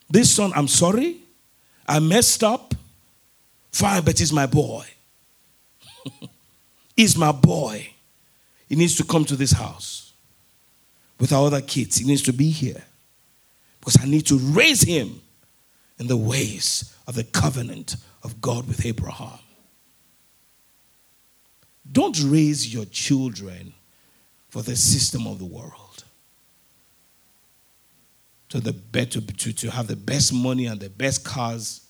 This 0.09 0.33
son, 0.33 0.51
I'm 0.55 0.67
sorry, 0.67 1.17
I 1.87 1.99
messed 1.99 2.43
up. 2.43 2.73
Fine, 3.71 4.03
but 4.03 4.17
he's 4.17 4.33
my 4.33 4.45
boy. 4.45 4.85
he's 6.95 7.17
my 7.17 7.31
boy. 7.31 7.89
He 8.67 8.75
needs 8.75 8.95
to 8.97 9.03
come 9.03 9.25
to 9.25 9.35
this 9.35 9.51
house 9.51 10.13
with 11.19 11.31
our 11.31 11.47
other 11.47 11.61
kids. 11.61 11.97
He 11.97 12.05
needs 12.05 12.23
to 12.23 12.33
be 12.33 12.49
here 12.49 12.83
because 13.79 14.01
I 14.01 14.05
need 14.05 14.25
to 14.27 14.37
raise 14.37 14.81
him 14.81 15.21
in 15.99 16.07
the 16.07 16.17
ways 16.17 16.95
of 17.07 17.15
the 17.15 17.23
covenant 17.23 17.95
of 18.23 18.41
God 18.41 18.67
with 18.67 18.85
Abraham. 18.85 19.39
Don't 21.91 22.19
raise 22.23 22.73
your 22.73 22.85
children 22.85 23.73
for 24.49 24.61
the 24.61 24.75
system 24.75 25.27
of 25.27 25.39
the 25.39 25.45
world. 25.45 26.03
To, 28.49 28.59
the 28.59 28.73
better, 28.73 29.21
to, 29.21 29.53
to 29.53 29.71
have 29.71 29.87
the 29.87 29.95
best 29.95 30.33
money 30.33 30.65
and 30.65 30.79
the 30.79 30.89
best 30.89 31.23
cars. 31.23 31.85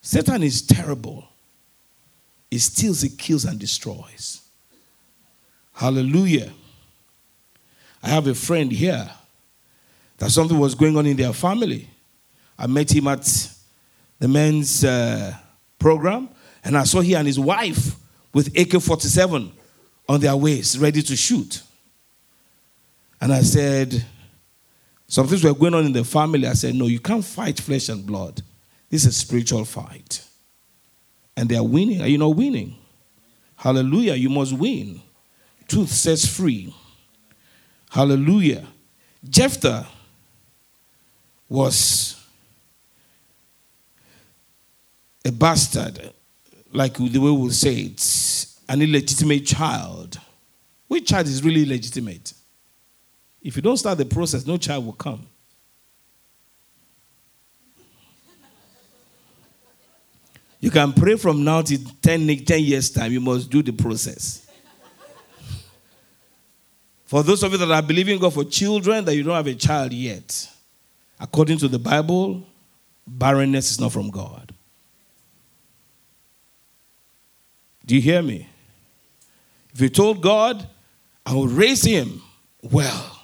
Satan 0.00 0.42
is 0.42 0.62
terrible. 0.62 1.26
He 2.50 2.58
steals, 2.58 3.02
he 3.02 3.08
kills, 3.08 3.44
and 3.44 3.58
destroys. 3.58 4.42
Hallelujah. 5.72 6.52
I 8.02 8.08
have 8.08 8.26
a 8.26 8.34
friend 8.34 8.70
here 8.70 9.10
that 10.18 10.30
something 10.30 10.58
was 10.58 10.74
going 10.74 10.96
on 10.96 11.06
in 11.06 11.16
their 11.16 11.32
family. 11.32 11.88
I 12.58 12.66
met 12.66 12.94
him 12.94 13.08
at 13.08 13.26
the 14.18 14.28
men's 14.28 14.84
uh, 14.84 15.34
program, 15.78 16.28
and 16.64 16.76
I 16.76 16.84
saw 16.84 17.00
he 17.00 17.14
and 17.14 17.26
his 17.26 17.38
wife 17.38 17.96
with 18.32 18.56
AK 18.58 18.80
47 18.80 19.52
on 20.08 20.20
their 20.20 20.36
waist, 20.36 20.78
ready 20.78 21.02
to 21.02 21.16
shoot. 21.16 21.62
And 23.20 23.32
I 23.32 23.42
said, 23.42 24.04
some 25.08 25.26
things 25.26 25.44
were 25.44 25.54
going 25.54 25.74
on 25.74 25.86
in 25.86 25.92
the 25.92 26.04
family. 26.04 26.46
I 26.46 26.54
said, 26.54 26.74
No, 26.74 26.86
you 26.86 27.00
can't 27.00 27.24
fight 27.24 27.60
flesh 27.60 27.88
and 27.88 28.04
blood. 28.04 28.42
This 28.90 29.04
is 29.04 29.08
a 29.08 29.12
spiritual 29.12 29.64
fight. 29.64 30.24
And 31.36 31.48
they 31.48 31.56
are 31.56 31.64
winning. 31.64 32.00
Are 32.02 32.08
you 32.08 32.18
not 32.18 32.34
winning? 32.34 32.76
Hallelujah. 33.56 34.14
You 34.14 34.30
must 34.30 34.52
win. 34.52 35.00
Truth 35.68 35.90
sets 35.90 36.26
free. 36.26 36.74
Hallelujah. 37.90 38.66
Jephthah 39.28 39.86
was 41.48 42.25
a 45.26 45.32
bastard, 45.32 46.12
like 46.72 46.94
the 46.94 47.18
way 47.18 47.30
we 47.30 47.50
say 47.50 47.74
it, 47.74 48.46
an 48.68 48.80
illegitimate 48.80 49.44
child. 49.44 50.20
Which 50.86 51.08
child 51.08 51.26
is 51.26 51.42
really 51.42 51.66
legitimate? 51.66 52.32
If 53.42 53.56
you 53.56 53.62
don't 53.62 53.76
start 53.76 53.98
the 53.98 54.04
process, 54.04 54.46
no 54.46 54.56
child 54.56 54.86
will 54.86 54.92
come. 54.92 55.26
You 60.60 60.70
can 60.70 60.92
pray 60.92 61.16
from 61.16 61.44
now 61.44 61.62
to 61.62 61.78
10, 62.00 62.44
10 62.44 62.60
years' 62.60 62.90
time. 62.90 63.12
You 63.12 63.20
must 63.20 63.50
do 63.50 63.62
the 63.62 63.72
process. 63.72 64.48
For 67.04 67.22
those 67.22 67.42
of 67.42 67.52
you 67.52 67.58
that 67.58 67.70
are 67.70 67.82
believing 67.82 68.18
God 68.18 68.34
for 68.34 68.44
children, 68.44 69.04
that 69.04 69.14
you 69.14 69.22
don't 69.22 69.34
have 69.34 69.46
a 69.46 69.54
child 69.54 69.92
yet, 69.92 70.48
according 71.20 71.58
to 71.58 71.68
the 71.68 71.78
Bible, 71.78 72.44
barrenness 73.06 73.70
is 73.72 73.80
not 73.80 73.92
from 73.92 74.10
God. 74.10 74.45
Do 77.86 77.94
you 77.94 78.00
hear 78.00 78.20
me? 78.20 78.48
If 79.72 79.80
you 79.80 79.88
told 79.88 80.20
God, 80.20 80.66
I 81.24 81.34
will 81.34 81.46
raise 81.46 81.84
him, 81.84 82.20
well, 82.62 83.20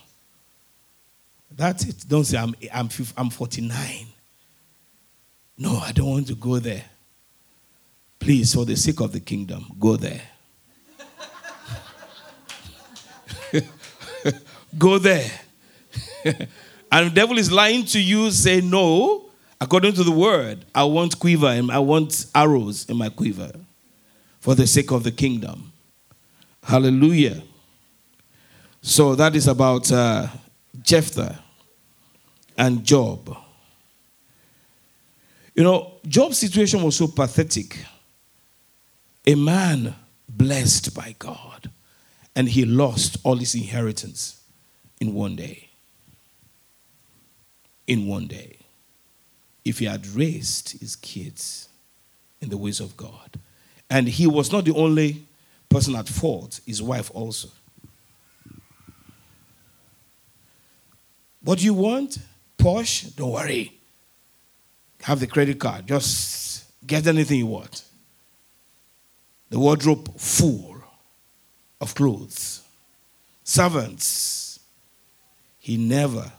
that's 1.50 1.84
it. 1.84 2.04
Don't 2.08 2.24
say, 2.24 2.38
I'm, 2.38 2.54
I'm, 2.72 2.88
I'm 3.16 3.30
49. 3.30 4.06
No, 5.58 5.78
I 5.78 5.92
don't 5.92 6.10
want 6.10 6.26
to 6.28 6.34
go 6.34 6.58
there. 6.58 6.84
Please, 8.18 8.54
for 8.54 8.64
the 8.64 8.76
sake 8.76 9.00
of 9.00 9.12
the 9.12 9.20
kingdom, 9.20 9.66
go 9.80 9.96
there. 9.96 10.22
go 14.78 14.98
there. 14.98 15.30
and 16.24 17.06
the 17.06 17.10
devil 17.12 17.36
is 17.36 17.50
lying 17.50 17.84
to 17.86 18.00
you, 18.00 18.30
say, 18.30 18.60
No, 18.60 19.24
according 19.60 19.94
to 19.94 20.04
the 20.04 20.12
word, 20.12 20.64
I 20.74 20.84
want 20.84 21.18
quiver 21.18 21.48
and 21.48 21.72
I 21.72 21.80
want 21.80 22.26
arrows 22.34 22.88
in 22.88 22.96
my 22.96 23.08
quiver 23.08 23.52
for 24.42 24.56
the 24.56 24.66
sake 24.66 24.90
of 24.90 25.04
the 25.04 25.12
kingdom. 25.12 25.72
Hallelujah. 26.64 27.40
So 28.80 29.14
that 29.14 29.36
is 29.36 29.46
about 29.46 29.90
uh, 29.92 30.26
Jephthah 30.82 31.38
and 32.58 32.82
Job. 32.82 33.36
You 35.54 35.62
know, 35.62 35.92
Job's 36.08 36.38
situation 36.38 36.82
was 36.82 36.96
so 36.96 37.06
pathetic. 37.06 37.84
A 39.28 39.36
man 39.36 39.94
blessed 40.28 40.92
by 40.92 41.14
God, 41.20 41.70
and 42.34 42.48
he 42.48 42.64
lost 42.64 43.18
all 43.22 43.36
his 43.36 43.54
inheritance 43.54 44.42
in 45.00 45.14
one 45.14 45.36
day. 45.36 45.68
In 47.86 48.08
one 48.08 48.26
day. 48.26 48.56
If 49.64 49.78
he 49.78 49.84
had 49.84 50.04
raised 50.08 50.80
his 50.80 50.96
kids 50.96 51.68
in 52.40 52.48
the 52.48 52.56
ways 52.56 52.80
of 52.80 52.96
God. 52.96 53.38
And 53.92 54.08
he 54.08 54.26
was 54.26 54.50
not 54.50 54.64
the 54.64 54.72
only 54.72 55.22
person 55.68 55.94
at 55.96 56.08
fault, 56.08 56.60
his 56.64 56.80
wife 56.82 57.10
also. 57.12 57.50
What 61.42 61.58
do 61.58 61.66
you 61.66 61.74
want? 61.74 62.16
Porsche? 62.56 63.14
Don't 63.14 63.32
worry. 63.32 63.70
Have 65.02 65.20
the 65.20 65.26
credit 65.26 65.60
card. 65.60 65.88
Just 65.88 66.64
get 66.86 67.06
anything 67.06 67.40
you 67.40 67.48
want. 67.48 67.84
The 69.50 69.58
wardrobe 69.58 70.18
full 70.18 70.82
of 71.78 71.94
clothes. 71.94 72.62
Servants. 73.44 74.58
He 75.58 75.76
never 75.76 76.32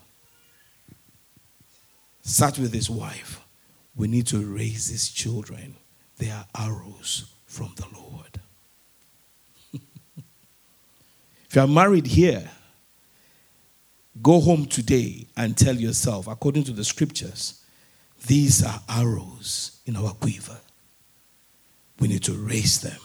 sat 2.23 2.57
with 2.57 2.73
his 2.73 2.89
wife. 2.89 3.41
We 3.95 4.07
need 4.07 4.25
to 4.27 4.39
raise 4.39 4.89
these 4.89 5.07
children. 5.09 5.75
They 6.17 6.31
are 6.31 6.47
arrows 6.57 7.29
from 7.53 7.71
the 7.75 7.85
Lord. 7.95 8.39
if 11.47 11.55
you 11.55 11.61
are 11.61 11.67
married 11.67 12.07
here, 12.07 12.49
go 14.23 14.39
home 14.39 14.65
today 14.65 15.27
and 15.37 15.55
tell 15.55 15.75
yourself, 15.75 16.27
according 16.27 16.63
to 16.63 16.71
the 16.71 16.83
scriptures, 16.83 17.63
these 18.25 18.65
are 18.65 18.81
arrows 18.89 19.79
in 19.85 19.95
our 19.95 20.13
quiver. 20.13 20.57
We 21.99 22.07
need 22.07 22.23
to 22.23 22.33
raise 22.33 22.81
them 22.81 22.99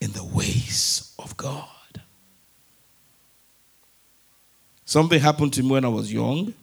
in 0.00 0.12
the 0.12 0.24
ways 0.24 1.12
of 1.18 1.36
God. 1.36 1.66
Something 4.84 5.20
happened 5.20 5.52
to 5.54 5.62
me 5.64 5.70
when 5.70 5.84
I 5.84 5.88
was 5.88 6.12
young. 6.12 6.54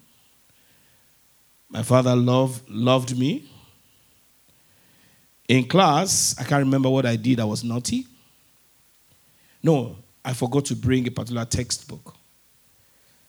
My 1.70 1.84
father 1.84 2.16
loved, 2.16 2.70
loved 2.70 3.18
me. 3.18 3.50
In 5.48 5.68
class, 5.68 6.36
I 6.40 6.44
can't 6.44 6.64
remember 6.64 6.90
what 6.90 7.06
I 7.06 7.16
did. 7.16 7.40
I 7.40 7.46
was 7.46 7.64
naughty. 7.64 8.08
No, 9.62 9.98
I 10.24 10.34
forgot 10.34 10.66
to 10.66 10.76
bring 10.76 11.08
a 11.08 11.12
particular 11.12 11.46
textbook 11.46 12.16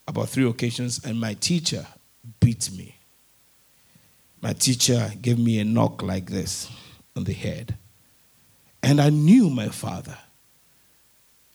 about 0.08 0.28
three 0.28 0.48
occasions, 0.48 1.04
and 1.04 1.20
my 1.20 1.34
teacher 1.34 1.86
beat 2.40 2.70
me. 2.72 2.94
My 4.40 4.52
teacher 4.52 5.10
gave 5.20 5.38
me 5.38 5.58
a 5.58 5.64
knock 5.64 6.02
like 6.02 6.26
this 6.30 6.70
on 7.16 7.24
the 7.24 7.32
head. 7.32 7.76
And 8.82 9.00
I 9.00 9.10
knew 9.10 9.50
my 9.50 9.68
father. 9.68 10.16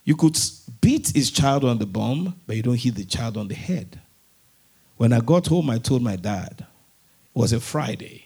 You 0.03 0.15
could 0.15 0.37
beat 0.81 1.09
his 1.09 1.31
child 1.31 1.63
on 1.63 1.77
the 1.77 1.85
bum, 1.85 2.35
but 2.45 2.55
you 2.55 2.63
don't 2.63 2.75
hit 2.75 2.95
the 2.95 3.05
child 3.05 3.37
on 3.37 3.47
the 3.47 3.55
head. 3.55 3.99
When 4.97 5.13
I 5.13 5.19
got 5.21 5.47
home, 5.47 5.69
I 5.69 5.77
told 5.77 6.01
my 6.01 6.15
dad, 6.15 6.55
It 6.59 7.39
was 7.39 7.53
a 7.53 7.59
Friday. 7.59 8.25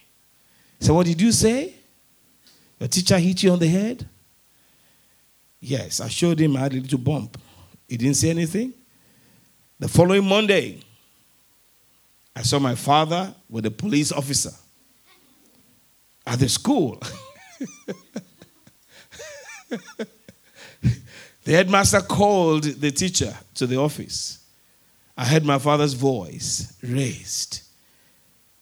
So, 0.79 0.93
what 0.93 1.05
did 1.05 1.21
you 1.21 1.31
say? 1.31 1.74
Your 2.79 2.89
teacher 2.89 3.17
hit 3.17 3.43
you 3.43 3.51
on 3.51 3.59
the 3.59 3.67
head? 3.67 4.07
Yes, 5.59 5.99
I 5.99 6.09
showed 6.09 6.39
him 6.39 6.55
I 6.55 6.61
had 6.61 6.73
a 6.73 6.79
little 6.79 6.99
bump. 6.99 7.37
He 7.87 7.97
didn't 7.97 8.15
say 8.15 8.29
anything. 8.29 8.73
The 9.79 9.87
following 9.87 10.25
Monday, 10.27 10.79
I 12.35 12.41
saw 12.41 12.59
my 12.59 12.75
father 12.75 13.33
with 13.49 13.65
a 13.65 13.71
police 13.71 14.11
officer 14.11 14.51
at 16.27 16.39
the 16.39 16.49
school. 16.49 17.01
the 19.69 20.07
headmaster 21.45 22.01
called 22.01 22.63
the 22.63 22.91
teacher 22.91 23.33
to 23.55 23.65
the 23.67 23.77
office. 23.77 24.43
I 25.17 25.25
heard 25.25 25.45
my 25.45 25.59
father's 25.59 25.93
voice 25.93 26.77
raised. 26.83 27.61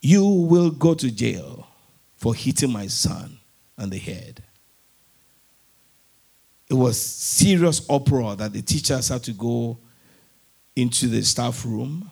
You 0.01 0.25
will 0.25 0.69
go 0.69 0.93
to 0.93 1.09
jail 1.09 1.67
for 2.15 2.35
hitting 2.35 2.71
my 2.71 2.87
son 2.87 3.39
on 3.77 3.89
the 3.89 3.97
head. 3.97 4.43
It 6.69 6.75
was 6.75 6.99
serious 6.99 7.87
uproar 7.89 8.35
that 8.35 8.53
the 8.53 8.61
teachers 8.61 9.09
had 9.09 9.23
to 9.23 9.31
go 9.31 9.77
into 10.75 11.07
the 11.07 11.21
staff 11.23 11.65
room. 11.65 12.09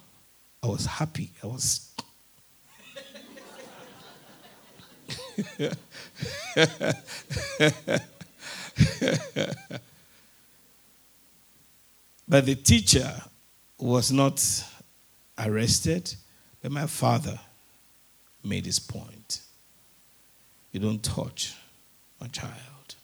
I 0.61 0.67
was 0.67 0.85
happy. 0.85 1.31
I 1.43 1.47
was. 1.47 1.87
but 12.27 12.45
the 12.45 12.55
teacher 12.55 13.11
was 13.79 14.11
not 14.11 14.63
arrested, 15.39 16.13
but 16.61 16.71
my 16.71 16.85
father 16.85 17.39
made 18.43 18.65
his 18.65 18.79
point. 18.79 19.41
You 20.71 20.79
don't 20.79 21.03
touch 21.03 21.55
my 22.19 22.27
child. 22.27 22.95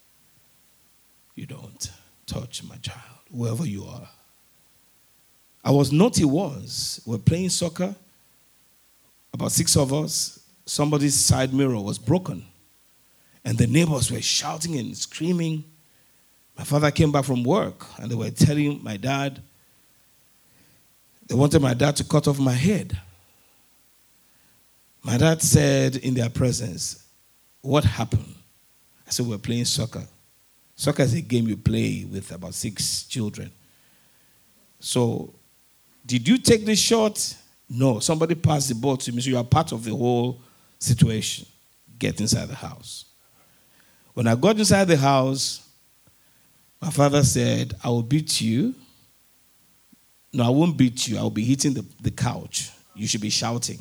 You 1.35 1.45
don't 1.45 1.91
touch 2.25 2.63
my 2.63 2.75
child, 2.77 3.19
whoever 3.31 3.65
you 3.65 3.85
are. 3.85 4.09
I 5.63 5.71
was 5.71 5.91
naughty 5.91 6.25
once. 6.25 7.01
We're 7.05 7.17
playing 7.17 7.49
soccer. 7.49 7.93
About 9.33 9.51
six 9.51 9.75
of 9.75 9.93
us. 9.93 10.39
Somebody's 10.65 11.15
side 11.15 11.53
mirror 11.53 11.79
was 11.79 11.97
broken. 11.97 12.45
And 13.43 13.57
the 13.57 13.67
neighbors 13.67 14.11
were 14.11 14.21
shouting 14.21 14.77
and 14.77 14.95
screaming. 14.95 15.63
My 16.57 16.63
father 16.63 16.89
came 16.89 17.11
back 17.11 17.25
from 17.25 17.43
work 17.43 17.85
and 17.99 18.09
they 18.09 18.15
were 18.15 18.29
telling 18.29 18.83
my 18.83 18.97
dad, 18.97 19.41
they 21.27 21.35
wanted 21.35 21.61
my 21.61 21.73
dad 21.73 21.95
to 21.97 22.03
cut 22.03 22.27
off 22.27 22.39
my 22.39 22.53
head. 22.53 22.97
My 25.03 25.17
dad 25.17 25.41
said 25.41 25.97
in 25.97 26.13
their 26.13 26.29
presence, 26.29 27.06
What 27.61 27.83
happened? 27.83 28.35
I 29.05 29.11
said, 29.11 29.25
We're 29.25 29.37
playing 29.37 29.65
soccer. 29.65 30.03
Soccer 30.75 31.03
is 31.03 31.13
a 31.15 31.21
game 31.21 31.47
you 31.47 31.57
play 31.57 32.05
with 32.09 32.31
about 32.31 32.53
six 32.53 33.03
children. 33.03 33.51
So, 34.79 35.33
did 36.05 36.27
you 36.27 36.37
take 36.37 36.65
the 36.65 36.75
shot? 36.75 37.35
No. 37.69 37.99
Somebody 37.99 38.35
passed 38.35 38.69
the 38.69 38.75
ball 38.75 38.95
to 38.97 39.11
me, 39.11 39.21
so 39.21 39.29
you 39.29 39.37
are 39.37 39.43
part 39.43 39.71
of 39.71 39.83
the 39.83 39.95
whole 39.95 40.39
situation. 40.77 41.47
Get 41.97 42.21
inside 42.21 42.45
the 42.45 42.55
house. 42.55 43.05
When 44.13 44.27
I 44.27 44.35
got 44.35 44.57
inside 44.57 44.85
the 44.85 44.97
house, 44.97 45.67
my 46.81 46.91
father 46.91 47.23
said, 47.23 47.73
I 47.83 47.89
will 47.89 48.03
beat 48.03 48.39
you. 48.39 48.75
No, 50.31 50.45
I 50.45 50.49
won't 50.49 50.77
beat 50.77 51.07
you. 51.07 51.17
I 51.17 51.23
will 51.23 51.31
be 51.31 51.43
hitting 51.43 51.73
the, 51.73 51.85
the 52.01 52.11
couch. 52.11 52.69
You 52.95 53.07
should 53.07 53.21
be 53.21 53.29
shouting 53.29 53.79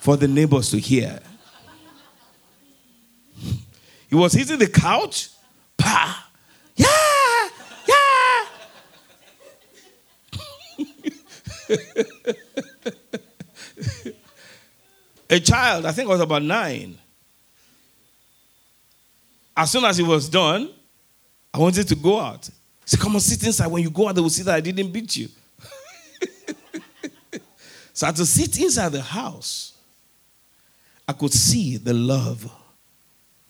for 0.00 0.16
the 0.16 0.28
neighbors 0.28 0.70
to 0.70 0.78
hear. 0.78 1.20
He 4.14 4.20
was 4.20 4.32
hitting 4.32 4.60
the 4.60 4.68
couch. 4.68 5.30
Pa! 5.76 6.30
Yeah! 6.76 7.48
Yeah! 7.88 8.44
A 15.30 15.40
child, 15.40 15.86
I 15.86 15.90
think 15.90 16.08
I 16.08 16.12
was 16.12 16.20
about 16.20 16.44
nine. 16.44 16.96
As 19.56 19.72
soon 19.72 19.84
as 19.84 19.96
he 19.96 20.04
was 20.04 20.28
done, 20.28 20.70
I 21.52 21.58
wanted 21.58 21.88
to 21.88 21.96
go 21.96 22.20
out. 22.20 22.46
He 22.46 22.52
said, 22.84 23.00
Come 23.00 23.16
on, 23.16 23.20
sit 23.20 23.42
inside. 23.44 23.66
When 23.66 23.82
you 23.82 23.90
go 23.90 24.06
out, 24.06 24.14
they 24.14 24.20
will 24.20 24.30
see 24.30 24.44
that 24.44 24.54
I 24.54 24.60
didn't 24.60 24.92
beat 24.92 25.16
you. 25.16 25.28
so 27.92 28.06
I 28.06 28.10
had 28.10 28.16
to 28.16 28.26
sit 28.26 28.60
inside 28.60 28.92
the 28.92 29.02
house. 29.02 29.72
I 31.08 31.14
could 31.14 31.32
see 31.32 31.78
the 31.78 31.94
love 31.94 32.48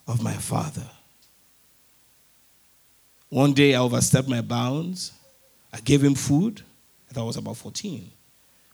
of 0.06 0.22
my 0.22 0.34
father. 0.34 0.88
One 3.30 3.52
day 3.52 3.74
I 3.74 3.80
overstepped 3.80 4.28
my 4.28 4.40
bounds. 4.40 5.12
I 5.72 5.80
gave 5.80 6.02
him 6.02 6.14
food. 6.14 6.62
I 7.10 7.14
thought 7.14 7.22
I 7.22 7.26
was 7.26 7.36
about 7.36 7.56
14. 7.56 8.10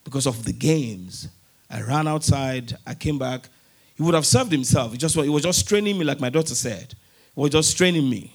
Because 0.04 0.26
of 0.26 0.44
the 0.44 0.52
games, 0.52 1.28
I 1.70 1.82
ran 1.82 2.06
outside. 2.08 2.76
I 2.86 2.94
came 2.94 3.18
back. 3.18 3.48
He 3.94 4.02
would 4.02 4.14
have 4.14 4.26
served 4.26 4.52
himself. 4.52 4.92
He, 4.92 4.98
just, 4.98 5.14
he 5.14 5.28
was 5.28 5.42
just 5.42 5.68
training 5.68 5.98
me, 5.98 6.04
like 6.04 6.20
my 6.20 6.30
daughter 6.30 6.54
said. 6.54 6.94
He 7.34 7.40
was 7.40 7.50
just 7.50 7.76
training 7.76 8.08
me. 8.08 8.34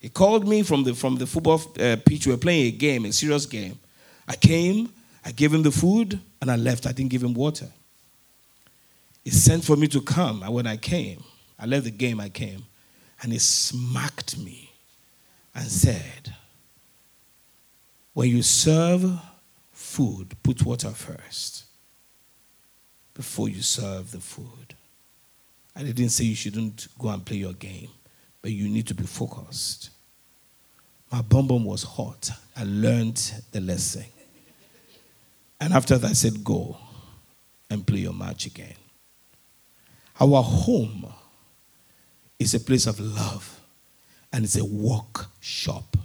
He 0.00 0.08
called 0.08 0.48
me 0.48 0.62
from 0.62 0.84
the, 0.84 0.94
from 0.94 1.16
the 1.16 1.26
football 1.26 1.60
uh, 1.80 1.96
pitch. 2.04 2.26
We 2.26 2.32
were 2.32 2.38
playing 2.38 2.66
a 2.66 2.76
game, 2.76 3.04
a 3.04 3.12
serious 3.12 3.46
game. 3.46 3.78
I 4.26 4.36
came, 4.36 4.92
I 5.24 5.32
gave 5.32 5.52
him 5.52 5.62
the 5.62 5.70
food, 5.70 6.18
and 6.40 6.50
I 6.50 6.56
left. 6.56 6.86
I 6.86 6.92
didn't 6.92 7.10
give 7.10 7.22
him 7.22 7.34
water. 7.34 7.66
He 9.24 9.30
sent 9.30 9.64
for 9.64 9.76
me 9.76 9.86
to 9.88 10.00
come. 10.00 10.42
And 10.42 10.54
when 10.54 10.66
I 10.66 10.76
came, 10.76 11.22
I 11.60 11.66
left 11.66 11.84
the 11.84 11.90
game, 11.90 12.20
I 12.20 12.30
came, 12.30 12.64
and 13.22 13.32
he 13.32 13.38
smacked 13.38 14.38
me 14.38 14.72
and 15.54 15.66
said, 15.66 16.34
When 18.14 18.30
you 18.30 18.42
serve 18.42 19.20
food, 19.70 20.34
put 20.42 20.64
water 20.64 20.90
first 20.90 21.64
before 23.12 23.48
you 23.50 23.60
serve 23.60 24.12
the 24.12 24.20
food. 24.20 24.74
I 25.76 25.82
didn't 25.82 26.08
say 26.08 26.24
you 26.24 26.34
shouldn't 26.34 26.88
go 26.98 27.08
and 27.08 27.24
play 27.24 27.36
your 27.36 27.52
game, 27.52 27.90
but 28.40 28.50
you 28.52 28.68
need 28.68 28.86
to 28.86 28.94
be 28.94 29.04
focused. 29.04 29.90
My 31.12 31.20
bum 31.20 31.46
bum 31.46 31.64
was 31.64 31.82
hot. 31.82 32.30
I 32.56 32.64
learned 32.64 33.16
the 33.52 33.60
lesson. 33.60 34.04
And 35.60 35.74
after 35.74 35.98
that, 35.98 36.10
I 36.10 36.14
said, 36.14 36.42
Go 36.42 36.78
and 37.68 37.86
play 37.86 37.98
your 37.98 38.14
match 38.14 38.46
again. 38.46 38.74
Our 40.18 40.42
home 40.42 41.12
is 42.40 42.54
a 42.54 42.58
place 42.58 42.86
of 42.86 42.98
love 42.98 43.60
and 44.32 44.44
it's 44.44 44.56
a 44.56 44.64
workshop. 44.64 45.96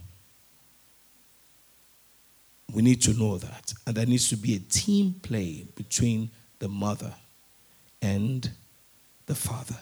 We 2.74 2.82
need 2.82 3.02
to 3.04 3.14
know 3.14 3.38
that. 3.38 3.74
And 3.88 3.96
there 3.96 4.06
needs 4.06 4.28
to 4.30 4.36
be 4.36 4.56
a 4.56 4.60
team 4.60 5.16
play 5.24 5.66
between 5.76 6.30
the 6.60 6.68
mother 6.68 7.14
and 8.02 8.52
the 9.28 9.36
father. 9.36 9.78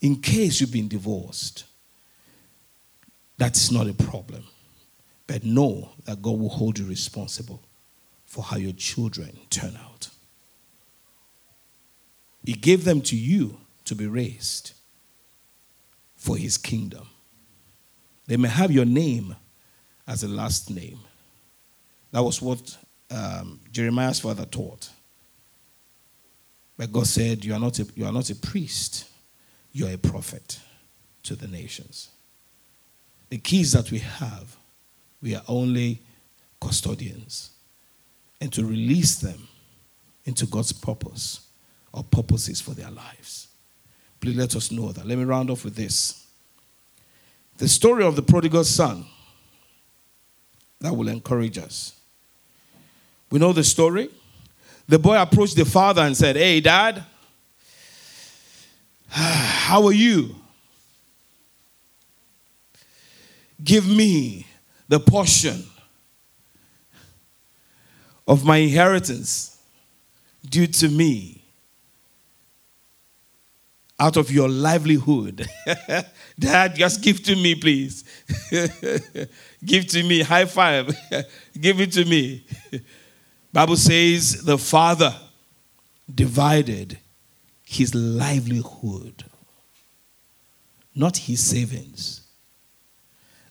In 0.00 0.20
case 0.20 0.60
you've 0.60 0.72
been 0.72 0.88
divorced, 0.88 1.64
that's 3.36 3.70
not 3.70 3.86
a 3.86 3.92
problem. 3.92 4.44
But 5.26 5.44
know 5.44 5.90
that 6.06 6.22
God 6.22 6.38
will 6.38 6.48
hold 6.48 6.78
you 6.78 6.86
responsible 6.86 7.62
for 8.24 8.42
how 8.42 8.56
your 8.56 8.72
children 8.72 9.36
turn 9.50 9.76
out. 9.76 10.08
He 12.44 12.54
gave 12.54 12.84
them 12.84 13.02
to 13.02 13.16
you 13.16 13.58
to 13.84 13.94
be 13.94 14.06
raised 14.06 14.72
for 16.22 16.36
his 16.36 16.56
kingdom. 16.56 17.08
They 18.28 18.36
may 18.36 18.48
have 18.48 18.70
your 18.70 18.84
name 18.84 19.34
as 20.06 20.22
a 20.22 20.28
last 20.28 20.70
name. 20.70 21.00
That 22.12 22.22
was 22.22 22.40
what 22.40 22.76
um, 23.10 23.58
Jeremiah's 23.72 24.20
father 24.20 24.44
taught. 24.44 24.88
But 26.76 26.92
God 26.92 27.08
said, 27.08 27.44
you 27.44 27.52
are, 27.54 27.58
not 27.58 27.80
a, 27.80 27.88
you 27.96 28.06
are 28.06 28.12
not 28.12 28.30
a 28.30 28.36
priest, 28.36 29.06
you 29.72 29.88
are 29.88 29.92
a 29.92 29.98
prophet 29.98 30.60
to 31.24 31.34
the 31.34 31.48
nations. 31.48 32.10
The 33.30 33.38
keys 33.38 33.72
that 33.72 33.90
we 33.90 33.98
have, 33.98 34.56
we 35.20 35.34
are 35.34 35.42
only 35.48 36.02
custodians. 36.60 37.50
And 38.40 38.52
to 38.52 38.64
release 38.64 39.16
them 39.16 39.48
into 40.24 40.46
God's 40.46 40.72
purpose 40.72 41.48
or 41.92 42.04
purposes 42.04 42.60
for 42.60 42.74
their 42.74 42.92
lives. 42.92 43.48
Please 44.22 44.36
let 44.36 44.54
us 44.54 44.70
know 44.70 44.92
that. 44.92 45.04
Let 45.04 45.18
me 45.18 45.24
round 45.24 45.50
off 45.50 45.64
with 45.64 45.74
this. 45.74 46.24
The 47.58 47.66
story 47.66 48.04
of 48.04 48.14
the 48.14 48.22
prodigal 48.22 48.62
son 48.62 49.04
that 50.80 50.94
will 50.94 51.08
encourage 51.08 51.58
us. 51.58 51.98
We 53.32 53.40
know 53.40 53.52
the 53.52 53.64
story. 53.64 54.10
The 54.86 55.00
boy 55.00 55.20
approached 55.20 55.56
the 55.56 55.64
father 55.64 56.02
and 56.02 56.16
said, 56.16 56.36
Hey, 56.36 56.60
dad, 56.60 57.02
how 59.08 59.84
are 59.86 59.92
you? 59.92 60.36
Give 63.62 63.88
me 63.88 64.46
the 64.86 65.00
portion 65.00 65.64
of 68.28 68.44
my 68.44 68.58
inheritance 68.58 69.58
due 70.48 70.68
to 70.68 70.88
me 70.88 71.41
out 74.02 74.16
of 74.16 74.32
your 74.32 74.48
livelihood. 74.48 75.46
Dad, 76.38 76.74
just 76.74 77.02
give 77.02 77.22
to 77.22 77.36
me, 77.36 77.54
please. 77.54 78.02
give 79.64 79.86
to 79.86 80.02
me. 80.02 80.22
High 80.22 80.46
five. 80.46 80.88
give 81.60 81.80
it 81.80 81.92
to 81.92 82.04
me. 82.04 82.44
Bible 83.52 83.76
says 83.76 84.42
the 84.42 84.58
father 84.58 85.14
divided 86.12 86.98
his 87.64 87.94
livelihood, 87.94 89.24
not 90.96 91.16
his 91.16 91.40
savings. 91.40 92.22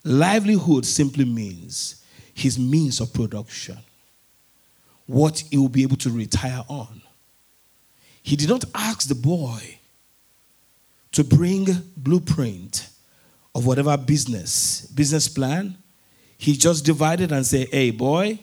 Livelihood 0.04 0.86
simply 0.86 1.24
means 1.24 2.04
his 2.34 2.60
means 2.60 3.00
of 3.00 3.14
production, 3.14 3.78
what 5.06 5.44
he 5.50 5.58
will 5.58 5.70
be 5.70 5.84
able 5.84 5.98
to 5.98 6.10
retire 6.10 6.66
on. 6.68 7.02
He 8.22 8.36
did 8.36 8.50
not 8.50 8.66
ask 8.76 9.08
the 9.08 9.16
boy 9.16 9.78
to 11.12 11.24
bring 11.24 11.68
blueprint 11.98 12.88
of 13.54 13.66
whatever 13.66 13.98
business, 13.98 14.86
business 14.88 15.28
plan. 15.28 15.78
He 16.38 16.56
just 16.56 16.86
divided 16.86 17.32
and 17.32 17.46
said, 17.46 17.68
hey, 17.70 17.92
boy, 17.92 18.40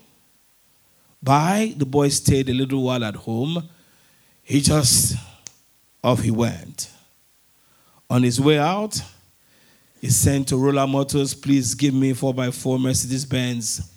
bye. 1.23 1.75
The 1.77 1.87
boy 1.87 2.09
stayed 2.09 2.49
a 2.49 2.55
little 2.55 2.83
while 2.83 3.05
at 3.05 3.17
home. 3.17 3.69
He 4.43 4.61
just, 4.61 5.17
off 6.05 6.21
he 6.21 6.31
went. 6.31 6.91
On 8.11 8.23
his 8.23 8.41
way 8.41 8.59
out, 8.59 9.01
he 10.01 10.09
sent 10.11 10.49
to 10.49 10.57
Roller 10.57 10.87
Motors, 10.87 11.35
please 11.35 11.75
give 11.75 11.93
me 11.93 12.13
4x4 12.13 12.81
Mercedes 12.81 13.25
Benz 13.25 13.93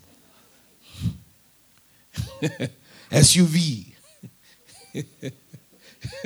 SUV. 3.11 3.93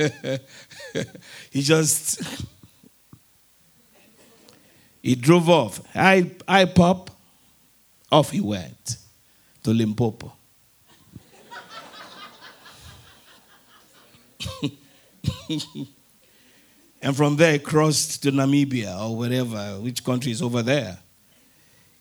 he 1.50 1.62
just 1.62 2.22
he 5.02 5.16
drove 5.16 5.50
off. 5.50 5.82
I 5.94 6.32
I 6.48 6.66
pop. 6.66 7.12
Off 8.12 8.30
he 8.32 8.40
went 8.40 8.98
to 9.64 9.72
Limpopo. 9.72 10.32
and 17.02 17.16
from 17.16 17.36
there 17.36 17.54
he 17.54 17.60
crossed 17.60 18.22
to 18.24 18.32
Namibia 18.32 19.00
or 19.02 19.18
wherever, 19.18 19.80
which 19.82 20.04
country 20.04 20.32
is 20.32 20.42
over 20.42 20.62
there. 20.62 21.00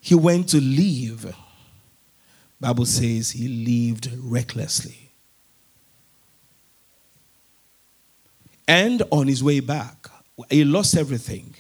He 0.01 0.15
went 0.15 0.51
to 0.51 0.61
live. 0.61 1.35
Bible 2.61 2.87
says 2.87 3.31
he 3.31 3.49
lived 3.49 4.11
recklessly. 4.19 5.04
And 8.67 9.03
on 9.11 9.27
his 9.27 9.43
way 9.45 9.61
back, 9.61 10.09
he 10.51 10.65
lost 10.65 10.97
everything. 10.97 11.55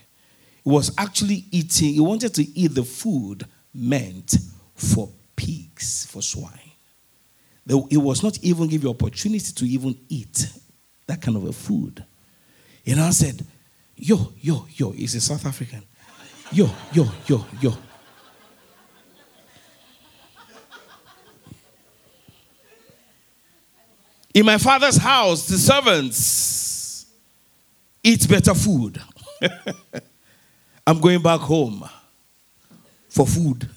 He 0.63 0.71
was 0.71 0.93
actually 0.97 1.45
eating, 1.51 1.95
he 1.95 2.01
wanted 2.01 2.35
to 2.35 2.59
eat 2.59 2.75
the 2.75 2.85
food 2.85 3.47
meant 3.75 4.37
for 4.75 5.11
pigs, 5.37 6.07
for 6.07 6.23
swine. 6.23 6.51
He 7.91 7.97
was 7.97 8.23
not 8.23 8.39
even 8.43 8.69
given 8.69 8.89
opportunity 8.91 9.53
to 9.53 9.65
even 9.67 9.97
eat 10.09 10.49
that 11.07 11.21
kind 11.21 11.37
of 11.37 11.45
a 11.45 11.53
food. 11.53 12.05
Know, 12.87 13.05
I 13.05 13.11
said, 13.11 13.45
yo, 13.97 14.33
yo, 14.41 14.67
yo, 14.71 14.91
he's 14.91 15.15
a 15.15 15.21
South 15.21 15.45
African. 15.47 15.83
Yo, 16.53 16.69
yo, 16.93 17.07
yo, 17.27 17.45
yo. 17.61 17.75
In 24.35 24.45
my 24.45 24.59
father's 24.59 24.97
house, 24.97 25.47
the 25.47 25.57
servants 25.57 26.74
eat 28.05 28.29
better 28.29 28.55
food. 28.55 29.01
I'm 30.87 31.01
going 31.01 31.23
back 31.23 31.41
home 31.41 31.89
for 33.09 33.27
food. 33.27 33.69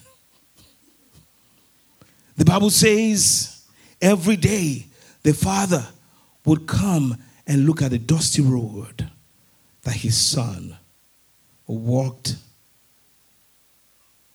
The 2.36 2.45
Bible 2.45 2.69
says 2.69 3.65
every 4.01 4.36
day 4.36 4.86
the 5.23 5.34
father 5.34 5.88
would 6.45 6.67
come 6.67 7.17
and 7.47 7.65
look 7.65 7.82
at 7.82 7.91
the 7.91 7.97
dusty 7.97 8.41
road 8.41 9.09
that 9.84 9.95
his 9.95 10.17
son 10.17 10.78
walked 11.65 12.36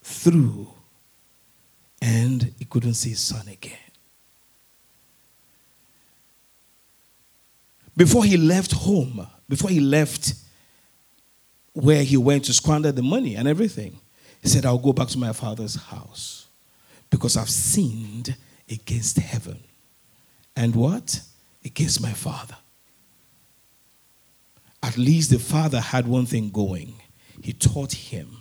through 0.03 0.69
and 2.01 2.53
he 2.59 2.65
couldn't 2.65 2.95
see 2.95 3.11
his 3.11 3.21
son 3.21 3.47
again. 3.49 3.77
Before 7.97 8.25
he 8.25 8.37
left 8.37 8.73
home, 8.73 9.27
before 9.53 9.69
he 9.69 9.81
left 9.81 10.33
where 11.75 12.03
he 12.03 12.17
went 12.17 12.47
to 12.47 12.55
squander 12.55 12.91
the 12.91 13.03
money 13.03 13.35
and 13.37 13.47
everything, 13.47 13.99
he 14.41 14.49
said, 14.49 14.65
I'll 14.65 14.79
go 14.79 14.95
back 14.95 15.09
to 15.09 15.19
my 15.19 15.35
father's 15.35 15.75
house 15.75 16.47
because 17.11 17.37
I've 17.37 17.51
sinned 17.51 18.35
against 18.71 19.19
heaven. 19.19 19.63
And 20.57 20.75
what? 20.75 21.21
Against 21.67 22.01
my 22.01 22.15
father. 22.15 22.57
At 24.83 24.97
least 24.97 25.29
the 25.29 25.39
father 25.39 25.81
had 25.81 26.09
one 26.09 26.25
thing 26.25 26.49
going. 26.49 26.95
He 27.43 27.53
taught 27.53 27.93
him 27.93 28.39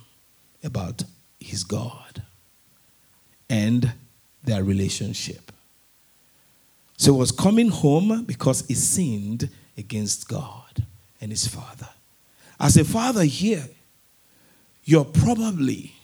about 0.64 1.04
his 1.38 1.62
God 1.62 2.22
and 3.50 3.92
their 4.42 4.64
relationship. 4.64 5.52
So 6.96 7.12
he 7.12 7.18
was 7.18 7.32
coming 7.32 7.68
home 7.68 8.24
because 8.24 8.66
he 8.66 8.72
sinned 8.72 9.50
against 9.76 10.26
God 10.26 10.86
and 11.22 11.30
his 11.30 11.46
father. 11.46 11.88
As 12.60 12.76
a 12.76 12.84
father 12.84 13.24
here, 13.24 13.66
you're 14.84 15.04
probably 15.04 15.94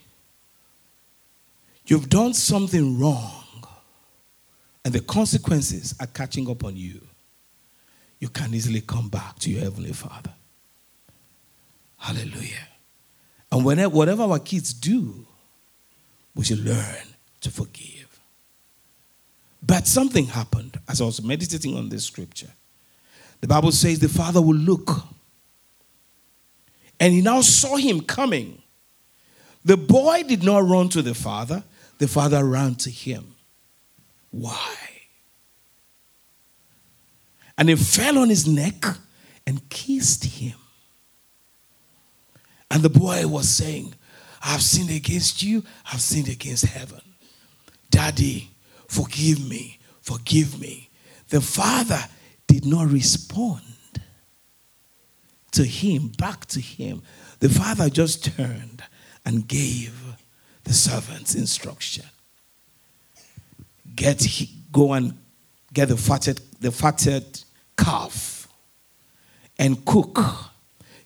you've 1.85 2.09
done 2.09 2.33
something 2.33 2.99
wrong 2.99 3.45
and 4.85 4.95
the 4.95 5.01
consequences 5.01 5.95
are 6.01 6.07
catching 6.07 6.49
up 6.49 6.65
on 6.65 6.77
you. 6.77 7.01
You 8.21 8.29
can 8.29 8.55
easily 8.55 8.81
come 8.81 9.09
back 9.09 9.39
to 9.41 9.51
your 9.51 9.61
heavenly 9.63 9.93
Father. 9.93 10.33
Hallelujah. 11.99 12.69
And 13.51 13.65
whenever, 13.65 13.95
whatever 13.95 14.23
our 14.23 14.39
kids 14.39 14.73
do, 14.73 15.27
we 16.35 16.45
should 16.45 16.65
learn 16.65 17.03
to 17.41 17.51
forgive. 17.51 18.21
But 19.63 19.87
something 19.87 20.27
happened 20.27 20.79
as 20.89 21.01
I 21.01 21.05
was 21.05 21.23
meditating 21.23 21.77
on 21.77 21.89
this 21.89 22.05
scripture. 22.05 22.51
The 23.41 23.47
Bible 23.47 23.73
says 23.73 23.99
the 23.99 24.09
father 24.09 24.41
will 24.43 24.57
look. 24.57 24.91
And 27.01 27.15
he 27.15 27.21
now 27.21 27.41
saw 27.41 27.77
him 27.77 28.01
coming. 28.01 28.61
The 29.65 29.77
boy 29.77 30.25
did 30.25 30.43
not 30.43 30.67
run 30.67 30.89
to 30.91 31.03
the 31.03 31.15
father, 31.15 31.63
the 31.99 32.09
father 32.09 32.45
ran 32.45 32.75
to 32.77 32.91
him. 32.91 33.35
Why? 34.31 34.75
And 37.57 37.69
he 37.69 37.77
fell 37.77 38.19
on 38.19 38.29
his 38.29 38.47
neck 38.47 38.85
and 39.47 39.69
kissed 39.69 40.25
him. 40.25 40.55
And 42.71 42.83
the 42.83 42.91
boy 42.91 43.27
was 43.27 43.49
saying, 43.49 43.95
I've 44.43 44.63
sinned 44.63 44.91
against 44.91 45.43
you, 45.43 45.65
I've 45.93 46.01
sinned 46.01 46.29
against 46.29 46.67
heaven. 46.67 47.01
Daddy, 47.91 48.51
forgive 48.87 49.47
me, 49.49 49.79
forgive 50.01 50.61
me. 50.61 50.89
The 51.31 51.41
father 51.41 52.01
did 52.49 52.67
not 52.67 52.89
respond 52.89 53.63
to 55.53 55.65
him, 55.65 56.09
back 56.19 56.47
to 56.47 56.61
him. 56.61 57.03
The 57.39 57.49
father 57.49 57.89
just 57.89 58.25
turned 58.25 58.83
and 59.25 59.47
gave 59.47 59.95
the 60.65 60.73
servants 60.73 61.37
instruction. 61.37 62.05
Get 63.95 64.27
go 64.73 64.93
and 64.93 65.17
get 65.73 65.89
the 65.89 65.97
fatted, 65.97 66.41
the 66.61 66.73
fatted 66.73 67.45
calf 67.77 68.49
and 69.59 69.85
cook. 69.85 70.19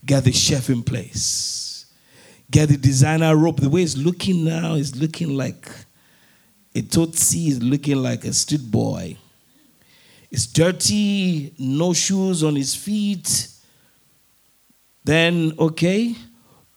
Get 0.05 0.25
the 0.25 0.33
chef 0.33 0.69
in 0.69 0.83
place. 0.83 1.87
Get 2.51 2.69
the 2.69 2.77
designer 2.77 3.37
rope. 3.37 3.61
The 3.61 3.71
way 3.71 3.81
he's 3.81 3.97
looking 3.97 4.45
now 4.45 4.75
is 4.75 5.01
looking 5.01 5.37
like 5.37 5.69
a 6.75 6.83
tsotsi 6.83 7.49
is 7.49 7.63
looking 7.63 7.97
like 7.97 8.25
a 8.25 8.33
street 8.33 8.69
boy. 8.71 9.17
It's 10.33 10.47
dirty, 10.47 11.55
no 11.59 11.93
shoes 11.93 12.43
on 12.43 12.57
his 12.57 12.75
feet. 12.75 13.49
Then, 15.05 15.53
okay, 15.59 16.17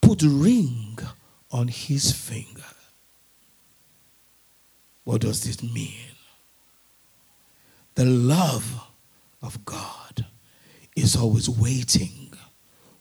put 0.02 0.22
ring 0.22 1.00
on 1.50 1.70
his 1.70 2.12
finger. 2.12 2.62
What 5.06 5.22
does 5.22 5.44
this 5.44 5.64
mean? 5.64 6.16
The 7.96 8.06
love 8.06 8.88
of 9.42 9.64
God 9.64 10.26
is 10.96 11.16
always 11.16 11.50
waiting 11.50 12.34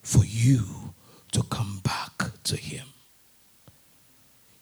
for 0.02 0.24
you 0.24 0.92
to 1.32 1.42
come 1.44 1.80
back 1.82 2.30
to 2.44 2.56
Him. 2.56 2.86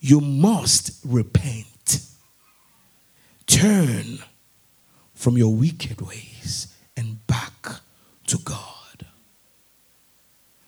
You 0.00 0.20
must 0.20 1.04
repent. 1.04 2.06
Turn 3.46 4.20
from 5.22 5.38
your 5.38 5.54
wicked 5.54 6.00
ways 6.00 6.74
and 6.96 7.24
back 7.26 7.68
to 8.26 8.38
God. 8.38 9.06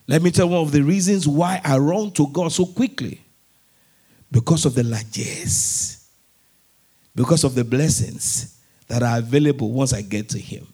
Let 0.06 0.22
me 0.22 0.30
tell 0.30 0.48
one 0.48 0.60
of 0.60 0.72
the 0.72 0.82
reasons 0.82 1.26
why 1.26 1.60
I 1.64 1.78
run 1.78 2.10
to 2.12 2.26
God 2.28 2.52
so 2.52 2.66
quickly. 2.66 3.20
Because 4.30 4.64
of 4.64 4.74
the 4.74 4.82
largesse, 4.82 6.08
because 7.14 7.44
of 7.44 7.54
the 7.54 7.64
blessings 7.64 8.58
that 8.88 9.02
are 9.02 9.18
available 9.18 9.70
once 9.70 9.92
I 9.92 10.02
get 10.02 10.28
to 10.30 10.38
Him. 10.38 10.66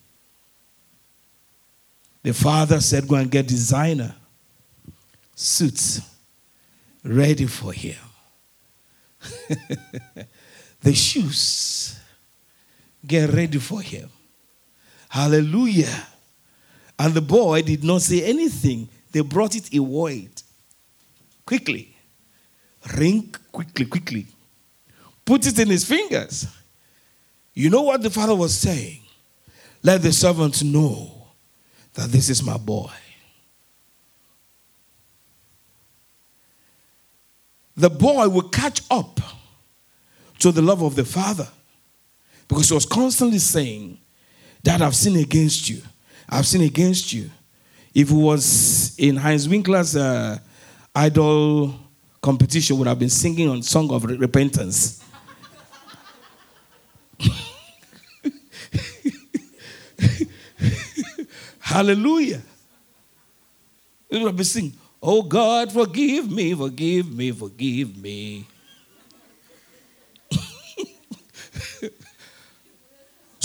The 2.22 2.32
father 2.32 2.80
said, 2.80 3.06
Go 3.06 3.16
and 3.16 3.30
get 3.30 3.46
designer 3.46 4.14
suits 5.34 6.00
ready 7.04 7.46
for 7.46 7.72
him. 7.72 7.96
the 10.80 10.94
shoes, 10.94 11.98
get 13.06 13.30
ready 13.30 13.58
for 13.58 13.80
him. 13.80 14.08
Hallelujah. 15.08 16.06
And 16.98 17.14
the 17.14 17.20
boy 17.20 17.62
did 17.62 17.82
not 17.82 18.02
say 18.02 18.22
anything. 18.22 18.88
They 19.10 19.20
brought 19.20 19.56
it, 19.56 19.68
wore. 19.72 20.12
Quickly. 21.46 21.96
Ring 22.96 23.34
quickly, 23.50 23.86
quickly. 23.86 24.26
Put 25.24 25.46
it 25.46 25.58
in 25.58 25.68
his 25.68 25.84
fingers. 25.84 26.46
You 27.54 27.70
know 27.70 27.82
what 27.82 28.02
the 28.02 28.10
father 28.10 28.34
was 28.34 28.56
saying? 28.56 29.00
Let 29.82 30.02
the 30.02 30.12
servants 30.12 30.62
know 30.62 31.28
that 31.94 32.10
this 32.10 32.28
is 32.28 32.42
my 32.42 32.56
boy. 32.56 32.90
The 37.76 37.90
boy 37.90 38.28
will 38.28 38.48
catch 38.48 38.82
up 38.90 39.20
to 40.40 40.52
the 40.52 40.62
love 40.62 40.82
of 40.82 40.96
the 40.96 41.04
father 41.04 41.48
because 42.50 42.68
he 42.68 42.74
was 42.74 42.84
constantly 42.84 43.38
saying, 43.38 43.96
Dad, 44.60 44.82
I've 44.82 44.96
sinned 44.96 45.18
against 45.18 45.70
you. 45.70 45.80
I've 46.28 46.44
sinned 46.44 46.64
against 46.64 47.12
you. 47.12 47.30
If 47.94 48.10
it 48.10 48.14
was 48.14 48.96
in 48.98 49.14
Heinz 49.14 49.48
Winkler's 49.48 49.94
uh, 49.94 50.36
idol 50.92 51.76
competition, 52.20 52.76
would 52.78 52.88
have 52.88 52.98
been 52.98 53.08
singing 53.08 53.48
on 53.48 53.62
song 53.62 53.92
of 53.92 54.02
repentance. 54.02 55.04
Hallelujah. 61.60 62.42
It 64.08 64.18
would 64.18 64.26
have 64.26 64.36
been 64.36 64.44
singing, 64.44 64.72
Oh 65.00 65.22
God, 65.22 65.70
forgive 65.70 66.28
me, 66.28 66.52
forgive 66.52 67.16
me, 67.16 67.30
forgive 67.30 67.96
me. 67.96 68.44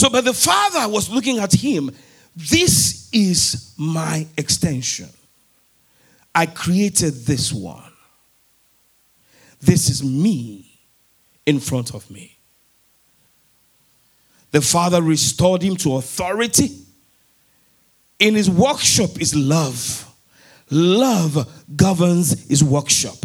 So, 0.05 0.11
but 0.11 0.23
the 0.23 0.33
father 0.33 0.87
was 0.87 1.09
looking 1.09 1.39
at 1.39 1.51
him. 1.51 1.89
This 2.35 3.09
is 3.11 3.73
my 3.75 4.27
extension. 4.37 5.09
I 6.35 6.45
created 6.45 7.25
this 7.25 7.51
one. 7.51 7.91
This 9.59 9.89
is 9.89 10.03
me 10.03 10.69
in 11.47 11.59
front 11.59 11.95
of 11.95 12.11
me. 12.11 12.37
The 14.51 14.61
father 14.61 15.01
restored 15.01 15.63
him 15.63 15.75
to 15.77 15.95
authority. 15.95 16.69
In 18.19 18.35
his 18.35 18.47
workshop 18.47 19.19
is 19.19 19.35
love. 19.35 20.07
Love 20.69 21.51
governs 21.75 22.47
his 22.47 22.63
workshop. 22.63 23.17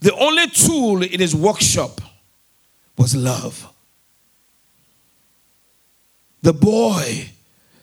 The 0.00 0.12
only 0.16 0.48
tool 0.48 1.04
in 1.04 1.20
his 1.20 1.36
workshop 1.36 2.00
was 2.96 3.14
love. 3.16 3.72
The 6.42 6.52
boy 6.52 7.30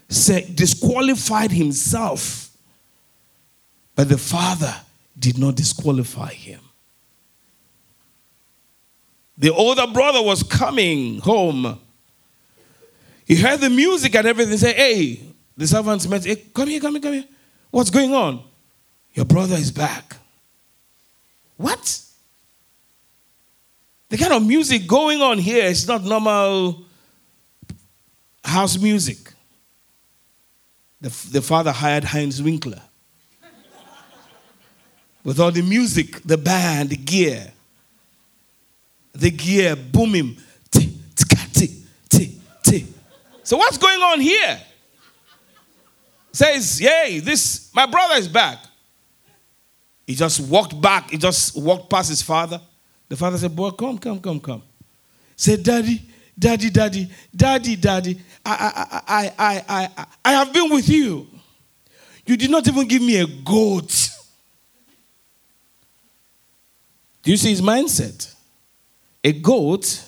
said, 0.07 0.55
disqualified 0.55 1.51
himself, 1.51 2.55
but 3.95 4.09
the 4.09 4.17
father 4.17 4.73
did 5.17 5.37
not 5.37 5.55
disqualify 5.55 6.33
him. 6.33 6.59
The 9.37 9.51
older 9.51 9.87
brother 9.87 10.21
was 10.21 10.43
coming 10.43 11.19
home. 11.19 11.79
He 13.25 13.35
heard 13.35 13.59
the 13.59 13.69
music 13.69 14.15
and 14.15 14.27
everything. 14.27 14.57
Said, 14.57 14.75
Hey, 14.75 15.19
the 15.57 15.65
servants 15.65 16.07
met, 16.07 16.23
hey, 16.23 16.35
come 16.35 16.67
here, 16.69 16.79
come 16.79 16.93
here, 16.93 17.01
come 17.01 17.13
here. 17.13 17.25
What's 17.71 17.89
going 17.89 18.13
on? 18.13 18.43
Your 19.13 19.25
brother 19.25 19.55
is 19.55 19.71
back. 19.71 20.17
What? 21.57 22.01
The 24.11 24.17
kind 24.17 24.33
of 24.33 24.45
music 24.45 24.87
going 24.87 25.21
on 25.21 25.37
here 25.37 25.63
is 25.63 25.87
not 25.87 26.03
normal 26.03 26.83
house 28.43 28.77
music. 28.77 29.31
The, 30.99 31.07
the 31.31 31.41
father 31.41 31.71
hired 31.71 32.03
Heinz 32.03 32.43
Winkler. 32.43 32.81
With 35.23 35.39
all 35.39 35.51
the 35.51 35.61
music, 35.61 36.21
the 36.23 36.37
band, 36.37 36.89
the 36.89 36.97
gear, 36.97 37.53
the 39.13 39.31
gear 39.31 39.77
booming. 39.77 40.35
So, 43.43 43.57
what's 43.57 43.77
going 43.77 43.99
on 43.99 44.19
here? 44.19 44.59
says, 46.33 46.79
Yay, 46.79 47.19
this, 47.19 47.69
my 47.73 47.85
brother 47.85 48.15
is 48.15 48.27
back. 48.27 48.59
He 50.05 50.15
just 50.15 50.41
walked 50.41 50.79
back, 50.81 51.11
he 51.11 51.17
just 51.17 51.57
walked 51.57 51.89
past 51.89 52.09
his 52.09 52.21
father. 52.21 52.59
The 53.11 53.17
father 53.17 53.37
said, 53.37 53.53
Boy, 53.53 53.71
come, 53.71 53.97
come, 53.97 54.21
come, 54.21 54.39
come. 54.39 54.63
Said, 55.35 55.61
Daddy, 55.63 56.01
Daddy, 56.39 56.69
Daddy, 56.69 57.11
Daddy, 57.35 57.75
Daddy, 57.75 58.21
I, 58.45 59.01
I, 59.05 59.31
I, 59.37 59.63
I, 59.67 59.89
I, 59.97 60.05
I 60.23 60.31
have 60.31 60.53
been 60.53 60.69
with 60.69 60.87
you. 60.87 61.27
You 62.25 62.37
did 62.37 62.49
not 62.49 62.65
even 62.69 62.87
give 62.87 63.01
me 63.01 63.19
a 63.19 63.27
goat. 63.27 64.09
Do 67.21 67.31
you 67.31 67.35
see 67.35 67.49
his 67.49 67.61
mindset? 67.61 68.33
A 69.25 69.33
goat 69.33 70.07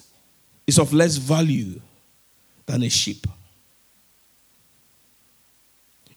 is 0.65 0.79
of 0.79 0.93
less 0.93 1.17
value 1.17 1.81
than 2.65 2.83
a 2.83 2.89
sheep. 2.89 3.27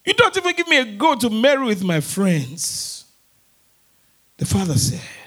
You 0.05 0.13
don't 0.13 0.37
even 0.37 0.55
give 0.55 0.69
me 0.69 0.77
a 0.77 0.85
go 0.85 1.15
to 1.15 1.29
marry 1.29 1.65
with 1.65 1.83
my 1.83 1.99
friends. 1.99 3.03
The 4.37 4.45
father 4.45 4.77
said, 4.77 5.26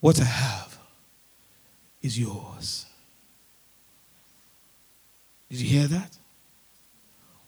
What 0.00 0.20
I 0.20 0.24
have 0.24 0.78
is 2.02 2.18
yours. 2.18 2.86
Did 5.50 5.60
you 5.60 5.68
hear 5.68 5.86
that? 5.88 6.16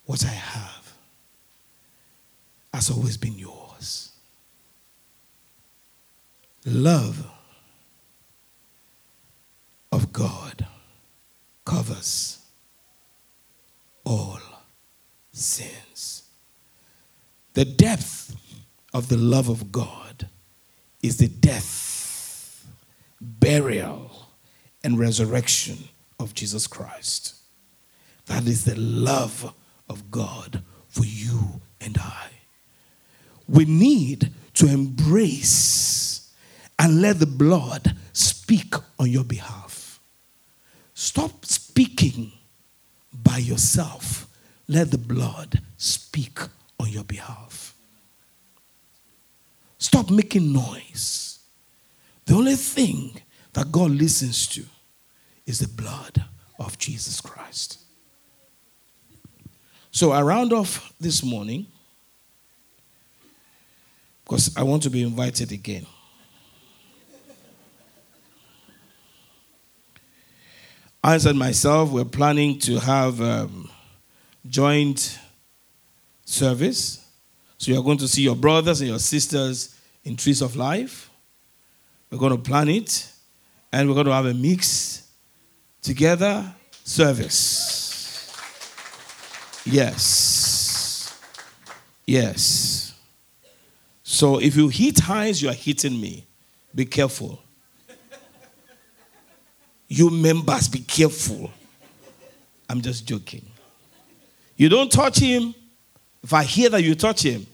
What 0.05 0.25
I 0.25 0.29
have 0.29 0.93
has 2.75 2.91
always 2.91 3.17
been 3.17 3.39
yours. 3.39 4.13
Love 6.65 7.27
of 9.91 10.13
God 10.13 10.67
covers 11.65 12.39
all 14.05 14.39
sins. 15.33 16.25
The 17.55 17.65
depth 17.65 18.37
of 18.95 19.09
the 19.09 19.17
love 19.17 19.49
of 19.49 19.71
God 19.73 20.29
is 21.03 21.19
the 21.19 21.29
death, 21.29 22.02
burial, 23.23 24.29
and 24.85 24.99
resurrection 24.99 25.79
of 26.19 26.35
Jesus 26.35 26.67
Christ. 26.67 27.35
That 28.27 28.47
is 28.47 28.65
the 28.65 28.75
love 28.75 29.55
of 29.89 30.11
God 30.11 30.63
for 30.89 31.05
you 31.05 31.61
and 31.81 31.97
I. 31.99 32.29
We 33.49 33.65
need 33.65 34.33
to 34.55 34.67
embrace 34.67 36.33
and 36.79 37.01
let 37.01 37.19
the 37.19 37.27
blood 37.27 37.97
speak 38.13 38.75
on 38.99 39.11
your 39.11 39.25
behalf. 39.25 40.01
Stop 40.95 41.45
speaking 41.47 42.33
by 43.13 43.39
yourself 43.39 44.27
let 44.69 44.91
the 44.91 44.99
blood 44.99 45.61
speak 45.77 46.39
on 46.81 46.89
your 46.89 47.05
behalf. 47.05 47.75
Stop 49.79 50.11
making 50.11 50.53
noise. 50.53 51.32
The 52.27 52.35
only 52.35 52.57
thing 52.57 53.21
that 53.53 53.71
God 53.71 53.91
listens 53.91 54.47
to 54.49 54.65
is 55.47 55.59
the 55.59 55.69
blood 55.69 56.25
of 56.59 56.79
Jesus 56.79 57.21
Christ. 57.21 57.79
So 59.91 60.13
I 60.13 60.23
round 60.23 60.53
off 60.53 60.93
this 60.99 61.23
morning 61.23 61.67
because 64.25 64.57
I 64.57 64.63
want 64.63 64.83
to 64.85 64.91
be 64.91 65.03
invited 65.03 65.53
again. 65.53 65.87
I 71.05 71.17
and 71.17 71.37
myself, 71.39 71.91
we're 71.91 72.05
planning 72.05 72.61
to 72.61 72.79
have 72.79 73.21
um, 73.21 73.69
joint 74.47 75.19
service. 76.25 77.05
So 77.59 77.73
you're 77.73 77.83
going 77.83 77.99
to 77.99 78.09
see 78.09 78.23
your 78.23 78.37
brothers 78.37 78.81
and 78.81 78.89
your 78.89 79.01
sisters 79.01 79.77
in 80.05 80.17
Trees 80.17 80.41
of 80.41 80.55
Life. 80.55 81.11
We're 82.13 82.19
going 82.19 82.37
to 82.37 82.39
plan 82.39 82.69
it, 82.69 83.11
and 83.73 83.89
we're 83.89 83.95
going 83.95 84.05
to 84.05 84.13
have 84.13 84.27
a 84.27 84.35
mix 84.35 85.09
together 85.81 86.45
service. 86.85 88.31
Yes. 89.65 91.19
Yes. 92.07 92.95
So 94.03 94.39
if 94.39 94.57
you 94.57 94.69
hit 94.69 94.99
Heinz, 94.99 95.41
you 95.41 95.49
are 95.49 95.55
hitting 95.55 95.99
me. 95.99 96.27
Be 96.75 96.85
careful. 96.85 97.43
You 99.89 100.11
members, 100.11 100.69
be 100.69 100.81
careful. 100.81 101.51
I'm 102.69 102.83
just 102.83 103.09
joking. 103.09 103.47
You 104.59 104.69
don't 104.69 104.93
touch 104.93 105.19
him. 105.19 105.55
If 106.23 106.35
I 106.35 106.45
hear 106.45 106.69
that 106.69 106.83
you 106.83 106.95
touch 106.95 107.23
him, 107.23 107.47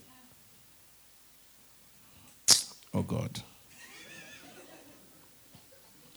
oh 2.93 3.03
God. 3.03 3.41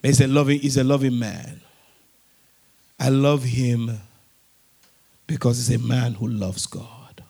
He's 0.01 0.19
a 0.21 0.27
loving, 0.27 0.59
he's 0.59 0.77
a 0.77 0.83
loving 0.83 1.17
man. 1.17 1.61
I 2.99 3.09
love 3.09 3.43
him 3.43 3.99
because 5.27 5.57
he's 5.57 5.75
a 5.75 5.87
man 5.87 6.13
who 6.13 6.27
loves 6.27 6.65
God. 6.65 7.23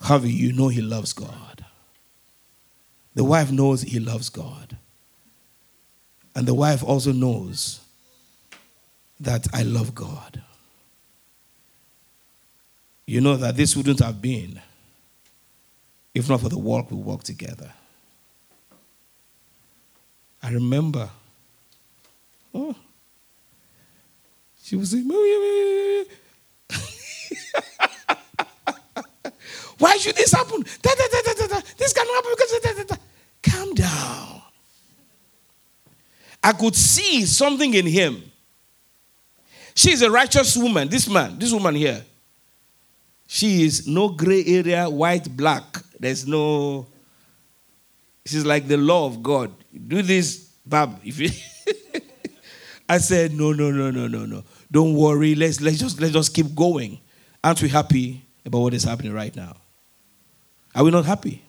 Harvey, 0.00 0.32
you 0.32 0.52
know 0.52 0.68
he 0.68 0.80
loves 0.80 1.12
God. 1.12 1.64
The 3.14 3.24
wife 3.24 3.50
knows 3.50 3.82
he 3.82 3.98
loves 3.98 4.28
God. 4.28 4.76
And 6.34 6.46
the 6.46 6.54
wife 6.54 6.84
also 6.84 7.12
knows 7.12 7.80
that 9.20 9.48
I 9.52 9.62
love 9.62 9.94
God. 9.94 10.42
You 13.06 13.20
know 13.20 13.36
that 13.36 13.56
this 13.56 13.74
wouldn't 13.74 14.00
have 14.00 14.22
been 14.22 14.60
if 16.14 16.28
not 16.28 16.40
for 16.40 16.48
the 16.48 16.58
work 16.58 16.90
we 16.90 16.96
work 16.96 17.22
together. 17.22 17.72
I 20.42 20.50
remember, 20.50 21.08
oh, 22.54 22.74
she 24.62 24.76
was 24.76 24.90
saying, 24.90 25.08
Why 29.78 29.96
should 29.96 30.16
this 30.16 30.32
happen? 30.32 30.64
Da, 30.82 30.90
da, 30.90 31.46
da. 31.46 31.60
This 31.76 31.92
cannot 31.92 32.14
happen 32.14 32.32
because 32.36 32.98
calm 33.42 33.74
down. 33.74 34.42
I 36.42 36.52
could 36.52 36.74
see 36.74 37.24
something 37.24 37.74
in 37.74 37.86
him. 37.86 38.22
She's 39.74 40.02
a 40.02 40.10
righteous 40.10 40.56
woman. 40.56 40.88
This 40.88 41.08
man, 41.08 41.38
this 41.38 41.52
woman 41.52 41.74
here, 41.74 42.04
she 43.26 43.64
is 43.64 43.86
no 43.86 44.08
gray 44.08 44.44
area, 44.44 44.90
white, 44.90 45.36
black. 45.36 45.64
There's 46.00 46.26
no. 46.26 46.86
She's 48.26 48.44
like 48.44 48.66
the 48.66 48.76
law 48.76 49.06
of 49.06 49.22
God. 49.22 49.52
Do 49.86 50.02
this, 50.02 50.50
you 51.02 51.30
I 52.88 52.98
said, 52.98 53.32
no, 53.32 53.52
no, 53.52 53.70
no, 53.70 53.90
no, 53.90 54.06
no, 54.06 54.24
no. 54.24 54.44
Don't 54.70 54.94
worry. 54.94 55.34
Let's 55.34 55.60
let's 55.60 55.78
just 55.78 56.00
let's 56.00 56.12
just 56.12 56.34
keep 56.34 56.54
going. 56.54 56.98
Aren't 57.44 57.62
we 57.62 57.68
happy 57.68 58.22
about 58.44 58.60
what 58.60 58.74
is 58.74 58.84
happening 58.84 59.12
right 59.12 59.34
now? 59.34 59.56
Are 60.74 60.84
we 60.84 60.90
not 60.90 61.04
happy? 61.04 61.44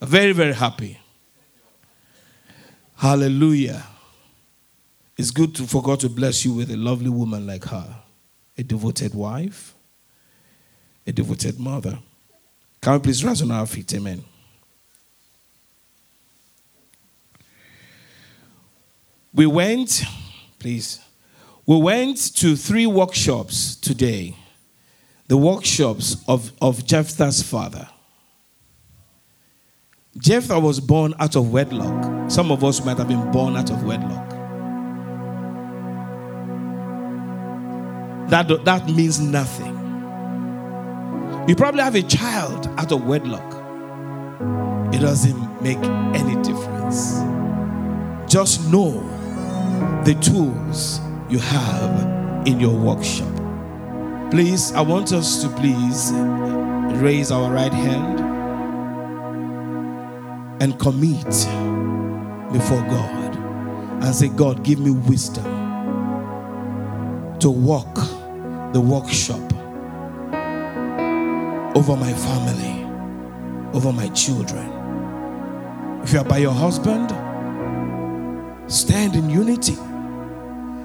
Very, 0.00 0.32
very 0.32 0.54
happy. 0.54 0.98
Hallelujah. 2.96 3.84
It's 5.16 5.30
good 5.30 5.54
to, 5.56 5.66
for 5.66 5.82
God 5.82 6.00
to 6.00 6.08
bless 6.08 6.44
you 6.44 6.54
with 6.54 6.70
a 6.70 6.76
lovely 6.76 7.10
woman 7.10 7.46
like 7.46 7.64
her, 7.64 7.96
a 8.56 8.62
devoted 8.62 9.14
wife, 9.14 9.74
a 11.06 11.12
devoted 11.12 11.58
mother. 11.58 11.98
Can 12.80 12.94
we 12.94 12.98
please 13.00 13.22
rise 13.24 13.42
on 13.42 13.50
our 13.50 13.66
feet? 13.66 13.92
Amen. 13.94 14.24
We 19.32 19.46
went, 19.46 20.02
please, 20.58 21.00
we 21.66 21.78
went 21.78 22.34
to 22.36 22.56
three 22.56 22.86
workshops 22.86 23.76
today. 23.76 24.36
The 25.28 25.36
workshops 25.36 26.16
of, 26.26 26.52
of 26.60 26.84
Jephthah's 26.84 27.42
father. 27.42 27.88
Jephthah 30.18 30.58
was 30.58 30.80
born 30.80 31.14
out 31.20 31.36
of 31.36 31.52
wedlock. 31.52 32.30
Some 32.30 32.50
of 32.50 32.64
us 32.64 32.84
might 32.84 32.98
have 32.98 33.06
been 33.06 33.30
born 33.30 33.56
out 33.56 33.70
of 33.70 33.84
wedlock. 33.84 34.28
That, 38.30 38.64
that 38.64 38.88
means 38.88 39.20
nothing. 39.20 39.76
You 41.48 41.54
probably 41.54 41.82
have 41.82 41.94
a 41.94 42.02
child 42.02 42.66
out 42.76 42.90
of 42.90 43.06
wedlock. 43.06 43.54
It 44.92 44.98
doesn't 44.98 45.62
make 45.62 45.78
any 45.78 46.40
difference. 46.42 47.20
Just 48.32 48.68
know 48.70 49.00
the 50.04 50.14
tools 50.22 51.00
you 51.28 51.38
have 51.38 52.46
in 52.46 52.58
your 52.58 52.74
workshop. 52.74 53.28
Please, 54.30 54.72
I 54.72 54.80
want 54.80 55.12
us 55.12 55.42
to 55.42 55.48
please 55.50 56.12
raise 57.02 57.30
our 57.30 57.52
right 57.52 57.72
hand 57.72 58.20
and 60.62 60.78
commit 60.78 61.26
before 62.50 62.80
God 62.88 63.36
and 64.02 64.14
say, 64.14 64.28
God, 64.28 64.64
give 64.64 64.78
me 64.78 64.90
wisdom 64.90 65.44
to 67.40 67.50
walk 67.50 67.94
the 68.72 68.80
workshop 68.80 69.52
over 71.76 71.94
my 71.94 72.12
family, 72.14 72.84
over 73.74 73.92
my 73.92 74.08
children. 74.08 74.66
If 76.02 76.14
you 76.14 76.20
are 76.20 76.24
by 76.24 76.38
your 76.38 76.54
husband, 76.54 77.10
stand 78.72 79.14
in 79.14 79.28
unity 79.28 79.76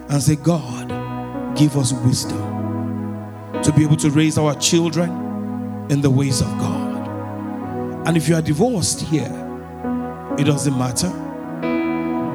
and 0.10 0.22
say, 0.22 0.36
God, 0.36 0.90
give 1.58 1.78
us 1.78 1.94
wisdom 1.94 2.56
to 3.64 3.72
be 3.74 3.84
able 3.84 3.98
to 3.98 4.10
raise 4.12 4.38
our 4.38 4.54
children 4.56 5.10
in 5.90 6.02
the 6.02 6.10
ways 6.10 6.42
of 6.42 6.48
God. 6.60 7.08
And 8.08 8.16
if 8.16 8.28
you 8.28 8.36
are 8.36 8.42
divorced 8.42 9.02
here, 9.02 9.32
it 10.38 10.44
doesn't 10.44 10.78
matter. 10.78 11.10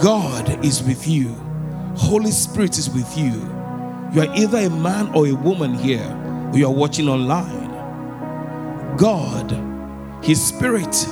God 0.01 0.65
is 0.65 0.83
with 0.83 1.07
you, 1.07 1.35
Holy 1.97 2.31
Spirit 2.31 2.79
is 2.79 2.89
with 2.91 3.17
you. 3.17 3.33
You 4.13 4.23
are 4.23 4.35
either 4.35 4.59
a 4.59 4.71
man 4.71 5.15
or 5.15 5.29
a 5.29 5.33
woman 5.33 5.75
here, 5.75 6.05
or 6.53 6.59
you 6.59 6.67
are 6.67 6.73
watching 6.73 7.09
online. 7.09 7.69
God, 8.97 9.53
His 10.25 10.45
Spirit 10.45 11.07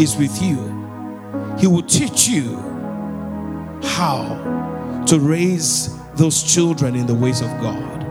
is 0.00 0.16
with 0.16 0.40
you. 0.40 0.56
He 1.58 1.66
will 1.66 1.82
teach 1.82 2.28
you 2.28 2.56
how 3.82 5.04
to 5.06 5.18
raise 5.18 5.97
those 6.18 6.42
children 6.42 6.96
in 6.96 7.06
the 7.06 7.14
ways 7.14 7.40
of 7.40 7.48
God. 7.60 8.04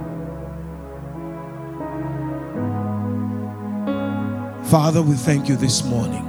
Father, 4.68 5.01
we 5.01 5.16
thank 5.16 5.47
you 5.47 5.55
this 5.55 5.84
morning. 5.84 6.24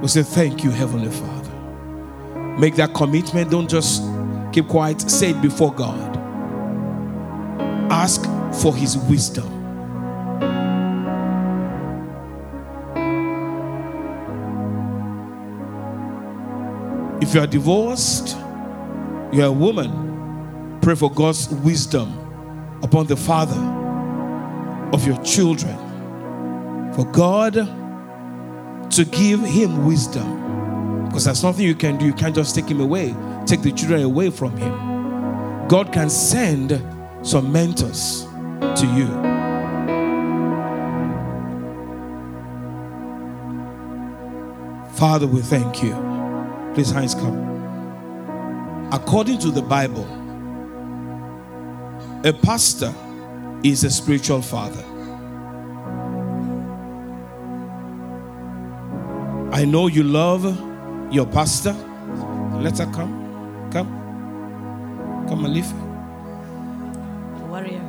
We 0.00 0.08
say 0.08 0.24
thank 0.24 0.64
you, 0.64 0.70
Heavenly 0.70 1.10
Father. 1.10 1.50
Make 2.58 2.74
that 2.76 2.94
commitment. 2.94 3.50
Don't 3.50 3.70
just 3.70 4.02
keep 4.52 4.66
quiet. 4.68 5.00
Say 5.00 5.30
it 5.30 5.40
before 5.40 5.72
God. 5.72 6.16
Ask 7.90 8.24
for 8.60 8.74
His 8.74 8.96
wisdom. 8.96 9.51
If 17.32 17.36
you 17.36 17.44
are 17.44 17.46
divorced, 17.46 18.36
you 19.32 19.40
are 19.40 19.46
a 19.46 19.50
woman, 19.50 20.78
pray 20.82 20.94
for 20.94 21.10
God's 21.10 21.48
wisdom 21.48 22.12
upon 22.82 23.06
the 23.06 23.16
father 23.16 23.58
of 24.92 25.06
your 25.06 25.16
children. 25.22 25.74
For 26.94 27.06
God 27.06 27.54
to 28.90 29.04
give 29.06 29.40
him 29.40 29.86
wisdom. 29.86 31.06
Because 31.06 31.24
there's 31.24 31.42
nothing 31.42 31.64
you 31.64 31.74
can 31.74 31.96
do. 31.96 32.04
You 32.04 32.12
can't 32.12 32.34
just 32.34 32.54
take 32.54 32.66
him 32.66 32.82
away, 32.82 33.14
take 33.46 33.62
the 33.62 33.72
children 33.72 34.02
away 34.02 34.28
from 34.28 34.54
him. 34.58 35.68
God 35.68 35.90
can 35.90 36.10
send 36.10 36.84
some 37.22 37.50
mentors 37.50 38.26
to 38.60 38.86
you. 38.94 39.06
Father, 44.98 45.26
we 45.26 45.40
thank 45.40 45.82
you. 45.82 46.11
Please, 46.74 46.90
hands 46.90 47.14
come. 47.14 47.52
According 48.92 49.38
to 49.40 49.50
the 49.50 49.60
Bible, 49.60 50.06
a 52.24 52.32
pastor 52.32 52.94
is 53.62 53.84
a 53.84 53.90
spiritual 53.90 54.40
father. 54.40 54.82
I 59.52 59.66
know 59.66 59.86
you 59.86 60.02
love 60.02 60.44
your 61.12 61.26
pastor. 61.26 61.74
Let 62.60 62.78
her 62.78 62.86
come. 62.86 63.68
Come. 63.70 65.26
Come, 65.28 65.44
liefie. 65.44 65.76
Warrior. 67.48 67.82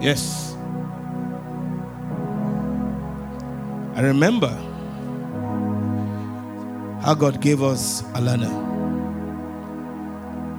Yes. 0.00 0.54
I 3.96 4.02
remember 4.02 4.56
how 7.08 7.14
God 7.14 7.40
gave 7.40 7.62
us 7.62 8.02
Alana 8.12 8.50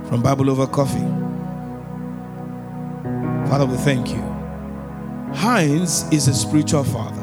from 0.07 0.23
Bible 0.23 0.49
Over 0.49 0.65
Coffee. 0.65 0.97
Father, 3.47 3.67
we 3.67 3.77
thank 3.77 4.09
you. 4.09 4.21
Heinz 5.35 6.11
is 6.11 6.27
a 6.27 6.33
spiritual 6.33 6.83
father. 6.83 7.21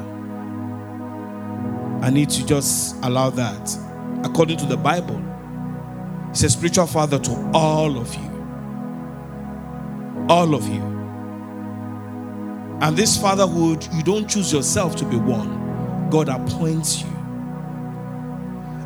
I 2.07 2.11
need 2.11 2.31
to 2.31 2.47
just 2.47 2.95
allow 3.03 3.31
that. 3.31 3.77
According 4.23 4.59
to 4.59 4.67
the 4.67 4.77
Bible, 4.77 5.21
he's 6.29 6.45
a 6.45 6.51
spiritual 6.51 6.87
father 6.87 7.19
to 7.19 7.51
all 7.53 7.99
of 7.99 8.15
you. 8.15 8.31
All 10.29 10.55
of 10.55 10.69
you. 10.69 10.83
And 12.81 12.97
this 12.97 13.21
fatherhood, 13.21 13.89
you 13.93 14.05
don't 14.05 14.31
choose 14.31 14.53
yourself 14.53 14.95
to 14.95 15.05
be 15.05 15.17
one, 15.17 16.11
God 16.11 16.29
appoints 16.29 17.03
you. 17.03 17.16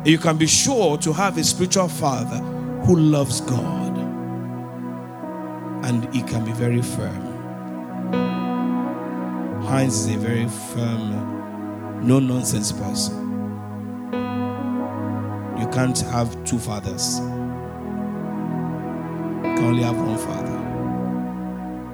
You 0.03 0.17
can 0.17 0.35
be 0.37 0.47
sure 0.47 0.97
to 0.97 1.13
have 1.13 1.37
a 1.37 1.43
spiritual 1.43 1.87
father 1.87 2.37
who 2.85 2.95
loves 2.95 3.39
God 3.41 3.95
and 5.85 6.11
he 6.11 6.23
can 6.23 6.43
be 6.43 6.51
very 6.53 6.81
firm. 6.81 7.27
Heinz 9.61 9.93
is 9.99 10.15
a 10.15 10.17
very 10.17 10.47
firm, 10.47 12.07
no 12.07 12.17
nonsense 12.17 12.71
person. 12.71 13.19
You 15.59 15.67
can't 15.67 15.99
have 15.99 16.43
two 16.45 16.57
fathers, 16.57 17.19
you 17.19 17.25
can 19.55 19.63
only 19.65 19.83
have 19.83 19.97
one 19.97 20.17
father. 20.17 20.57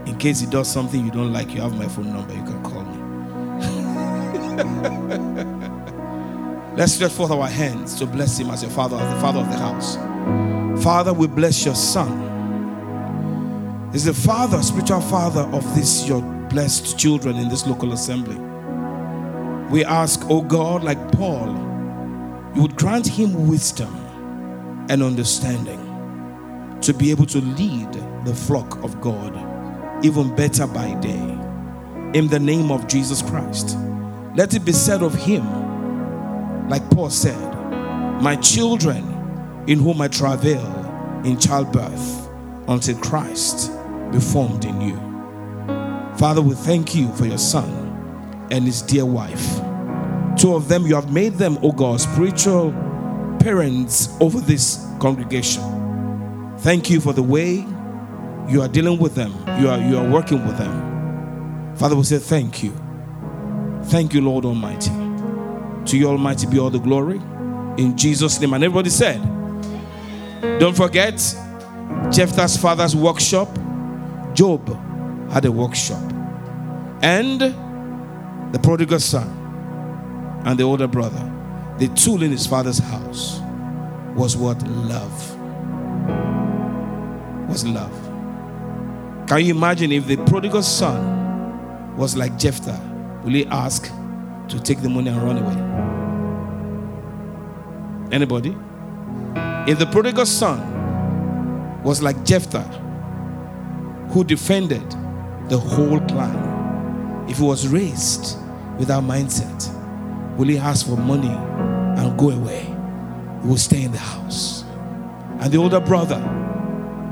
In 0.10 0.18
case 0.18 0.40
he 0.40 0.46
does 0.48 0.72
something 0.72 1.04
you 1.04 1.12
don't 1.12 1.34
like, 1.34 1.54
you 1.54 1.60
have 1.60 1.78
my 1.78 1.90
phone 1.90 2.14
number, 2.14 2.34
you 2.34 2.44
can 2.44 2.64
call 2.64 2.84
me. 5.18 5.24
Let's 6.78 6.94
stretch 6.94 7.12
forth 7.12 7.32
our 7.32 7.48
hands 7.48 7.96
to 7.96 8.06
bless 8.06 8.38
him 8.38 8.52
as 8.52 8.62
your 8.62 8.70
father, 8.70 8.98
as 8.98 9.12
the 9.12 9.20
father 9.20 9.40
of 9.40 9.50
the 9.50 9.58
house. 9.58 9.98
Father, 10.84 11.12
we 11.12 11.26
bless 11.26 11.66
your 11.66 11.74
son. 11.74 12.26
Is 13.96 14.06
the 14.06 14.14
father, 14.14 14.62
spiritual 14.62 15.02
father 15.02 15.42
of 15.42 15.64
this 15.76 16.08
your 16.08 16.22
blessed 16.50 17.00
children 17.00 17.38
in 17.38 17.50
this 17.50 17.66
local 17.66 17.94
assembly. 17.94 18.36
We 19.72 19.84
ask, 19.86 20.22
oh 20.30 20.44
God, 20.44 20.84
like 20.84 21.12
Paul, 21.14 21.48
you 22.56 22.62
would 22.62 22.76
grant 22.76 23.08
him 23.08 23.48
wisdom 23.48 23.96
and 24.88 25.02
understanding 25.02 25.84
to 26.82 26.94
be 26.94 27.10
able 27.10 27.26
to 27.26 27.40
lead 27.40 27.92
the 28.24 28.36
flock 28.36 28.84
of 28.84 29.02
God 29.02 29.36
even 30.06 30.36
better 30.36 30.68
by 30.68 30.94
day. 31.00 31.40
In 32.14 32.28
the 32.28 32.40
name 32.40 32.72
of 32.72 32.88
Jesus 32.88 33.24
Christ, 33.24 33.76
let 34.36 34.54
it 34.54 34.64
be 34.64 34.74
said 34.74 35.02
of 35.02 35.16
him, 35.16 35.44
like 36.68 36.90
Paul 36.92 37.10
said, 37.10 37.38
My 38.22 38.36
children 38.38 39.04
in 39.68 39.80
whom 39.80 40.02
I 40.02 40.08
travail 40.08 40.66
in 41.24 41.38
childbirth 41.40 42.30
until 42.68 42.98
Christ 43.00 43.72
be 44.12 44.20
formed 44.20 44.66
in 44.66 44.82
you. 44.82 44.96
Father, 46.18 46.42
we 46.42 46.56
thank 46.56 46.96
you 46.96 47.14
for 47.14 47.26
your 47.26 47.38
son 47.38 48.48
and 48.52 48.66
his 48.66 48.82
dear 48.82 49.06
wife. 49.06 49.58
Two 50.38 50.56
of 50.56 50.68
them, 50.68 50.86
you 50.86 50.96
have 50.96 51.12
made 51.12 51.34
them, 51.34 51.58
oh 51.62 51.72
God, 51.72 52.00
spiritual 52.00 52.72
parents 53.40 54.16
over 54.20 54.40
this 54.40 54.86
congregation. 55.00 55.64
Thank 56.60 56.90
you 56.90 57.00
for 57.00 57.14
the 57.14 57.24
way 57.24 57.66
you 58.50 58.62
are 58.62 58.68
dealing 58.68 58.98
with 59.00 59.16
them, 59.16 59.32
you 59.60 59.70
are, 59.70 59.78
you 59.80 59.98
are 59.98 60.10
working 60.10 60.46
with 60.46 60.58
them. 60.58 61.76
Father, 61.76 61.96
we 61.96 62.04
say 62.04 62.18
thank 62.18 62.64
you. 62.64 62.74
Thank 63.86 64.14
you, 64.14 64.22
Lord 64.22 64.46
Almighty. 64.46 65.07
To 65.88 65.98
you, 65.98 66.10
Almighty, 66.10 66.48
be 66.48 66.60
all 66.60 66.70
the 66.70 66.80
glory. 66.80 67.18
In 67.78 67.96
Jesus' 67.96 68.40
name. 68.42 68.54
And 68.54 68.64
everybody 68.64 68.90
said, 68.90 69.22
don't 70.60 70.76
forget 70.76 71.16
Jephthah's 72.12 72.58
father's 72.58 72.96
workshop. 72.96 73.48
Job 74.34 74.68
had 75.32 75.46
a 75.46 75.52
workshop. 75.52 76.04
And 77.02 77.40
the 77.40 78.60
prodigal 78.60 79.00
son 79.00 80.42
and 80.46 80.60
the 80.60 80.64
older 80.64 80.88
brother, 80.88 81.32
the 81.78 81.88
tool 81.90 82.22
in 82.22 82.32
his 82.32 82.46
father's 82.46 82.80
house 82.80 83.40
was 84.16 84.36
what 84.36 84.62
love. 84.68 85.40
Was 87.50 87.66
love. 87.66 87.94
Can 89.28 89.46
you 89.46 89.56
imagine 89.56 89.92
if 89.92 90.06
the 90.08 90.18
prodigal 90.26 90.64
son 90.64 91.96
was 91.96 92.18
like 92.18 92.38
Jephthah? 92.38 92.82
Will 93.24 93.34
he 93.34 93.46
ask 93.48 93.92
to 94.50 94.60
take 94.60 94.82
the 94.82 94.90
money 94.90 95.10
and 95.10 95.22
run 95.22 95.38
away? 95.38 95.56
Anybody? 98.16 98.56
If 99.70 99.80
the 99.80 99.86
prodigal 99.86 100.26
son 100.26 101.84
was 101.84 102.02
like 102.02 102.24
Jephthah, 102.24 102.64
who 104.10 104.24
defended 104.24 104.90
the 105.50 105.58
whole 105.58 106.00
clan, 106.02 107.28
if 107.30 107.38
he 107.38 107.44
was 107.44 107.68
raised 107.68 108.38
with 108.78 108.88
that 108.88 109.04
mindset, 109.04 109.68
will 110.38 110.48
he 110.48 110.58
ask 110.58 110.86
for 110.88 110.96
money 110.96 111.28
and 112.02 112.18
go 112.18 112.30
away? 112.30 112.64
He 113.42 113.48
will 113.48 113.58
stay 113.58 113.84
in 113.84 113.92
the 113.92 113.98
house. 113.98 114.64
And 115.40 115.52
the 115.52 115.58
older 115.58 115.80
brother 115.80 116.20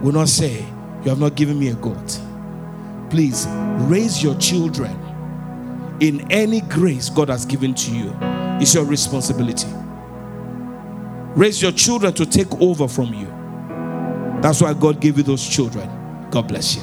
will 0.02 0.14
not 0.14 0.30
say, 0.30 0.66
You 1.04 1.10
have 1.10 1.20
not 1.20 1.36
given 1.36 1.60
me 1.60 1.68
a 1.70 1.76
goat. 1.76 2.20
Please 3.10 3.46
raise 3.90 4.24
your 4.24 4.36
children 4.40 4.98
in 6.00 6.30
any 6.32 6.62
grace 6.62 7.10
God 7.10 7.30
has 7.30 7.46
given 7.46 7.74
to 7.76 7.96
you. 7.96 8.16
It's 8.62 8.74
your 8.74 8.86
responsibility. 8.86 9.68
Raise 11.36 11.62
your 11.62 11.72
children 11.72 12.14
to 12.14 12.26
take 12.26 12.52
over 12.62 12.88
from 12.88 13.14
you. 13.14 13.28
That's 14.42 14.62
why 14.62 14.74
God 14.74 15.02
gave 15.02 15.18
you 15.18 15.24
those 15.24 15.48
children. 15.48 15.90
God 16.30 16.48
bless 16.48 16.76
you. 16.76 16.82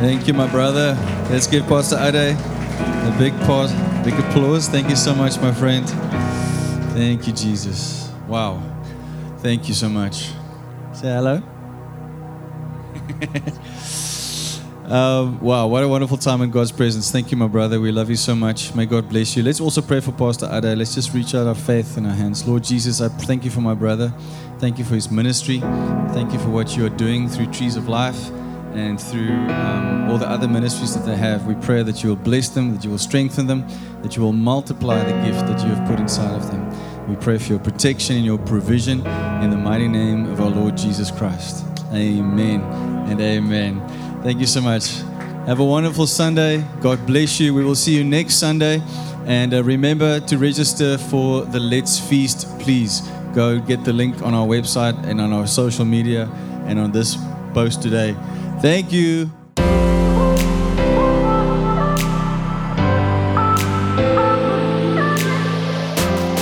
Thank 0.00 0.26
you, 0.26 0.34
my 0.34 0.46
brother. 0.50 0.96
Let's 1.30 1.46
give 1.46 1.66
Pastor 1.66 1.96
Ade 1.96 2.36
a 2.36 3.16
big 3.18 3.38
pause, 3.40 3.72
big 4.04 4.14
applause. 4.14 4.68
Thank 4.68 4.88
you 4.90 4.96
so 4.96 5.14
much, 5.14 5.38
my 5.40 5.52
friend. 5.52 5.88
Thank 6.94 7.26
you, 7.26 7.32
Jesus. 7.32 8.10
Wow. 8.26 8.62
Thank 9.38 9.68
you 9.68 9.74
so 9.74 9.88
much. 9.88 10.30
Say 10.92 11.08
hello. 11.08 11.42
Um, 14.90 15.38
wow, 15.38 15.68
what 15.68 15.84
a 15.84 15.88
wonderful 15.88 16.16
time 16.16 16.42
in 16.42 16.50
God's 16.50 16.72
presence. 16.72 17.12
Thank 17.12 17.30
you, 17.30 17.36
my 17.36 17.46
brother. 17.46 17.80
We 17.80 17.92
love 17.92 18.10
you 18.10 18.16
so 18.16 18.34
much. 18.34 18.74
May 18.74 18.86
God 18.86 19.08
bless 19.08 19.36
you. 19.36 19.42
Let's 19.44 19.60
also 19.60 19.82
pray 19.82 20.00
for 20.00 20.10
Pastor 20.10 20.48
Ade. 20.50 20.76
Let's 20.76 20.96
just 20.96 21.14
reach 21.14 21.32
out 21.32 21.46
our 21.46 21.54
faith 21.54 21.96
in 21.96 22.06
our 22.06 22.12
hands. 22.12 22.44
Lord 22.48 22.64
Jesus, 22.64 23.00
I 23.00 23.06
thank 23.06 23.44
you 23.44 23.52
for 23.52 23.60
my 23.60 23.74
brother. 23.74 24.12
Thank 24.58 24.78
you 24.78 24.84
for 24.84 24.96
his 24.96 25.08
ministry. 25.08 25.60
Thank 25.60 26.32
you 26.32 26.40
for 26.40 26.48
what 26.48 26.76
you 26.76 26.84
are 26.86 26.96
doing 26.96 27.28
through 27.28 27.52
Trees 27.52 27.76
of 27.76 27.86
Life 27.86 28.30
and 28.74 29.00
through 29.00 29.30
um, 29.30 30.10
all 30.10 30.18
the 30.18 30.28
other 30.28 30.48
ministries 30.48 30.92
that 30.96 31.06
they 31.06 31.16
have. 31.16 31.46
We 31.46 31.54
pray 31.54 31.84
that 31.84 32.02
you 32.02 32.08
will 32.08 32.16
bless 32.16 32.48
them, 32.48 32.74
that 32.74 32.82
you 32.82 32.90
will 32.90 32.98
strengthen 32.98 33.46
them, 33.46 33.68
that 34.02 34.16
you 34.16 34.22
will 34.22 34.32
multiply 34.32 35.04
the 35.04 35.24
gift 35.24 35.46
that 35.46 35.64
you 35.64 35.72
have 35.72 35.88
put 35.88 36.00
inside 36.00 36.34
of 36.34 36.50
them. 36.50 36.68
We 37.08 37.14
pray 37.14 37.38
for 37.38 37.50
your 37.50 37.60
protection 37.60 38.16
and 38.16 38.24
your 38.24 38.38
provision 38.38 39.06
in 39.40 39.50
the 39.50 39.56
mighty 39.56 39.86
name 39.86 40.26
of 40.32 40.40
our 40.40 40.50
Lord 40.50 40.76
Jesus 40.76 41.12
Christ. 41.12 41.64
Amen 41.92 42.60
and 43.08 43.20
amen. 43.20 43.99
Thank 44.22 44.38
you 44.38 44.46
so 44.46 44.60
much. 44.60 44.98
Have 45.46 45.60
a 45.60 45.64
wonderful 45.64 46.06
Sunday. 46.06 46.62
God 46.82 47.06
bless 47.06 47.40
you. 47.40 47.54
We 47.54 47.64
will 47.64 47.74
see 47.74 47.96
you 47.96 48.04
next 48.04 48.34
Sunday. 48.34 48.82
And 49.24 49.54
uh, 49.54 49.64
remember 49.64 50.20
to 50.20 50.36
register 50.36 50.98
for 50.98 51.46
the 51.46 51.58
Let's 51.58 51.98
Feast, 51.98 52.46
please. 52.58 53.00
Go 53.34 53.58
get 53.58 53.82
the 53.82 53.94
link 53.94 54.20
on 54.22 54.34
our 54.34 54.46
website 54.46 55.02
and 55.04 55.22
on 55.22 55.32
our 55.32 55.46
social 55.46 55.86
media 55.86 56.28
and 56.66 56.78
on 56.78 56.92
this 56.92 57.16
post 57.54 57.80
today. 57.80 58.14
Thank 58.60 58.92
you. 58.92 59.39